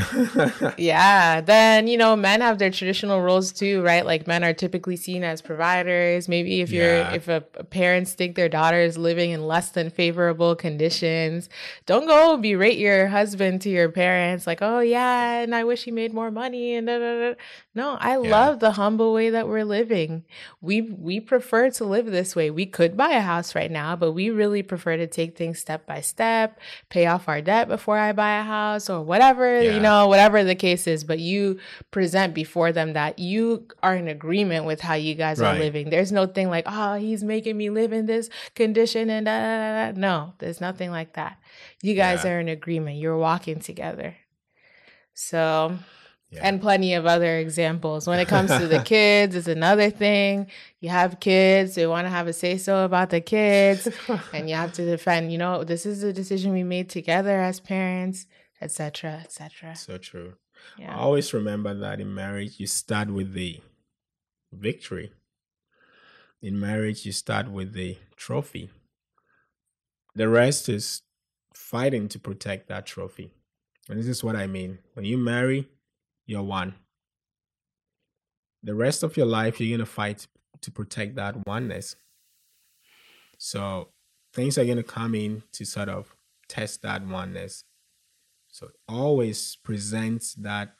yeah. 0.78 1.40
Then, 1.40 1.86
you 1.86 1.96
know, 1.96 2.16
men 2.16 2.40
have 2.40 2.58
their 2.58 2.70
traditional 2.70 3.22
roles 3.22 3.52
too, 3.52 3.82
right? 3.82 4.04
Like 4.04 4.26
men 4.26 4.42
are 4.44 4.52
typically 4.52 4.96
seen 4.96 5.22
as 5.24 5.40
providers. 5.42 6.28
Maybe 6.28 6.60
if 6.60 6.70
you're 6.70 6.80
Yeah. 7.00 7.12
if 7.12 7.28
a, 7.28 7.40
parents 7.70 8.14
think 8.14 8.34
their 8.36 8.48
daughter 8.48 8.80
is 8.80 8.98
living 8.98 9.30
in 9.30 9.46
less 9.46 9.70
than 9.70 9.90
favorable 9.90 10.56
conditions, 10.56 11.48
don't 11.86 12.06
go 12.06 12.36
berate 12.36 12.78
your 12.78 13.06
husband 13.08 13.60
to 13.62 13.70
your 13.70 13.88
parents 13.88 14.46
like, 14.46 14.58
"Oh 14.62 14.80
yeah, 14.80 15.40
and 15.40 15.54
I 15.54 15.64
wish 15.64 15.84
he 15.84 15.90
made 15.90 16.12
more 16.12 16.30
money." 16.30 16.74
And 16.74 16.86
da, 16.86 16.98
da, 16.98 17.20
da. 17.30 17.34
no, 17.74 17.96
I 18.00 18.12
Yeah. 18.12 18.16
love 18.18 18.60
the 18.60 18.72
humble 18.72 19.12
way 19.12 19.30
that 19.30 19.46
we're 19.48 19.64
living. 19.64 20.24
We 20.60 20.80
we 20.82 21.20
prefer 21.20 21.70
to 21.70 21.84
live 21.84 22.06
this 22.06 22.34
way. 22.34 22.50
We 22.50 22.66
could 22.66 22.96
buy 22.96 23.10
a 23.12 23.20
house 23.20 23.54
right 23.54 23.70
now, 23.70 23.94
but 23.96 24.12
we 24.12 24.30
really 24.30 24.62
prefer 24.62 24.96
to 24.96 25.06
take 25.06 25.36
things 25.36 25.58
step 25.58 25.86
by 25.90 26.00
step, 26.00 26.58
pay 26.88 27.06
off 27.06 27.28
our 27.28 27.40
debt 27.40 27.66
before 27.68 27.98
I 27.98 28.12
buy 28.12 28.38
a 28.38 28.42
house 28.42 28.88
or 28.88 29.02
whatever, 29.02 29.60
Yeah. 29.60 29.74
you 29.74 29.80
know, 29.80 30.06
whatever 30.06 30.44
the 30.44 30.54
case 30.54 30.86
is. 30.86 31.02
But 31.04 31.18
you 31.18 31.58
present 31.90 32.32
before 32.32 32.70
them 32.72 32.92
that 32.94 33.18
you 33.18 33.66
are 33.82 33.96
in 33.96 34.06
agreement 34.08 34.66
with 34.66 34.80
how 34.80 34.94
you 34.94 35.14
guys 35.14 35.40
are 35.40 35.58
living. 35.58 35.90
There's 35.90 36.12
no 36.12 36.26
thing 36.26 36.48
like, 36.48 36.64
oh, 36.68 36.94
he's 36.94 37.22
making 37.24 37.56
me 37.56 37.70
live 37.70 37.92
in 37.92 38.06
this 38.06 38.30
condition 38.54 39.10
and 39.10 39.26
da, 39.26 39.36
da, 39.40 39.92
da. 39.92 39.98
no, 39.98 40.34
there's 40.38 40.60
nothing 40.60 40.90
like 40.90 41.14
that. 41.14 41.38
You 41.82 41.94
guys 41.94 42.24
Yeah. 42.24 42.30
are 42.32 42.40
in 42.40 42.48
agreement. 42.48 42.96
You're 42.98 43.18
walking 43.18 43.58
together. 43.60 44.14
So 45.14 45.76
Yeah. 46.32 46.42
and 46.44 46.60
plenty 46.60 46.94
of 46.94 47.06
other 47.06 47.38
examples. 47.38 48.06
When 48.06 48.20
it 48.20 48.28
comes 48.28 48.50
to 48.56 48.68
the 48.68 48.80
kids, 48.84 49.34
it's 49.34 49.48
another 49.48 49.90
thing. 49.90 50.46
You 50.80 50.90
have 50.90 51.18
kids, 51.18 51.74
they 51.74 51.86
want 51.88 52.06
to 52.06 52.10
have 52.10 52.28
a 52.28 52.32
say 52.32 52.56
so 52.56 52.84
about 52.84 53.10
the 53.10 53.20
kids, 53.20 53.88
and 54.32 54.48
you 54.48 54.54
have 54.54 54.72
to 54.74 54.84
defend, 54.84 55.32
you 55.32 55.38
know, 55.38 55.64
this 55.64 55.84
is 55.86 56.04
a 56.04 56.12
decision 56.12 56.52
we 56.52 56.62
made 56.62 56.88
together 56.88 57.40
as 57.40 57.58
parents, 57.58 58.26
etc., 58.60 59.20
etc. 59.24 59.74
so 59.74 59.98
true. 59.98 60.34
I 60.78 60.82
Yeah. 60.82 60.96
always 60.96 61.34
remember 61.34 61.74
that 61.74 62.00
in 62.00 62.14
marriage, 62.14 62.60
you 62.60 62.66
start 62.68 63.08
with 63.10 63.32
the 63.32 63.60
victory. 64.52 65.12
In 66.42 66.60
marriage, 66.60 67.04
you 67.04 67.12
start 67.12 67.50
with 67.50 67.72
the 67.72 67.98
trophy. 68.16 68.70
The 70.14 70.28
rest 70.28 70.68
is 70.68 71.02
fighting 71.54 72.08
to 72.08 72.18
protect 72.18 72.68
that 72.68 72.86
trophy. 72.86 73.32
And 73.88 73.98
this 73.98 74.06
is 74.06 74.22
what 74.22 74.36
I 74.36 74.46
mean. 74.46 74.78
When 74.94 75.04
you 75.04 75.18
marry, 75.18 75.68
you're 76.30 76.44
one. 76.44 76.74
The 78.62 78.74
rest 78.74 79.02
of 79.02 79.16
your 79.16 79.26
life, 79.26 79.60
you're 79.60 79.76
going 79.76 79.84
to 79.86 79.92
fight 79.92 80.28
to 80.60 80.70
protect 80.70 81.16
that 81.16 81.44
oneness. 81.44 81.96
So 83.36 83.88
things 84.32 84.56
are 84.56 84.64
going 84.64 84.76
to 84.76 84.84
come 84.84 85.16
in 85.16 85.42
to 85.52 85.64
sort 85.64 85.88
of 85.88 86.14
test 86.48 86.82
that 86.82 87.04
oneness. 87.04 87.64
So 88.48 88.68
always 88.88 89.56
present 89.56 90.24
that 90.38 90.74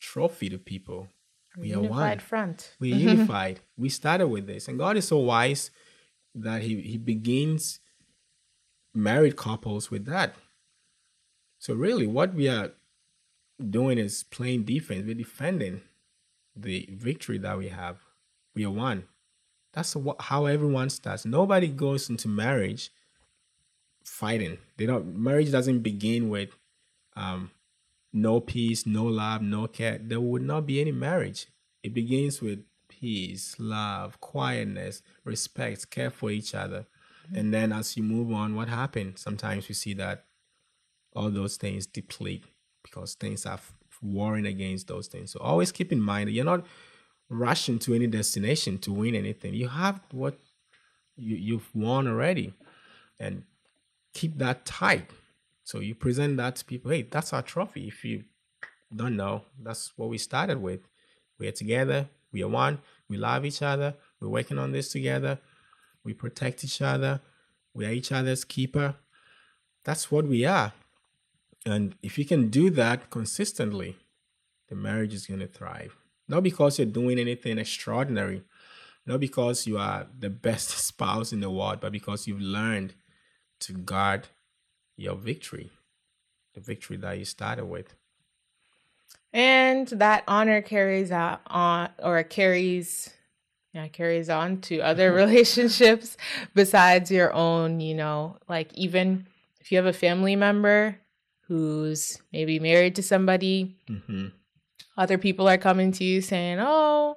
trophy 0.00 0.48
to 0.50 0.58
people. 0.58 1.08
We 1.56 1.72
are 1.72 1.82
Unified 1.82 2.18
one. 2.18 2.18
front. 2.18 2.76
We're 2.78 2.94
unified. 3.10 3.60
We 3.76 3.88
started 3.88 4.28
with 4.28 4.46
this. 4.46 4.68
And 4.68 4.78
God 4.78 4.96
is 4.96 5.08
so 5.08 5.18
wise 5.18 5.72
that 6.36 6.62
He, 6.62 6.80
he 6.82 6.98
begins 6.98 7.80
married 8.94 9.34
couples 9.36 9.90
with 9.90 10.06
that. 10.06 10.36
So 11.58 11.74
really 11.74 12.06
what 12.06 12.34
we 12.34 12.48
are 12.48 12.72
doing 13.58 13.98
is 13.98 14.22
playing 14.22 14.64
defense. 14.64 15.04
We're 15.06 15.14
defending 15.14 15.82
the 16.56 16.88
victory 16.92 17.38
that 17.38 17.58
we 17.58 17.68
have. 17.68 17.98
We 18.54 18.64
are 18.64 18.70
one. 18.70 19.04
That's 19.72 19.96
how 20.20 20.46
everyone 20.46 20.90
starts. 20.90 21.24
Nobody 21.24 21.68
goes 21.68 22.08
into 22.08 22.28
marriage 22.28 22.90
fighting. 24.04 24.58
They 24.76 24.86
don't. 24.86 25.16
Marriage 25.16 25.50
doesn't 25.50 25.80
begin 25.80 26.28
with 26.28 26.50
um, 27.16 27.50
no 28.12 28.40
peace, 28.40 28.86
no 28.86 29.04
love, 29.04 29.42
no 29.42 29.66
care. 29.66 29.98
There 30.00 30.20
would 30.20 30.42
not 30.42 30.66
be 30.66 30.80
any 30.80 30.92
marriage. 30.92 31.46
It 31.82 31.92
begins 31.92 32.40
with 32.40 32.60
peace, 32.88 33.56
love, 33.58 34.20
quietness, 34.20 35.02
respect, 35.24 35.90
care 35.90 36.10
for 36.10 36.30
each 36.30 36.54
other, 36.54 36.86
and 37.34 37.52
then 37.52 37.72
as 37.72 37.96
you 37.96 38.02
move 38.02 38.32
on, 38.32 38.54
what 38.54 38.68
happens? 38.68 39.20
Sometimes 39.20 39.68
we 39.68 39.74
see 39.74 39.94
that 39.94 40.24
all 41.14 41.30
those 41.30 41.56
things 41.56 41.86
deplete 41.86 42.44
because 42.84 43.14
things 43.14 43.44
are 43.46 43.58
warring 44.00 44.46
against 44.46 44.86
those 44.86 45.08
things. 45.08 45.32
So 45.32 45.40
always 45.40 45.72
keep 45.72 45.90
in 45.90 46.00
mind 46.00 46.28
that 46.28 46.32
you're 46.32 46.44
not 46.44 46.64
rushing 47.28 47.80
to 47.80 47.94
any 47.94 48.06
destination 48.06 48.78
to 48.78 48.92
win 48.92 49.16
anything. 49.16 49.54
You 49.54 49.68
have 49.68 50.00
what 50.12 50.38
you, 51.16 51.36
you've 51.36 51.74
won 51.74 52.06
already, 52.06 52.54
and 53.18 53.42
keep 54.12 54.38
that 54.38 54.64
tight. 54.64 55.10
So 55.64 55.80
you 55.80 55.94
present 55.94 56.36
that 56.36 56.56
to 56.56 56.64
people. 56.64 56.90
Hey, 56.90 57.02
that's 57.02 57.32
our 57.32 57.42
trophy. 57.42 57.88
If 57.88 58.04
you 58.04 58.24
don't 58.94 59.16
know, 59.16 59.42
that's 59.60 59.92
what 59.96 60.10
we 60.10 60.18
started 60.18 60.60
with. 60.60 60.80
We're 61.38 61.52
together. 61.52 62.08
We 62.32 62.42
are 62.42 62.48
one. 62.48 62.78
We 63.08 63.16
love 63.16 63.44
each 63.44 63.62
other. 63.62 63.94
We're 64.20 64.28
working 64.28 64.58
on 64.58 64.72
this 64.72 64.90
together. 64.90 65.38
We 66.04 66.12
protect 66.12 66.64
each 66.64 66.82
other. 66.82 67.20
We 67.72 67.86
are 67.86 67.90
each 67.90 68.12
other's 68.12 68.44
keeper. 68.44 68.96
That's 69.84 70.10
what 70.10 70.26
we 70.26 70.44
are. 70.44 70.72
And 71.66 71.94
if 72.02 72.18
you 72.18 72.24
can 72.24 72.48
do 72.48 72.70
that 72.70 73.10
consistently, 73.10 73.96
the 74.68 74.74
marriage 74.74 75.14
is 75.14 75.26
going 75.26 75.40
to 75.40 75.46
thrive. 75.46 75.96
Not 76.28 76.42
because 76.42 76.78
you're 76.78 76.86
doing 76.86 77.18
anything 77.18 77.58
extraordinary, 77.58 78.42
not 79.06 79.20
because 79.20 79.66
you 79.66 79.78
are 79.78 80.06
the 80.18 80.30
best 80.30 80.68
spouse 80.86 81.32
in 81.32 81.40
the 81.40 81.50
world, 81.50 81.80
but 81.80 81.92
because 81.92 82.26
you've 82.26 82.40
learned 82.40 82.94
to 83.60 83.72
guard 83.72 84.28
your 84.96 85.16
victory, 85.16 85.70
the 86.54 86.60
victory 86.60 86.96
that 86.98 87.18
you 87.18 87.24
started 87.24 87.66
with. 87.66 87.94
And 89.32 89.88
that 89.88 90.22
honor 90.28 90.62
carries 90.62 91.10
out 91.10 91.40
on 91.46 91.90
or 91.98 92.22
carries 92.22 93.10
yeah, 93.72 93.88
carries 93.88 94.30
on 94.30 94.60
to 94.60 94.80
other 94.80 95.12
relationships 95.22 96.16
besides 96.54 97.10
your 97.10 97.32
own, 97.32 97.80
you 97.80 97.94
know, 97.94 98.36
like 98.48 98.72
even 98.74 99.26
if 99.60 99.72
you 99.72 99.78
have 99.78 99.86
a 99.86 99.92
family 99.92 100.36
member 100.36 101.00
who's 101.48 102.20
maybe 102.32 102.58
married 102.58 102.94
to 102.96 103.02
somebody, 103.02 103.76
hmm 103.88 104.26
other 104.96 105.18
people 105.18 105.48
are 105.48 105.58
coming 105.58 105.90
to 105.92 106.04
you 106.04 106.20
saying, 106.20 106.58
"Oh, 106.60 107.16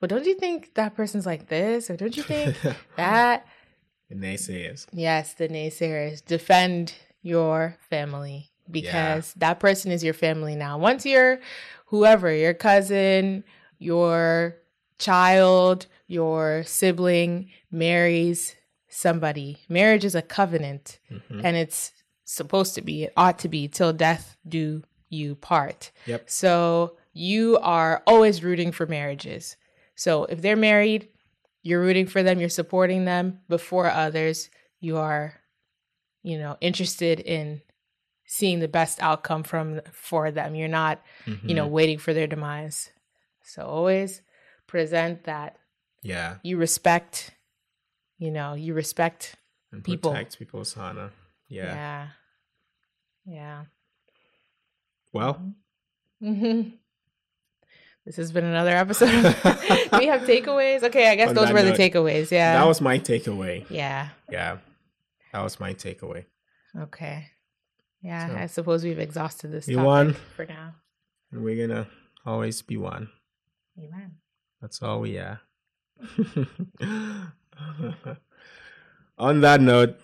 but 0.00 0.10
don't 0.10 0.26
you 0.26 0.34
think 0.34 0.74
that 0.74 0.94
person's 0.96 1.26
like 1.26 1.48
this 1.48 1.88
or 1.90 1.96
don't 1.96 2.16
you 2.16 2.22
think 2.24 2.56
that?" 2.96 3.46
the 4.08 4.16
naysayers. 4.16 4.86
Yes, 4.92 5.34
the 5.34 5.48
naysayers 5.48 6.24
defend 6.24 6.94
your 7.22 7.76
family 7.88 8.50
because 8.70 9.32
that 9.34 9.60
person 9.60 9.90
is 9.92 10.02
your 10.04 10.14
family 10.14 10.54
now. 10.56 10.76
Once 10.78 11.06
you're 11.06 11.38
whoever, 11.86 12.32
your 12.34 12.54
cousin, 12.54 13.44
your 13.78 14.56
child, 14.98 15.86
your 16.06 16.62
sibling 16.64 17.50
marries 17.70 18.56
somebody, 18.88 19.58
marriage 19.68 20.04
is 20.04 20.14
a 20.14 20.22
covenant 20.22 20.98
Mhm. 21.10 21.44
and 21.44 21.56
it's 21.56 21.92
supposed 22.24 22.74
to 22.74 22.82
be, 22.82 23.04
it 23.04 23.12
ought 23.16 23.38
to 23.40 23.48
be 23.48 23.68
till 23.68 23.92
death 23.92 24.36
do 24.46 24.82
you 25.08 25.34
part. 25.36 25.90
Yep. 26.06 26.28
So 26.28 26.96
you 27.12 27.58
are 27.58 28.02
always 28.06 28.42
rooting 28.42 28.72
for 28.72 28.86
marriages. 28.86 29.56
So 29.94 30.24
if 30.24 30.42
they're 30.42 30.56
married, 30.56 31.08
you're 31.62 31.80
rooting 31.80 32.06
for 32.06 32.22
them, 32.22 32.40
you're 32.40 32.48
supporting 32.48 33.04
them 33.04 33.40
before 33.48 33.86
others. 33.88 34.50
You 34.80 34.96
are, 34.98 35.34
you 36.22 36.38
know, 36.38 36.56
interested 36.60 37.20
in 37.20 37.62
seeing 38.26 38.58
the 38.60 38.68
best 38.68 39.00
outcome 39.00 39.42
from 39.44 39.80
for 39.92 40.30
them. 40.30 40.54
You're 40.54 40.68
not, 40.68 41.00
you 41.26 41.54
know, 41.54 41.66
Mhm. 41.68 41.70
waiting 41.70 41.98
for 41.98 42.12
their 42.12 42.26
demise. 42.26 42.90
So 43.44 43.64
always 43.66 44.22
present 44.66 45.24
that 45.24 45.56
yeah, 46.02 46.38
you 46.42 46.56
respect, 46.56 47.30
you 48.18 48.30
know, 48.30 48.54
you 48.54 48.74
respect 48.74 49.36
and 49.72 49.84
people. 49.84 50.10
protect 50.10 50.38
people's 50.38 50.76
honor. 50.76 51.12
Yeah. 51.54 51.74
yeah. 51.74 52.08
Yeah. 53.26 53.64
Well, 55.12 55.40
hmm 56.20 56.62
This 58.04 58.16
has 58.16 58.32
been 58.32 58.44
another 58.44 58.70
episode. 58.76 59.08
We 59.98 60.06
have 60.06 60.22
takeaways? 60.22 60.82
Okay, 60.82 61.08
I 61.08 61.14
guess 61.14 61.28
On 61.30 61.34
those 61.34 61.52
were 61.52 61.62
the 61.62 61.72
takeaways. 61.72 62.30
Yeah. 62.30 62.54
that 62.58 62.66
was 62.66 62.80
my 62.80 62.98
takeaway. 62.98 63.64
yeah. 63.70 64.08
Yeah, 64.30 64.58
that 65.32 65.42
was 65.42 65.58
my 65.60 65.72
takeaway. 65.74 66.24
Okay. 66.78 67.28
Yeah, 68.02 68.28
So, 68.28 68.34
I 68.36 68.46
suppose 68.46 68.84
we've 68.84 68.98
exhausted 68.98 69.52
this 69.52 69.66
topic 69.66 69.84
won. 69.84 70.14
for 70.36 70.44
now. 70.44 70.74
And 71.32 71.42
we're 71.44 71.66
gonna 71.66 71.86
always 72.26 72.60
be 72.62 72.76
one. 72.76 73.08
Amen. 73.78 74.16
That's 74.60 74.82
all 74.82 75.00
we 75.00 75.18
are. 75.18 75.40
on 79.18 79.40
that 79.40 79.60
note, 79.60 79.98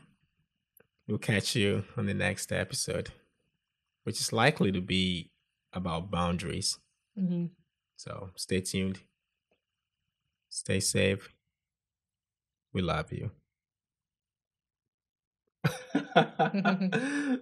we'll 1.11 1.19
catch 1.19 1.57
you 1.57 1.85
on 1.97 2.07
the 2.07 2.15
next 2.15 2.53
episode, 2.53 3.11
which 4.05 4.21
is 4.21 4.33
likely 4.33 4.71
to 4.73 4.81
be 4.81 5.31
about 5.73 6.11
boundaries. 6.11 6.79
hmm 7.19 7.47
So 7.97 8.31
stay 8.37 8.61
tuned. 8.61 9.01
Stay 10.49 10.81
safe. 10.81 11.29
We 12.73 12.83
love 12.83 13.13
you. 13.13 13.31